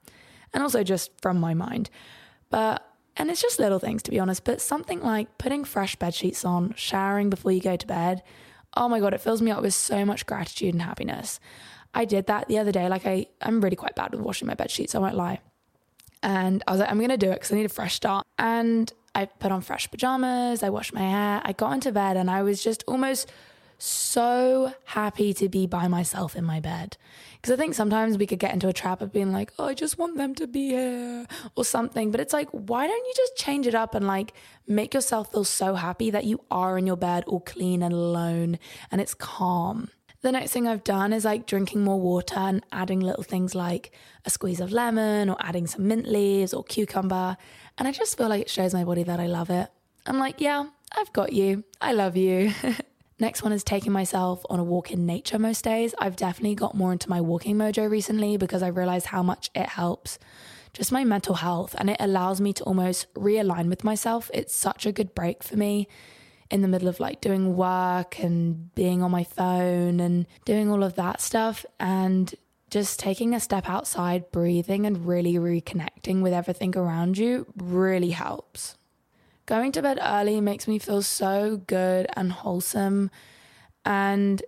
and 0.52 0.62
also 0.62 0.82
just 0.82 1.12
from 1.22 1.38
my 1.38 1.54
mind. 1.54 1.88
But 2.50 2.84
and 3.16 3.30
it's 3.30 3.42
just 3.42 3.58
little 3.58 3.78
things, 3.78 4.02
to 4.04 4.10
be 4.10 4.18
honest, 4.18 4.44
but 4.44 4.60
something 4.60 5.00
like 5.00 5.38
putting 5.38 5.64
fresh 5.64 5.96
bed 5.96 6.14
sheets 6.14 6.44
on, 6.44 6.74
showering 6.76 7.30
before 7.30 7.52
you 7.52 7.60
go 7.60 7.76
to 7.76 7.86
bed. 7.86 8.22
Oh 8.76 8.88
my 8.88 9.00
God, 9.00 9.14
it 9.14 9.20
fills 9.20 9.42
me 9.42 9.50
up 9.50 9.62
with 9.62 9.74
so 9.74 10.04
much 10.04 10.26
gratitude 10.26 10.74
and 10.74 10.82
happiness. 10.82 11.40
I 11.92 12.04
did 12.04 12.26
that 12.28 12.48
the 12.48 12.58
other 12.58 12.72
day. 12.72 12.88
Like, 12.88 13.06
I, 13.06 13.26
I'm 13.42 13.60
really 13.60 13.76
quite 13.76 13.96
bad 13.96 14.12
with 14.12 14.20
washing 14.20 14.46
my 14.46 14.54
bed 14.54 14.70
sheets, 14.70 14.94
I 14.94 14.98
won't 14.98 15.16
lie. 15.16 15.40
And 16.22 16.62
I 16.66 16.72
was 16.72 16.80
like, 16.80 16.90
I'm 16.90 16.98
going 16.98 17.10
to 17.10 17.16
do 17.16 17.30
it 17.30 17.34
because 17.34 17.52
I 17.52 17.56
need 17.56 17.66
a 17.66 17.70
fresh 17.70 17.94
start. 17.94 18.26
And 18.38 18.92
I 19.14 19.26
put 19.26 19.50
on 19.50 19.60
fresh 19.60 19.90
pajamas, 19.90 20.62
I 20.62 20.70
washed 20.70 20.92
my 20.92 21.00
hair, 21.00 21.42
I 21.44 21.52
got 21.52 21.72
into 21.72 21.90
bed, 21.92 22.16
and 22.16 22.30
I 22.30 22.42
was 22.42 22.62
just 22.62 22.84
almost 22.86 23.30
so 23.82 24.72
happy 24.84 25.32
to 25.34 25.48
be 25.48 25.66
by 25.66 25.88
myself 25.88 26.36
in 26.36 26.44
my 26.44 26.60
bed. 26.60 26.96
Because 27.36 27.52
I 27.52 27.56
think 27.56 27.74
sometimes 27.74 28.18
we 28.18 28.26
could 28.26 28.38
get 28.38 28.52
into 28.52 28.68
a 28.68 28.72
trap 28.72 29.00
of 29.00 29.12
being 29.12 29.32
like, 29.32 29.52
oh, 29.58 29.66
I 29.66 29.74
just 29.74 29.98
want 29.98 30.16
them 30.16 30.34
to 30.36 30.46
be 30.46 30.68
here 30.70 31.26
or 31.56 31.64
something. 31.64 32.10
But 32.10 32.20
it's 32.20 32.32
like, 32.32 32.48
why 32.50 32.86
don't 32.86 33.06
you 33.06 33.12
just 33.16 33.36
change 33.36 33.66
it 33.66 33.74
up 33.74 33.94
and 33.94 34.06
like 34.06 34.34
make 34.66 34.92
yourself 34.92 35.32
feel 35.32 35.44
so 35.44 35.74
happy 35.74 36.10
that 36.10 36.24
you 36.24 36.40
are 36.50 36.76
in 36.76 36.86
your 36.86 36.96
bed 36.96 37.24
all 37.26 37.40
clean 37.40 37.82
and 37.82 37.94
alone 37.94 38.58
and 38.90 39.00
it's 39.00 39.14
calm? 39.14 39.88
The 40.22 40.32
next 40.32 40.52
thing 40.52 40.68
I've 40.68 40.84
done 40.84 41.14
is 41.14 41.24
like 41.24 41.46
drinking 41.46 41.82
more 41.82 41.98
water 41.98 42.38
and 42.38 42.62
adding 42.72 43.00
little 43.00 43.22
things 43.22 43.54
like 43.54 43.92
a 44.26 44.30
squeeze 44.30 44.60
of 44.60 44.70
lemon 44.70 45.30
or 45.30 45.36
adding 45.40 45.66
some 45.66 45.88
mint 45.88 46.06
leaves 46.06 46.52
or 46.52 46.62
cucumber. 46.62 47.38
And 47.78 47.88
I 47.88 47.92
just 47.92 48.18
feel 48.18 48.28
like 48.28 48.42
it 48.42 48.50
shows 48.50 48.74
my 48.74 48.84
body 48.84 49.02
that 49.04 49.18
I 49.18 49.26
love 49.26 49.48
it. 49.48 49.70
I'm 50.04 50.18
like, 50.18 50.42
yeah, 50.42 50.66
I've 50.94 51.12
got 51.14 51.32
you. 51.32 51.64
I 51.80 51.92
love 51.92 52.18
you. 52.18 52.52
Next 53.20 53.42
one 53.42 53.52
is 53.52 53.62
taking 53.62 53.92
myself 53.92 54.44
on 54.48 54.58
a 54.58 54.64
walk 54.64 54.90
in 54.90 55.04
nature 55.04 55.38
most 55.38 55.62
days. 55.62 55.94
I've 55.98 56.16
definitely 56.16 56.54
got 56.54 56.74
more 56.74 56.90
into 56.90 57.10
my 57.10 57.20
walking 57.20 57.56
mojo 57.56 57.88
recently 57.88 58.38
because 58.38 58.62
I 58.62 58.68
realized 58.68 59.06
how 59.06 59.22
much 59.22 59.50
it 59.54 59.68
helps 59.68 60.18
just 60.72 60.90
my 60.90 61.04
mental 61.04 61.34
health 61.34 61.74
and 61.78 61.90
it 61.90 61.96
allows 62.00 62.40
me 62.40 62.52
to 62.54 62.64
almost 62.64 63.12
realign 63.14 63.68
with 63.68 63.84
myself. 63.84 64.30
It's 64.32 64.54
such 64.54 64.86
a 64.86 64.92
good 64.92 65.14
break 65.14 65.42
for 65.42 65.56
me 65.56 65.86
in 66.50 66.62
the 66.62 66.68
middle 66.68 66.88
of 66.88 66.98
like 66.98 67.20
doing 67.20 67.56
work 67.56 68.18
and 68.20 68.74
being 68.74 69.02
on 69.02 69.10
my 69.10 69.24
phone 69.24 70.00
and 70.00 70.26
doing 70.46 70.70
all 70.70 70.82
of 70.82 70.94
that 70.94 71.20
stuff 71.20 71.66
and 71.78 72.34
just 72.70 73.00
taking 73.00 73.34
a 73.34 73.40
step 73.40 73.68
outside, 73.68 74.30
breathing 74.30 74.86
and 74.86 75.06
really 75.06 75.34
reconnecting 75.34 76.22
with 76.22 76.32
everything 76.32 76.76
around 76.76 77.18
you 77.18 77.46
really 77.56 78.10
helps. 78.10 78.76
Going 79.50 79.72
to 79.72 79.82
bed 79.82 79.98
early 80.00 80.40
makes 80.40 80.68
me 80.68 80.78
feel 80.78 81.02
so 81.02 81.56
good 81.56 82.06
and 82.14 82.30
wholesome. 82.30 83.10
And 83.84 84.40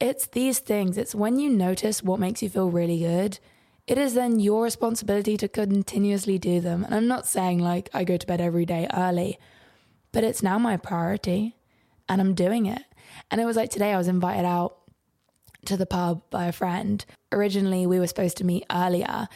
it's 0.00 0.26
these 0.26 0.58
things, 0.58 0.98
it's 0.98 1.14
when 1.14 1.38
you 1.38 1.48
notice 1.48 2.02
what 2.02 2.18
makes 2.18 2.42
you 2.42 2.48
feel 2.48 2.68
really 2.68 2.98
good. 2.98 3.38
It 3.86 3.98
is 3.98 4.14
then 4.14 4.40
your 4.40 4.64
responsibility 4.64 5.36
to 5.36 5.46
continuously 5.46 6.40
do 6.40 6.60
them. 6.60 6.82
And 6.82 6.92
I'm 6.92 7.06
not 7.06 7.24
saying 7.24 7.60
like 7.60 7.88
I 7.94 8.02
go 8.02 8.16
to 8.16 8.26
bed 8.26 8.40
every 8.40 8.66
day 8.66 8.88
early, 8.92 9.38
but 10.10 10.24
it's 10.24 10.42
now 10.42 10.58
my 10.58 10.76
priority 10.76 11.54
and 12.08 12.20
I'm 12.20 12.34
doing 12.34 12.66
it. 12.66 12.82
And 13.30 13.40
it 13.40 13.44
was 13.44 13.54
like 13.54 13.70
today 13.70 13.92
I 13.92 13.96
was 13.96 14.08
invited 14.08 14.44
out 14.44 14.76
to 15.66 15.76
the 15.76 15.86
pub 15.86 16.28
by 16.30 16.46
a 16.46 16.52
friend. 16.52 17.06
Originally, 17.30 17.86
we 17.86 18.00
were 18.00 18.08
supposed 18.08 18.38
to 18.38 18.44
meet 18.44 18.66
earlier. 18.72 19.28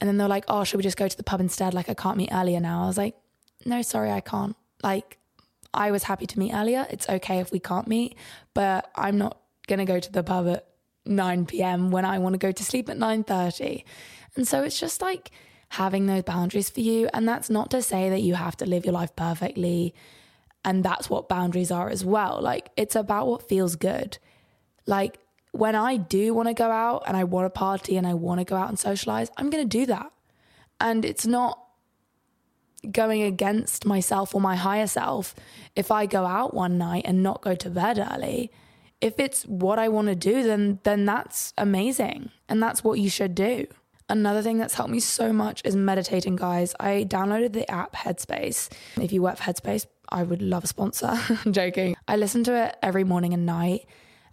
And 0.00 0.08
then 0.08 0.16
they're 0.16 0.26
like, 0.26 0.46
oh, 0.48 0.64
should 0.64 0.78
we 0.78 0.84
just 0.84 0.96
go 0.96 1.06
to 1.06 1.16
the 1.18 1.22
pub 1.22 1.42
instead? 1.42 1.74
Like, 1.74 1.90
I 1.90 1.94
can't 1.94 2.16
meet 2.16 2.30
earlier 2.32 2.60
now. 2.60 2.84
I 2.84 2.86
was 2.86 2.96
like, 2.96 3.14
no, 3.66 3.82
sorry, 3.82 4.10
I 4.10 4.20
can't. 4.20 4.56
Like, 4.82 5.18
I 5.72 5.90
was 5.90 6.04
happy 6.04 6.26
to 6.26 6.38
meet 6.38 6.52
earlier. 6.52 6.86
It's 6.90 7.08
okay 7.08 7.38
if 7.38 7.52
we 7.52 7.60
can't 7.60 7.86
meet, 7.86 8.16
but 8.54 8.90
I'm 8.94 9.18
not 9.18 9.40
to 9.78 9.84
go 9.84 10.00
to 10.00 10.12
the 10.12 10.22
pub 10.24 10.48
at 10.48 10.66
9 11.06 11.46
p.m. 11.46 11.90
when 11.90 12.04
I 12.04 12.18
want 12.18 12.34
to 12.34 12.38
go 12.38 12.52
to 12.52 12.64
sleep 12.64 12.88
at 12.88 12.98
9:30. 12.98 13.84
And 14.36 14.46
so 14.46 14.62
it's 14.62 14.78
just 14.78 15.00
like 15.00 15.30
having 15.70 16.06
those 16.06 16.24
boundaries 16.24 16.68
for 16.68 16.80
you 16.80 17.08
and 17.14 17.28
that's 17.28 17.48
not 17.48 17.70
to 17.70 17.80
say 17.80 18.10
that 18.10 18.22
you 18.22 18.34
have 18.34 18.56
to 18.56 18.66
live 18.66 18.84
your 18.84 18.92
life 18.92 19.14
perfectly 19.14 19.94
and 20.64 20.84
that's 20.84 21.08
what 21.08 21.28
boundaries 21.28 21.70
are 21.70 21.88
as 21.88 22.04
well. 22.04 22.40
Like 22.42 22.70
it's 22.76 22.96
about 22.96 23.28
what 23.28 23.48
feels 23.48 23.76
good. 23.76 24.18
Like 24.86 25.18
when 25.52 25.76
I 25.76 25.96
do 25.96 26.34
want 26.34 26.48
to 26.48 26.54
go 26.54 26.70
out 26.70 27.04
and 27.06 27.16
I 27.16 27.24
want 27.24 27.46
to 27.46 27.50
party 27.50 27.96
and 27.96 28.06
I 28.06 28.14
want 28.14 28.40
to 28.40 28.44
go 28.44 28.56
out 28.56 28.68
and 28.68 28.78
socialize, 28.78 29.30
I'm 29.36 29.48
going 29.48 29.62
to 29.68 29.78
do 29.78 29.86
that. 29.86 30.10
And 30.80 31.04
it's 31.04 31.26
not 31.26 31.64
going 32.90 33.22
against 33.22 33.84
myself 33.84 34.34
or 34.34 34.40
my 34.40 34.56
higher 34.56 34.86
self 34.86 35.34
if 35.76 35.90
I 35.90 36.06
go 36.06 36.24
out 36.24 36.54
one 36.54 36.78
night 36.78 37.02
and 37.04 37.22
not 37.22 37.42
go 37.42 37.54
to 37.54 37.70
bed 37.70 37.98
early. 37.98 38.50
If 39.00 39.18
it's 39.18 39.44
what 39.44 39.78
I 39.78 39.88
want 39.88 40.08
to 40.08 40.14
do, 40.14 40.42
then 40.42 40.78
then 40.82 41.04
that's 41.04 41.54
amazing. 41.56 42.30
And 42.48 42.62
that's 42.62 42.84
what 42.84 42.98
you 42.98 43.08
should 43.08 43.34
do. 43.34 43.66
Another 44.08 44.42
thing 44.42 44.58
that's 44.58 44.74
helped 44.74 44.90
me 44.90 44.98
so 44.98 45.32
much 45.32 45.62
is 45.64 45.76
meditating, 45.76 46.36
guys. 46.36 46.74
I 46.80 47.06
downloaded 47.08 47.52
the 47.52 47.70
app 47.70 47.94
Headspace. 47.94 48.68
If 49.00 49.12
you 49.12 49.22
work 49.22 49.36
for 49.36 49.44
Headspace, 49.44 49.86
I 50.08 50.24
would 50.24 50.42
love 50.42 50.64
a 50.64 50.66
sponsor. 50.66 51.12
I'm 51.44 51.52
joking. 51.52 51.94
I 52.08 52.16
listen 52.16 52.42
to 52.44 52.66
it 52.66 52.76
every 52.82 53.04
morning 53.04 53.32
and 53.32 53.46
night, 53.46 53.86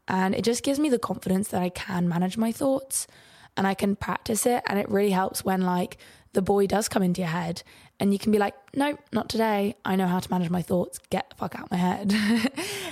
and 0.07 0.33
it 0.33 0.43
just 0.43 0.63
gives 0.63 0.79
me 0.79 0.89
the 0.89 0.97
confidence 0.97 1.49
that 1.49 1.62
I 1.62 1.69
can 1.69 2.10
manage 2.10 2.38
my 2.38 2.51
thoughts 2.51 3.05
and 3.55 3.67
I 3.67 3.73
can 3.73 3.95
practice 3.95 4.45
it. 4.45 4.63
And 4.67 4.79
it 4.79 4.89
really 4.89 5.12
helps 5.12 5.45
when, 5.45 5.62
like, 5.62 5.97
the 6.33 6.41
boy 6.41 6.67
does 6.67 6.88
come 6.88 7.03
into 7.03 7.21
your 7.21 7.29
head 7.29 7.63
and 7.99 8.13
you 8.13 8.19
can 8.19 8.31
be 8.31 8.38
like, 8.38 8.53
nope, 8.75 8.99
not 9.12 9.29
today. 9.29 9.75
I 9.83 9.95
know 9.95 10.07
how 10.07 10.19
to 10.19 10.31
manage 10.31 10.49
my 10.49 10.62
thoughts. 10.62 10.99
Get 11.10 11.29
the 11.29 11.36
fuck 11.36 11.55
out 11.55 11.65
of 11.65 11.71
my 11.71 11.77
head. 11.77 12.13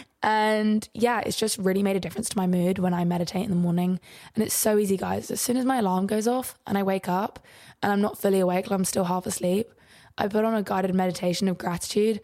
and 0.24 0.88
yeah, 0.94 1.22
it's 1.24 1.38
just 1.38 1.58
really 1.60 1.84
made 1.84 1.96
a 1.96 2.00
difference 2.00 2.30
to 2.30 2.38
my 2.38 2.48
mood 2.48 2.80
when 2.80 2.94
I 2.94 3.06
meditate 3.06 3.44
in 3.44 3.52
the 3.52 3.56
morning. 3.56 4.00
And 4.34 4.44
it's 4.44 4.56
so 4.56 4.78
easy, 4.80 4.98
guys. 4.98 5.30
As 5.30 5.42
soon 5.42 5.58
as 5.58 5.66
my 5.66 5.78
alarm 5.78 6.08
goes 6.08 6.28
off 6.28 6.58
and 6.66 6.78
I 6.78 6.84
wake 6.84 7.08
up 7.08 7.46
and 7.84 7.92
I'm 7.92 8.02
not 8.02 8.18
fully 8.18 8.40
awake, 8.40 8.72
I'm 8.72 8.86
still 8.86 9.04
half 9.04 9.28
asleep, 9.28 9.68
I 10.18 10.28
put 10.28 10.44
on 10.44 10.56
a 10.56 10.64
guided 10.64 10.96
meditation 10.96 11.48
of 11.48 11.58
gratitude 11.58 12.20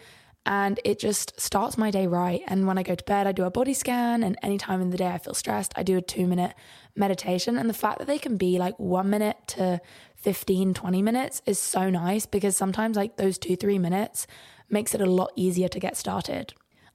and 0.45 0.79
it 0.83 0.97
just 0.97 1.39
starts 1.39 1.77
my 1.77 1.91
day 1.91 2.07
right. 2.07 2.41
And 2.47 2.65
when 2.65 2.77
I 2.77 2.83
go 2.83 2.95
to 2.95 3.03
bed, 3.03 3.27
I 3.27 3.31
do 3.31 3.43
a 3.43 3.51
body 3.51 3.75
scan, 3.75 4.23
and 4.23 4.37
anytime 4.41 4.81
in 4.81 4.89
the 4.89 4.97
day 4.97 5.07
I 5.07 5.19
feel 5.19 5.35
stressed, 5.35 5.73
I 5.75 5.83
do 5.83 5.97
a 5.97 6.01
two 6.01 6.25
minute 6.25 6.55
meditation. 6.95 7.57
And 7.57 7.69
the 7.69 7.75
fact 7.75 7.99
that 7.99 8.07
they 8.07 8.17
can 8.17 8.37
be 8.37 8.57
like 8.57 8.77
one 8.79 9.09
minute 9.09 9.37
to 9.47 9.79
15, 10.21 10.75
20 10.75 11.01
minutes 11.01 11.41
is 11.45 11.57
so 11.59 11.89
nice 11.89 12.25
because 12.25 12.55
sometimes, 12.55 12.95
like 12.95 13.17
those 13.17 13.37
two, 13.37 13.55
three 13.55 13.79
minutes 13.79 14.27
makes 14.69 14.93
it 14.93 15.01
a 15.01 15.05
lot 15.05 15.31
easier 15.35 15.67
to 15.67 15.79
get 15.79 15.97
started. 15.97 16.53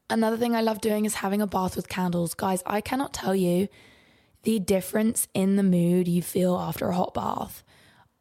Another 0.09 0.37
thing 0.37 0.55
I 0.55 0.61
love 0.62 0.81
doing 0.81 1.05
is 1.05 1.17
having 1.17 1.43
a 1.43 1.47
bath 1.47 1.75
with 1.75 1.89
candles. 1.89 2.35
Guys, 2.35 2.62
I 2.65 2.81
cannot 2.81 3.12
tell 3.12 3.35
you 3.35 3.69
the 4.45 4.61
difference 4.61 5.27
in 5.35 5.57
the 5.57 5.65
mood 5.65 6.07
you 6.07 6.23
feel 6.23 6.57
after 6.57 6.89
a 6.89 6.95
hot 6.95 7.15
bath. 7.15 7.65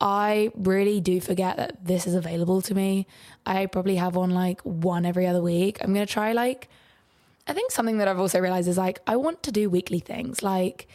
I 0.02 0.52
really 0.56 1.00
do 1.00 1.22
forget 1.22 1.58
that 1.58 1.86
this 1.86 2.08
is 2.08 2.16
available 2.16 2.62
to 2.64 2.74
me. 2.74 3.06
I 3.46 3.68
probably 3.68 3.98
have 3.98 4.16
one 4.16 4.32
like 4.32 4.62
one 4.62 5.06
every 5.06 5.28
other 5.28 5.42
week. 5.42 5.78
I'm 5.82 5.94
going 5.94 6.06
to 6.06 6.12
try 6.12 6.34
like, 6.34 6.68
I 7.48 7.54
think 7.54 7.72
something 7.72 8.00
that 8.00 8.08
I've 8.08 8.20
also 8.20 8.40
realized 8.40 8.68
is 8.68 8.78
like, 8.78 9.00
I 9.06 9.16
want 9.16 9.44
to 9.44 9.52
do 9.52 9.70
weekly 9.70 10.00
things 10.00 10.42
like 10.42 10.88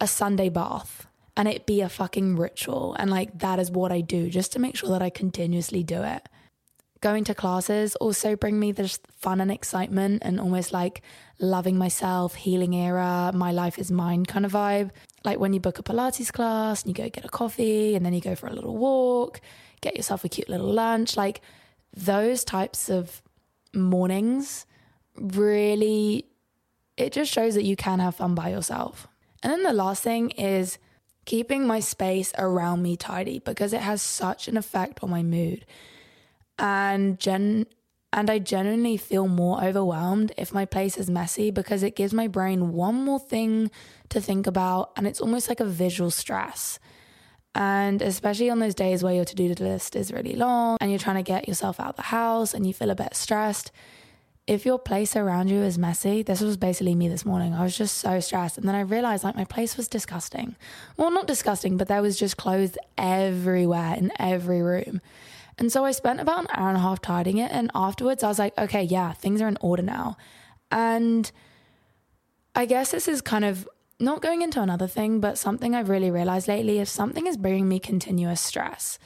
a 0.00 0.08
Sunday 0.08 0.48
bath 0.48 1.07
and 1.38 1.48
it 1.48 1.64
be 1.64 1.80
a 1.80 1.88
fucking 1.88 2.36
ritual. 2.36 2.94
And 2.98 3.10
like, 3.10 3.38
that 3.38 3.58
is 3.58 3.70
what 3.70 3.90
I 3.90 4.02
do 4.02 4.28
just 4.28 4.52
to 4.52 4.58
make 4.58 4.76
sure 4.76 4.90
that 4.90 5.00
I 5.00 5.08
continuously 5.08 5.82
do 5.82 6.02
it. 6.02 6.28
Going 7.00 7.24
to 7.24 7.34
classes 7.34 7.96
also 7.96 8.36
bring 8.36 8.60
me 8.60 8.72
this 8.72 8.98
fun 9.16 9.40
and 9.40 9.50
excitement 9.50 10.22
and 10.24 10.38
almost 10.38 10.72
like 10.72 11.00
loving 11.38 11.78
myself, 11.78 12.34
healing 12.34 12.74
era, 12.74 13.30
my 13.32 13.52
life 13.52 13.78
is 13.78 13.90
mine 13.90 14.26
kind 14.26 14.44
of 14.44 14.52
vibe 14.52 14.90
like 15.24 15.38
when 15.38 15.52
you 15.52 15.60
book 15.60 15.78
a 15.78 15.82
Pilates 15.82 16.32
class 16.32 16.82
and 16.82 16.88
you 16.88 16.94
go 16.94 17.08
get 17.10 17.24
a 17.24 17.28
coffee 17.28 17.94
and 17.94 18.04
then 18.04 18.12
you 18.12 18.20
go 18.20 18.34
for 18.34 18.46
a 18.46 18.52
little 18.52 18.76
walk, 18.76 19.40
get 19.80 19.96
yourself 19.96 20.24
a 20.24 20.28
cute 20.28 20.48
little 20.48 20.72
lunch, 20.72 21.16
like 21.16 21.40
those 21.92 22.44
types 22.44 22.88
of 22.88 23.22
mornings 23.74 24.66
really, 25.16 26.26
it 26.96 27.12
just 27.12 27.32
shows 27.32 27.54
that 27.54 27.64
you 27.64 27.76
can 27.76 27.98
have 27.98 28.16
fun 28.16 28.34
by 28.34 28.48
yourself. 28.48 29.08
And 29.42 29.52
then 29.52 29.62
the 29.62 29.72
last 29.72 30.02
thing 30.02 30.30
is 30.30 30.78
keeping 31.28 31.66
my 31.66 31.78
space 31.78 32.32
around 32.38 32.82
me 32.82 32.96
tidy 32.96 33.38
because 33.38 33.74
it 33.74 33.82
has 33.82 34.00
such 34.00 34.48
an 34.48 34.56
effect 34.56 35.00
on 35.02 35.10
my 35.10 35.22
mood. 35.22 35.66
And 36.58 37.20
Jen 37.20 37.66
And 38.10 38.30
I 38.30 38.38
genuinely 38.38 38.96
feel 38.96 39.28
more 39.28 39.62
overwhelmed 39.62 40.32
if 40.38 40.54
my 40.54 40.64
place 40.64 40.96
is 40.96 41.10
messy 41.10 41.50
because 41.50 41.82
it 41.82 41.94
gives 41.94 42.14
my 42.14 42.28
brain 42.28 42.72
one 42.72 42.94
more 43.04 43.20
thing 43.20 43.70
to 44.08 44.18
think 44.22 44.46
about. 44.46 44.92
And 44.96 45.06
it's 45.06 45.20
almost 45.20 45.50
like 45.50 45.60
a 45.60 45.66
visual 45.66 46.10
stress. 46.10 46.78
And 47.54 48.00
especially 48.00 48.48
on 48.48 48.60
those 48.60 48.74
days 48.74 49.02
where 49.02 49.12
your 49.12 49.26
to 49.26 49.34
do 49.34 49.52
list 49.60 49.96
is 49.96 50.10
really 50.10 50.34
long 50.34 50.78
and 50.80 50.90
you're 50.90 50.98
trying 51.06 51.22
to 51.22 51.32
get 51.34 51.46
yourself 51.46 51.78
out 51.78 51.90
of 51.90 51.96
the 51.96 52.02
house 52.02 52.54
and 52.54 52.66
you 52.66 52.72
feel 52.72 52.90
a 52.90 52.94
bit 52.94 53.14
stressed, 53.14 53.70
if 54.48 54.64
your 54.64 54.78
place 54.78 55.14
around 55.14 55.48
you 55.48 55.58
is 55.58 55.76
messy, 55.76 56.22
this 56.22 56.40
was 56.40 56.56
basically 56.56 56.94
me 56.94 57.06
this 57.06 57.26
morning. 57.26 57.52
I 57.52 57.62
was 57.62 57.76
just 57.76 57.98
so 57.98 58.18
stressed. 58.18 58.56
And 58.56 58.66
then 58.66 58.74
I 58.74 58.80
realized 58.80 59.22
like 59.22 59.36
my 59.36 59.44
place 59.44 59.76
was 59.76 59.88
disgusting. 59.88 60.56
Well, 60.96 61.10
not 61.10 61.26
disgusting, 61.26 61.76
but 61.76 61.86
there 61.86 62.00
was 62.00 62.18
just 62.18 62.38
clothes 62.38 62.78
everywhere 62.96 63.94
in 63.94 64.10
every 64.18 64.62
room. 64.62 65.02
And 65.58 65.70
so 65.70 65.84
I 65.84 65.90
spent 65.90 66.18
about 66.18 66.40
an 66.40 66.46
hour 66.54 66.68
and 66.68 66.78
a 66.78 66.80
half 66.80 67.02
tidying 67.02 67.36
it. 67.36 67.52
And 67.52 67.70
afterwards, 67.74 68.24
I 68.24 68.28
was 68.28 68.38
like, 68.38 68.56
okay, 68.56 68.82
yeah, 68.82 69.12
things 69.12 69.42
are 69.42 69.48
in 69.48 69.58
order 69.60 69.82
now. 69.82 70.16
And 70.70 71.30
I 72.54 72.64
guess 72.64 72.90
this 72.90 73.06
is 73.06 73.20
kind 73.20 73.44
of 73.44 73.68
not 74.00 74.22
going 74.22 74.40
into 74.40 74.62
another 74.62 74.86
thing, 74.86 75.20
but 75.20 75.36
something 75.36 75.74
I've 75.74 75.90
really 75.90 76.10
realized 76.10 76.48
lately 76.48 76.78
if 76.78 76.88
something 76.88 77.26
is 77.26 77.36
bringing 77.36 77.68
me 77.68 77.80
continuous 77.80 78.40
stress, 78.40 78.98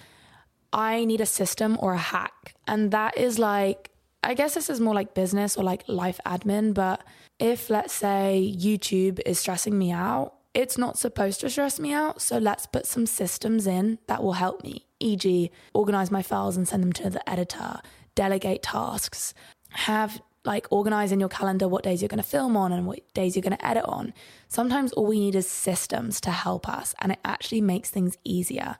I 0.72 1.04
need 1.04 1.20
a 1.20 1.26
system 1.26 1.78
or 1.80 1.94
a 1.94 1.98
hack. 1.98 2.54
And 2.68 2.92
that 2.92 3.16
is 3.16 3.40
like, 3.40 3.91
I 4.24 4.34
guess 4.34 4.54
this 4.54 4.70
is 4.70 4.80
more 4.80 4.94
like 4.94 5.14
business 5.14 5.56
or 5.56 5.64
like 5.64 5.84
life 5.88 6.20
admin. 6.24 6.74
But 6.74 7.02
if, 7.38 7.70
let's 7.70 7.92
say, 7.92 8.54
YouTube 8.56 9.20
is 9.26 9.40
stressing 9.40 9.76
me 9.76 9.90
out, 9.90 10.34
it's 10.54 10.78
not 10.78 10.98
supposed 10.98 11.40
to 11.40 11.50
stress 11.50 11.80
me 11.80 11.92
out. 11.92 12.22
So 12.22 12.38
let's 12.38 12.66
put 12.66 12.86
some 12.86 13.06
systems 13.06 13.66
in 13.66 13.98
that 14.06 14.22
will 14.22 14.34
help 14.34 14.62
me, 14.62 14.86
e.g., 15.00 15.50
organize 15.74 16.10
my 16.10 16.22
files 16.22 16.56
and 16.56 16.68
send 16.68 16.82
them 16.82 16.92
to 16.94 17.10
the 17.10 17.28
editor, 17.28 17.80
delegate 18.14 18.62
tasks, 18.62 19.34
have 19.70 20.20
like 20.44 20.66
organize 20.70 21.12
in 21.12 21.20
your 21.20 21.28
calendar 21.28 21.68
what 21.68 21.84
days 21.84 22.02
you're 22.02 22.08
going 22.08 22.22
to 22.22 22.28
film 22.28 22.56
on 22.56 22.72
and 22.72 22.86
what 22.86 23.00
days 23.14 23.36
you're 23.36 23.42
going 23.42 23.56
to 23.56 23.66
edit 23.66 23.84
on. 23.84 24.12
Sometimes 24.48 24.92
all 24.92 25.06
we 25.06 25.20
need 25.20 25.36
is 25.36 25.48
systems 25.48 26.20
to 26.20 26.30
help 26.30 26.68
us, 26.68 26.94
and 27.00 27.12
it 27.12 27.18
actually 27.24 27.60
makes 27.60 27.90
things 27.90 28.16
easier. 28.24 28.76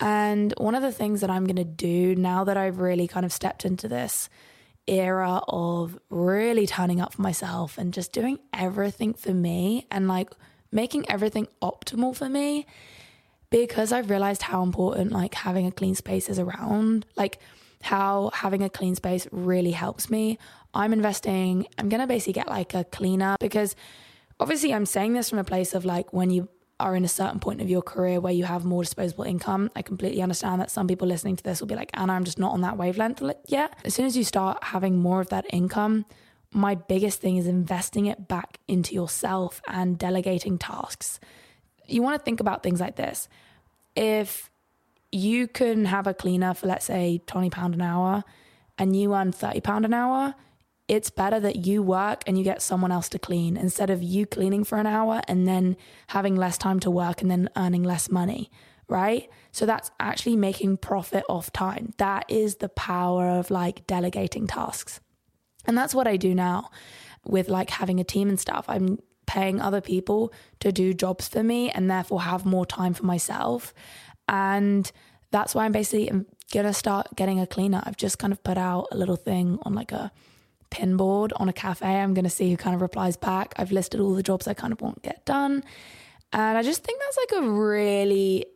And 0.00 0.54
one 0.58 0.74
of 0.74 0.82
the 0.82 0.92
things 0.92 1.20
that 1.20 1.30
I'm 1.30 1.44
going 1.44 1.56
to 1.56 1.64
do 1.64 2.14
now 2.14 2.44
that 2.44 2.56
I've 2.56 2.80
really 2.80 3.06
kind 3.06 3.26
of 3.26 3.32
stepped 3.32 3.64
into 3.64 3.88
this 3.88 4.28
era 4.86 5.40
of 5.48 5.98
really 6.10 6.66
turning 6.66 7.00
up 7.00 7.14
for 7.14 7.22
myself 7.22 7.78
and 7.78 7.92
just 7.92 8.12
doing 8.12 8.38
everything 8.52 9.14
for 9.14 9.32
me 9.32 9.86
and 9.90 10.08
like 10.08 10.30
making 10.70 11.08
everything 11.10 11.46
optimal 11.60 12.16
for 12.16 12.28
me 12.28 12.66
because 13.50 13.92
I've 13.92 14.10
realized 14.10 14.42
how 14.42 14.62
important 14.62 15.12
like 15.12 15.34
having 15.34 15.66
a 15.66 15.72
clean 15.72 15.94
space 15.94 16.28
is 16.28 16.38
around, 16.38 17.06
like 17.16 17.38
how 17.82 18.30
having 18.32 18.62
a 18.62 18.70
clean 18.70 18.94
space 18.94 19.28
really 19.30 19.72
helps 19.72 20.08
me. 20.10 20.38
I'm 20.74 20.92
investing, 20.92 21.66
I'm 21.78 21.88
to 21.90 22.06
basically 22.06 22.32
get 22.32 22.48
like 22.48 22.74
a 22.74 22.84
cleaner 22.84 23.36
because 23.38 23.76
obviously 24.40 24.72
I'm 24.72 24.86
saying 24.86 25.12
this 25.12 25.28
from 25.28 25.38
a 25.38 25.44
place 25.44 25.74
of 25.74 25.84
like 25.84 26.12
when 26.12 26.30
you 26.30 26.48
are 26.82 26.94
in 26.96 27.04
a 27.04 27.08
certain 27.08 27.38
point 27.38 27.60
of 27.60 27.70
your 27.70 27.82
career 27.82 28.20
where 28.20 28.32
you 28.32 28.44
have 28.44 28.64
more 28.64 28.82
disposable 28.82 29.24
income. 29.24 29.70
I 29.74 29.82
completely 29.82 30.20
understand 30.20 30.60
that 30.60 30.70
some 30.70 30.86
people 30.88 31.08
listening 31.08 31.36
to 31.36 31.44
this 31.44 31.60
will 31.60 31.68
be 31.68 31.74
like, 31.74 31.90
Anna, 31.94 32.12
I'm 32.12 32.24
just 32.24 32.38
not 32.38 32.52
on 32.52 32.60
that 32.62 32.76
wavelength 32.76 33.22
yet. 33.46 33.74
As 33.84 33.94
soon 33.94 34.06
as 34.06 34.16
you 34.16 34.24
start 34.24 34.62
having 34.62 34.98
more 34.98 35.20
of 35.20 35.28
that 35.30 35.46
income, 35.50 36.04
my 36.52 36.74
biggest 36.74 37.20
thing 37.20 37.36
is 37.36 37.46
investing 37.46 38.06
it 38.06 38.28
back 38.28 38.58
into 38.68 38.94
yourself 38.94 39.62
and 39.66 39.96
delegating 39.96 40.58
tasks. 40.58 41.18
You 41.86 42.02
want 42.02 42.18
to 42.18 42.24
think 42.24 42.40
about 42.40 42.62
things 42.62 42.80
like 42.80 42.96
this. 42.96 43.28
If 43.96 44.50
you 45.10 45.46
can 45.46 45.86
have 45.86 46.06
a 46.06 46.14
cleaner 46.14 46.54
for, 46.54 46.66
let's 46.66 46.86
say, 46.86 47.22
£20 47.26 47.74
an 47.74 47.82
hour 47.82 48.24
and 48.78 48.96
you 48.96 49.14
earn 49.14 49.32
£30 49.32 49.84
an 49.84 49.94
hour, 49.94 50.34
it's 50.92 51.08
better 51.08 51.40
that 51.40 51.56
you 51.56 51.82
work 51.82 52.22
and 52.26 52.36
you 52.36 52.44
get 52.44 52.60
someone 52.60 52.92
else 52.92 53.08
to 53.08 53.18
clean 53.18 53.56
instead 53.56 53.88
of 53.88 54.02
you 54.02 54.26
cleaning 54.26 54.62
for 54.62 54.76
an 54.76 54.86
hour 54.86 55.22
and 55.26 55.48
then 55.48 55.74
having 56.08 56.36
less 56.36 56.58
time 56.58 56.78
to 56.80 56.90
work 56.90 57.22
and 57.22 57.30
then 57.30 57.48
earning 57.56 57.82
less 57.82 58.10
money, 58.10 58.50
right? 58.88 59.30
So 59.52 59.64
that's 59.64 59.90
actually 59.98 60.36
making 60.36 60.76
profit 60.76 61.24
off 61.30 61.50
time. 61.50 61.94
That 61.96 62.26
is 62.28 62.56
the 62.56 62.68
power 62.68 63.30
of 63.30 63.50
like 63.50 63.86
delegating 63.86 64.46
tasks. 64.46 65.00
And 65.64 65.78
that's 65.78 65.94
what 65.94 66.06
I 66.06 66.18
do 66.18 66.34
now 66.34 66.68
with 67.24 67.48
like 67.48 67.70
having 67.70 67.98
a 67.98 68.04
team 68.04 68.28
and 68.28 68.38
stuff. 68.38 68.66
I'm 68.68 68.98
paying 69.26 69.62
other 69.62 69.80
people 69.80 70.30
to 70.60 70.72
do 70.72 70.92
jobs 70.92 71.26
for 71.26 71.42
me 71.42 71.70
and 71.70 71.90
therefore 71.90 72.20
have 72.20 72.44
more 72.44 72.66
time 72.66 72.92
for 72.92 73.06
myself. 73.06 73.72
And 74.28 74.92
that's 75.30 75.54
why 75.54 75.64
I'm 75.64 75.72
basically 75.72 76.10
um, 76.10 76.26
going 76.52 76.66
to 76.66 76.74
start 76.74 77.06
getting 77.16 77.40
a 77.40 77.46
cleaner. 77.46 77.82
I've 77.82 77.96
just 77.96 78.18
kind 78.18 78.30
of 78.34 78.44
put 78.44 78.58
out 78.58 78.88
a 78.92 78.96
little 78.98 79.16
thing 79.16 79.58
on 79.62 79.72
like 79.72 79.90
a 79.90 80.12
pin 80.72 80.96
board 80.96 81.32
on 81.36 81.48
a 81.48 81.52
cafe. 81.52 81.86
I'm 81.86 82.14
going 82.14 82.24
to 82.24 82.30
see 82.30 82.50
who 82.50 82.56
kind 82.56 82.74
of 82.74 82.80
replies 82.80 83.16
back. 83.16 83.54
I've 83.56 83.70
listed 83.70 84.00
all 84.00 84.14
the 84.14 84.22
jobs 84.22 84.48
I 84.48 84.54
kind 84.54 84.72
of 84.72 84.80
want 84.80 85.02
to 85.02 85.08
get 85.08 85.24
done. 85.26 85.62
And 86.32 86.58
I 86.58 86.62
just 86.62 86.82
think 86.82 86.98
that's 87.00 87.18
like 87.18 87.44
a 87.44 87.50
really 87.50 88.46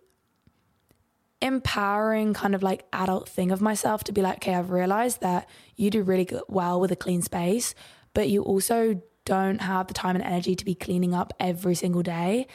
empowering 1.43 2.33
kind 2.33 2.55
of 2.55 2.62
like 2.62 2.87
adult 2.95 3.29
thing 3.29 3.51
of 3.51 3.61
myself 3.61 4.03
to 4.05 4.12
be 4.12 4.23
like, 4.23 4.37
okay, 4.37 4.55
I've 4.55 4.71
realized 4.71 5.21
that 5.21 5.47
you 5.77 5.91
do 5.91 6.03
really 6.03 6.25
good, 6.25 6.43
well 6.49 6.81
with 6.81 6.91
a 6.91 6.97
clean 6.97 7.21
space, 7.21 7.75
but 8.14 8.31
you 8.31 8.43
also 8.43 9.03
don't 9.27 9.61
have 9.61 9.89
the 9.89 9.95
time 9.95 10.17
and 10.17 10.25
energy 10.25 10.55
to 10.55 10.64
be 10.64 10.75
cleaning 10.75 11.12
up 11.12 11.35
every 11.39 11.75
single 11.75 12.03
day. 12.03 12.47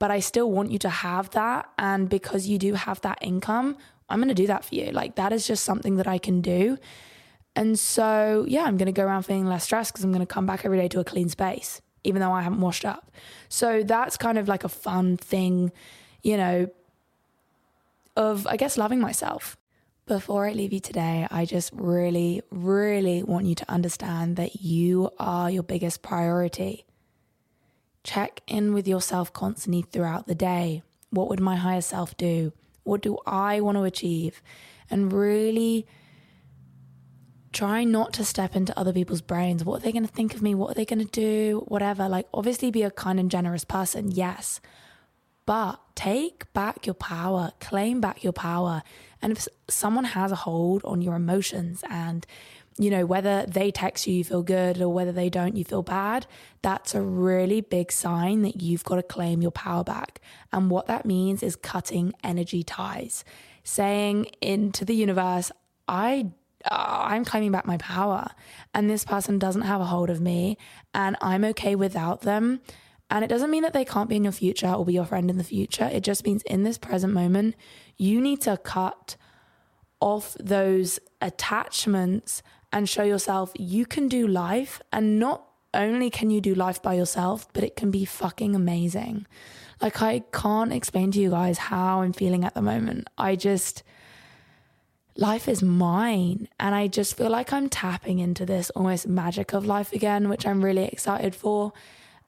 But 0.00 0.10
I 0.10 0.18
still 0.18 0.50
want 0.50 0.72
you 0.72 0.78
to 0.80 0.90
have 0.90 1.30
that. 1.30 1.70
And 1.78 2.08
because 2.08 2.48
you 2.48 2.58
do 2.58 2.74
have 2.74 3.00
that 3.02 3.18
income, 3.22 3.76
I'm 4.08 4.18
going 4.18 4.28
to 4.28 4.34
do 4.34 4.48
that 4.48 4.64
for 4.64 4.74
you. 4.74 4.90
Like, 4.90 5.14
that 5.14 5.32
is 5.32 5.46
just 5.46 5.64
something 5.64 5.96
that 5.96 6.08
I 6.08 6.18
can 6.18 6.40
do. 6.40 6.76
And 7.56 7.78
so, 7.78 8.44
yeah, 8.46 8.64
I'm 8.64 8.76
going 8.76 8.86
to 8.86 8.92
go 8.92 9.02
around 9.02 9.22
feeling 9.22 9.46
less 9.46 9.64
stressed 9.64 9.92
because 9.92 10.04
I'm 10.04 10.12
going 10.12 10.20
to 10.24 10.32
come 10.32 10.44
back 10.44 10.66
every 10.66 10.76
day 10.76 10.88
to 10.88 11.00
a 11.00 11.04
clean 11.04 11.30
space, 11.30 11.80
even 12.04 12.20
though 12.20 12.30
I 12.30 12.42
haven't 12.42 12.60
washed 12.60 12.84
up. 12.84 13.10
So, 13.48 13.82
that's 13.82 14.18
kind 14.18 14.36
of 14.36 14.46
like 14.46 14.62
a 14.62 14.68
fun 14.68 15.16
thing, 15.16 15.72
you 16.22 16.36
know, 16.36 16.68
of, 18.14 18.46
I 18.46 18.56
guess, 18.56 18.76
loving 18.76 19.00
myself. 19.00 19.56
Before 20.06 20.46
I 20.46 20.52
leave 20.52 20.72
you 20.72 20.80
today, 20.80 21.26
I 21.30 21.46
just 21.46 21.72
really, 21.72 22.42
really 22.50 23.22
want 23.22 23.46
you 23.46 23.54
to 23.56 23.70
understand 23.70 24.36
that 24.36 24.60
you 24.60 25.10
are 25.18 25.50
your 25.50 25.64
biggest 25.64 26.02
priority. 26.02 26.84
Check 28.04 28.42
in 28.46 28.74
with 28.74 28.86
yourself 28.86 29.32
constantly 29.32 29.82
throughout 29.82 30.28
the 30.28 30.34
day. 30.34 30.82
What 31.10 31.28
would 31.28 31.40
my 31.40 31.56
higher 31.56 31.80
self 31.80 32.16
do? 32.16 32.52
What 32.84 33.00
do 33.00 33.18
I 33.26 33.60
want 33.60 33.78
to 33.78 33.82
achieve? 33.82 34.42
And 34.90 35.12
really 35.12 35.86
try 37.56 37.84
not 37.84 38.12
to 38.12 38.24
step 38.24 38.54
into 38.54 38.78
other 38.78 38.92
people's 38.92 39.22
brains. 39.22 39.64
What 39.64 39.80
are 39.80 39.84
they 39.84 39.92
going 39.92 40.06
to 40.06 40.12
think 40.12 40.34
of 40.34 40.42
me? 40.42 40.54
What 40.54 40.72
are 40.72 40.74
they 40.74 40.84
going 40.84 41.06
to 41.06 41.06
do? 41.06 41.64
Whatever. 41.68 42.06
Like, 42.06 42.28
obviously, 42.34 42.70
be 42.70 42.82
a 42.82 42.90
kind 42.90 43.18
and 43.18 43.30
generous 43.30 43.64
person, 43.64 44.10
yes. 44.10 44.60
But 45.46 45.80
take 45.94 46.52
back 46.52 46.84
your 46.84 46.94
power, 46.94 47.52
claim 47.58 48.00
back 48.02 48.22
your 48.22 48.34
power. 48.34 48.82
And 49.22 49.32
if 49.32 49.48
someone 49.68 50.04
has 50.04 50.32
a 50.32 50.36
hold 50.36 50.84
on 50.84 51.00
your 51.00 51.14
emotions 51.14 51.82
and 51.88 52.26
you 52.78 52.90
know, 52.90 53.06
whether 53.06 53.46
they 53.46 53.70
text 53.70 54.06
you, 54.06 54.16
you 54.16 54.22
feel 54.22 54.42
good, 54.42 54.82
or 54.82 54.90
whether 54.90 55.12
they 55.12 55.30
don't, 55.30 55.56
you 55.56 55.64
feel 55.64 55.82
bad, 55.82 56.26
that's 56.60 56.94
a 56.94 57.00
really 57.00 57.62
big 57.62 57.90
sign 57.90 58.42
that 58.42 58.60
you've 58.60 58.84
got 58.84 58.96
to 58.96 59.02
claim 59.02 59.40
your 59.40 59.50
power 59.50 59.82
back. 59.82 60.20
And 60.52 60.70
what 60.70 60.86
that 60.88 61.06
means 61.06 61.42
is 61.42 61.56
cutting 61.56 62.12
energy 62.22 62.62
ties, 62.62 63.24
saying 63.64 64.26
into 64.42 64.84
the 64.84 64.94
universe, 64.94 65.50
I. 65.88 66.32
Uh, 66.70 67.04
I'm 67.08 67.24
claiming 67.24 67.52
back 67.52 67.66
my 67.66 67.78
power, 67.78 68.28
and 68.74 68.90
this 68.90 69.04
person 69.04 69.38
doesn't 69.38 69.62
have 69.62 69.80
a 69.80 69.86
hold 69.86 70.10
of 70.10 70.20
me, 70.20 70.58
and 70.92 71.16
I'm 71.20 71.44
okay 71.44 71.74
without 71.74 72.22
them. 72.22 72.60
And 73.08 73.24
it 73.24 73.28
doesn't 73.28 73.50
mean 73.50 73.62
that 73.62 73.72
they 73.72 73.84
can't 73.84 74.08
be 74.08 74.16
in 74.16 74.24
your 74.24 74.32
future 74.32 74.72
or 74.72 74.84
be 74.84 74.94
your 74.94 75.04
friend 75.04 75.30
in 75.30 75.38
the 75.38 75.44
future. 75.44 75.88
It 75.92 76.02
just 76.02 76.24
means 76.24 76.42
in 76.42 76.64
this 76.64 76.76
present 76.76 77.12
moment, 77.12 77.54
you 77.96 78.20
need 78.20 78.40
to 78.42 78.56
cut 78.56 79.16
off 80.00 80.36
those 80.40 80.98
attachments 81.20 82.42
and 82.72 82.88
show 82.88 83.04
yourself 83.04 83.52
you 83.56 83.86
can 83.86 84.08
do 84.08 84.26
life. 84.26 84.82
And 84.92 85.20
not 85.20 85.46
only 85.72 86.10
can 86.10 86.30
you 86.30 86.40
do 86.40 86.54
life 86.54 86.82
by 86.82 86.94
yourself, 86.94 87.46
but 87.52 87.62
it 87.62 87.76
can 87.76 87.92
be 87.92 88.04
fucking 88.04 88.56
amazing. 88.56 89.26
Like, 89.80 90.02
I 90.02 90.24
can't 90.32 90.72
explain 90.72 91.12
to 91.12 91.20
you 91.20 91.30
guys 91.30 91.58
how 91.58 92.00
I'm 92.00 92.12
feeling 92.12 92.44
at 92.44 92.54
the 92.54 92.62
moment. 92.62 93.08
I 93.16 93.36
just, 93.36 93.84
life 95.16 95.48
is 95.48 95.62
mine. 95.62 96.48
And 96.60 96.74
I 96.74 96.88
just 96.88 97.16
feel 97.16 97.30
like 97.30 97.52
I'm 97.52 97.68
tapping 97.68 98.18
into 98.18 98.46
this 98.46 98.70
almost 98.70 99.06
magic 99.08 99.52
of 99.52 99.66
life 99.66 99.92
again, 99.92 100.28
which 100.28 100.46
I'm 100.46 100.64
really 100.64 100.84
excited 100.84 101.34
for 101.34 101.72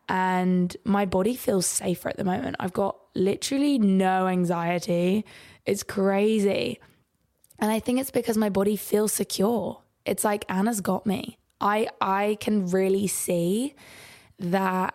and 0.08 0.74
my 0.84 1.04
body 1.04 1.36
feels 1.36 1.66
safer 1.66 2.08
at 2.08 2.16
the 2.16 2.24
moment. 2.24 2.56
I've 2.58 2.72
got 2.72 2.96
literally 3.14 3.78
no 3.78 4.26
anxiety. 4.26 5.24
It's 5.66 5.82
crazy. 5.82 6.80
And 7.58 7.70
I 7.70 7.78
think 7.80 8.00
it's 8.00 8.10
because 8.10 8.38
my 8.38 8.48
body 8.48 8.76
feels 8.76 9.12
secure. 9.12 9.82
It's 10.06 10.24
like 10.24 10.44
Anna's 10.48 10.80
got 10.80 11.04
me. 11.04 11.38
I 11.60 11.88
I 12.00 12.38
can 12.40 12.68
really 12.68 13.06
see 13.06 13.74
that 14.38 14.94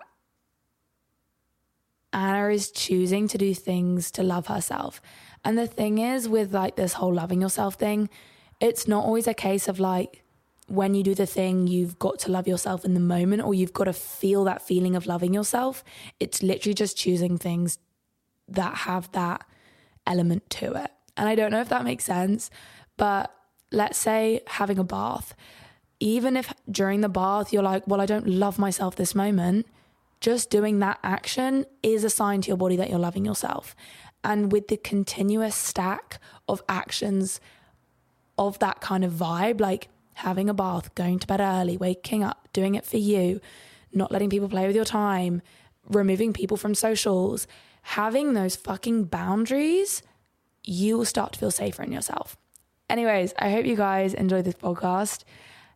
Anna 2.12 2.48
is 2.48 2.72
choosing 2.72 3.28
to 3.28 3.38
do 3.38 3.54
things 3.54 4.10
to 4.12 4.24
love 4.24 4.48
herself. 4.48 5.02
And 5.46 5.58
the 5.58 5.68
thing 5.68 5.98
is 5.98 6.30
with 6.30 6.54
like 6.54 6.76
this 6.76 6.94
whole 6.94 7.14
loving 7.14 7.42
yourself 7.42 7.76
thing, 7.76 8.10
it's 8.60 8.88
not 8.88 9.04
always 9.04 9.28
a 9.28 9.34
case 9.34 9.68
of 9.68 9.80
like 9.80 10.24
when 10.68 10.96
you 10.96 11.04
do 11.04 11.14
the 11.14 11.26
thing, 11.26 11.68
you've 11.68 12.00
got 12.00 12.20
to 12.20 12.32
love 12.32 12.48
yourself 12.48 12.86
in 12.86 12.94
the 12.94 13.00
moment 13.00 13.44
or 13.44 13.54
you've 13.54 13.74
got 13.74 13.86
to 13.86 13.94
feel 13.94 14.46
that 14.46 14.62
feeling 14.62 14.96
of 14.96 15.06
loving 15.06 15.34
yourself. 15.34 15.84
It's 16.20 16.42
literally 16.42 16.74
just 16.74 16.98
choosing 16.98 17.38
things 17.38 17.78
that 18.48 18.76
have 18.76 19.12
that 19.12 19.46
element 20.08 20.50
to 20.52 20.74
it. 20.74 20.92
And 21.18 21.28
I 21.28 21.36
don't 21.36 21.52
know 21.52 21.62
if 21.62 21.70
that 21.70 21.84
makes 21.84 22.06
sense, 22.06 22.50
but 22.98 23.34
let's 23.72 23.98
say 23.98 24.42
having 24.48 24.80
a 24.80 24.84
bath, 24.84 25.36
even 26.00 26.38
if 26.38 26.54
during 26.70 27.02
the 27.02 27.10
bath 27.10 27.52
you're 27.52 27.64
like, 27.64 27.86
well, 27.88 28.02
I 28.02 28.06
don't 28.06 28.28
love 28.28 28.58
myself 28.58 28.96
this 28.96 29.14
moment, 29.14 29.68
just 30.22 30.50
doing 30.50 30.80
that 30.80 31.00
action 31.04 31.66
is 31.82 32.04
a 32.04 32.10
sign 32.10 32.42
to 32.42 32.48
your 32.48 32.58
body 32.58 32.78
that 32.78 32.90
you're 32.90 33.00
loving 33.00 33.26
yourself. 33.26 33.76
And 34.24 34.52
with 34.52 34.68
the 34.70 34.78
continuous 34.78 35.56
stack 35.56 36.20
of 36.48 36.64
actions 36.70 37.42
of 38.38 38.60
that 38.60 38.82
kind 38.82 39.04
of 39.04 39.12
vibe, 39.12 39.60
like 39.60 39.90
having 40.16 40.50
a 40.50 40.54
bath, 40.54 40.94
going 40.96 41.20
to 41.20 41.28
bed 41.28 41.42
early, 41.42 41.78
waking 41.78 42.24
up, 42.24 42.48
doing 42.54 42.76
it 42.76 42.86
for 42.86 42.98
you, 42.98 43.42
not 43.92 44.12
letting 44.12 44.30
people 44.30 44.50
play 44.50 44.68
with 44.68 44.76
your 44.76 44.86
time, 44.86 45.42
removing 45.90 46.34
people 46.34 46.58
from 46.58 46.76
socials, 46.76 47.48
having 47.84 48.34
those 48.34 48.56
fucking 48.56 49.06
boundaries, 49.06 50.02
you 50.64 50.98
will 50.98 51.06
start 51.06 51.34
to 51.34 51.40
feel 51.40 51.52
safer 51.52 51.84
in 51.84 51.92
yourself. 51.92 52.38
Anyways, 52.90 53.34
I 53.38 53.52
hope 53.52 53.66
you 53.66 53.76
guys 53.76 54.14
enjoyed 54.14 54.46
this 54.46 54.56
podcast. 54.56 55.24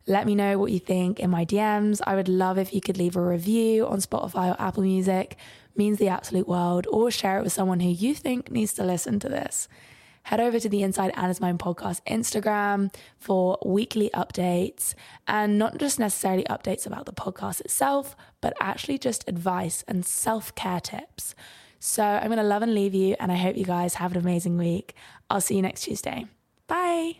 Let 0.05 0.25
me 0.25 0.35
know 0.35 0.57
what 0.57 0.71
you 0.71 0.79
think 0.79 1.19
in 1.19 1.29
my 1.29 1.45
DMs. 1.45 1.99
I 2.05 2.15
would 2.15 2.29
love 2.29 2.57
if 2.57 2.73
you 2.73 2.79
could 2.79 2.97
leave 2.97 3.17
a 3.17 3.21
review 3.21 3.85
on 3.85 3.99
Spotify 3.99 4.51
or 4.51 4.61
Apple 4.61 4.83
Music. 4.83 5.35
Means 5.77 5.99
the 5.99 6.07
absolute 6.07 6.47
world. 6.47 6.87
Or 6.91 7.11
share 7.11 7.37
it 7.39 7.43
with 7.43 7.53
someone 7.53 7.79
who 7.79 7.89
you 7.89 8.13
think 8.13 8.51
needs 8.51 8.73
to 8.73 8.83
listen 8.83 9.19
to 9.19 9.29
this 9.29 9.67
head 10.27 10.41
over 10.41 10.59
to 10.59 10.67
the 10.67 10.83
Inside 10.83 11.13
Anna's 11.15 11.39
Mind 11.39 11.57
podcast 11.57 12.01
Instagram 12.05 12.93
for 13.17 13.57
weekly 13.65 14.09
updates 14.13 14.93
and 15.25 15.57
not 15.57 15.77
just 15.77 15.99
necessarily 15.99 16.43
updates 16.49 16.85
about 16.85 17.05
the 17.05 17.13
podcast 17.13 17.61
itself, 17.61 18.13
but 18.41 18.51
actually 18.59 18.97
just 18.97 19.23
advice 19.29 19.85
and 19.87 20.05
self 20.05 20.53
care 20.53 20.81
tips. 20.81 21.33
So 21.79 22.03
I'm 22.03 22.27
going 22.27 22.37
to 22.37 22.43
love 22.43 22.61
and 22.61 22.75
leave 22.75 22.93
you, 22.93 23.15
and 23.21 23.31
I 23.31 23.35
hope 23.35 23.55
you 23.55 23.63
guys 23.63 23.95
have 23.95 24.11
an 24.11 24.17
amazing 24.17 24.57
week. 24.57 24.95
I'll 25.29 25.39
see 25.39 25.55
you 25.55 25.61
next 25.61 25.83
Tuesday. 25.83 26.25
Bye. 26.67 27.19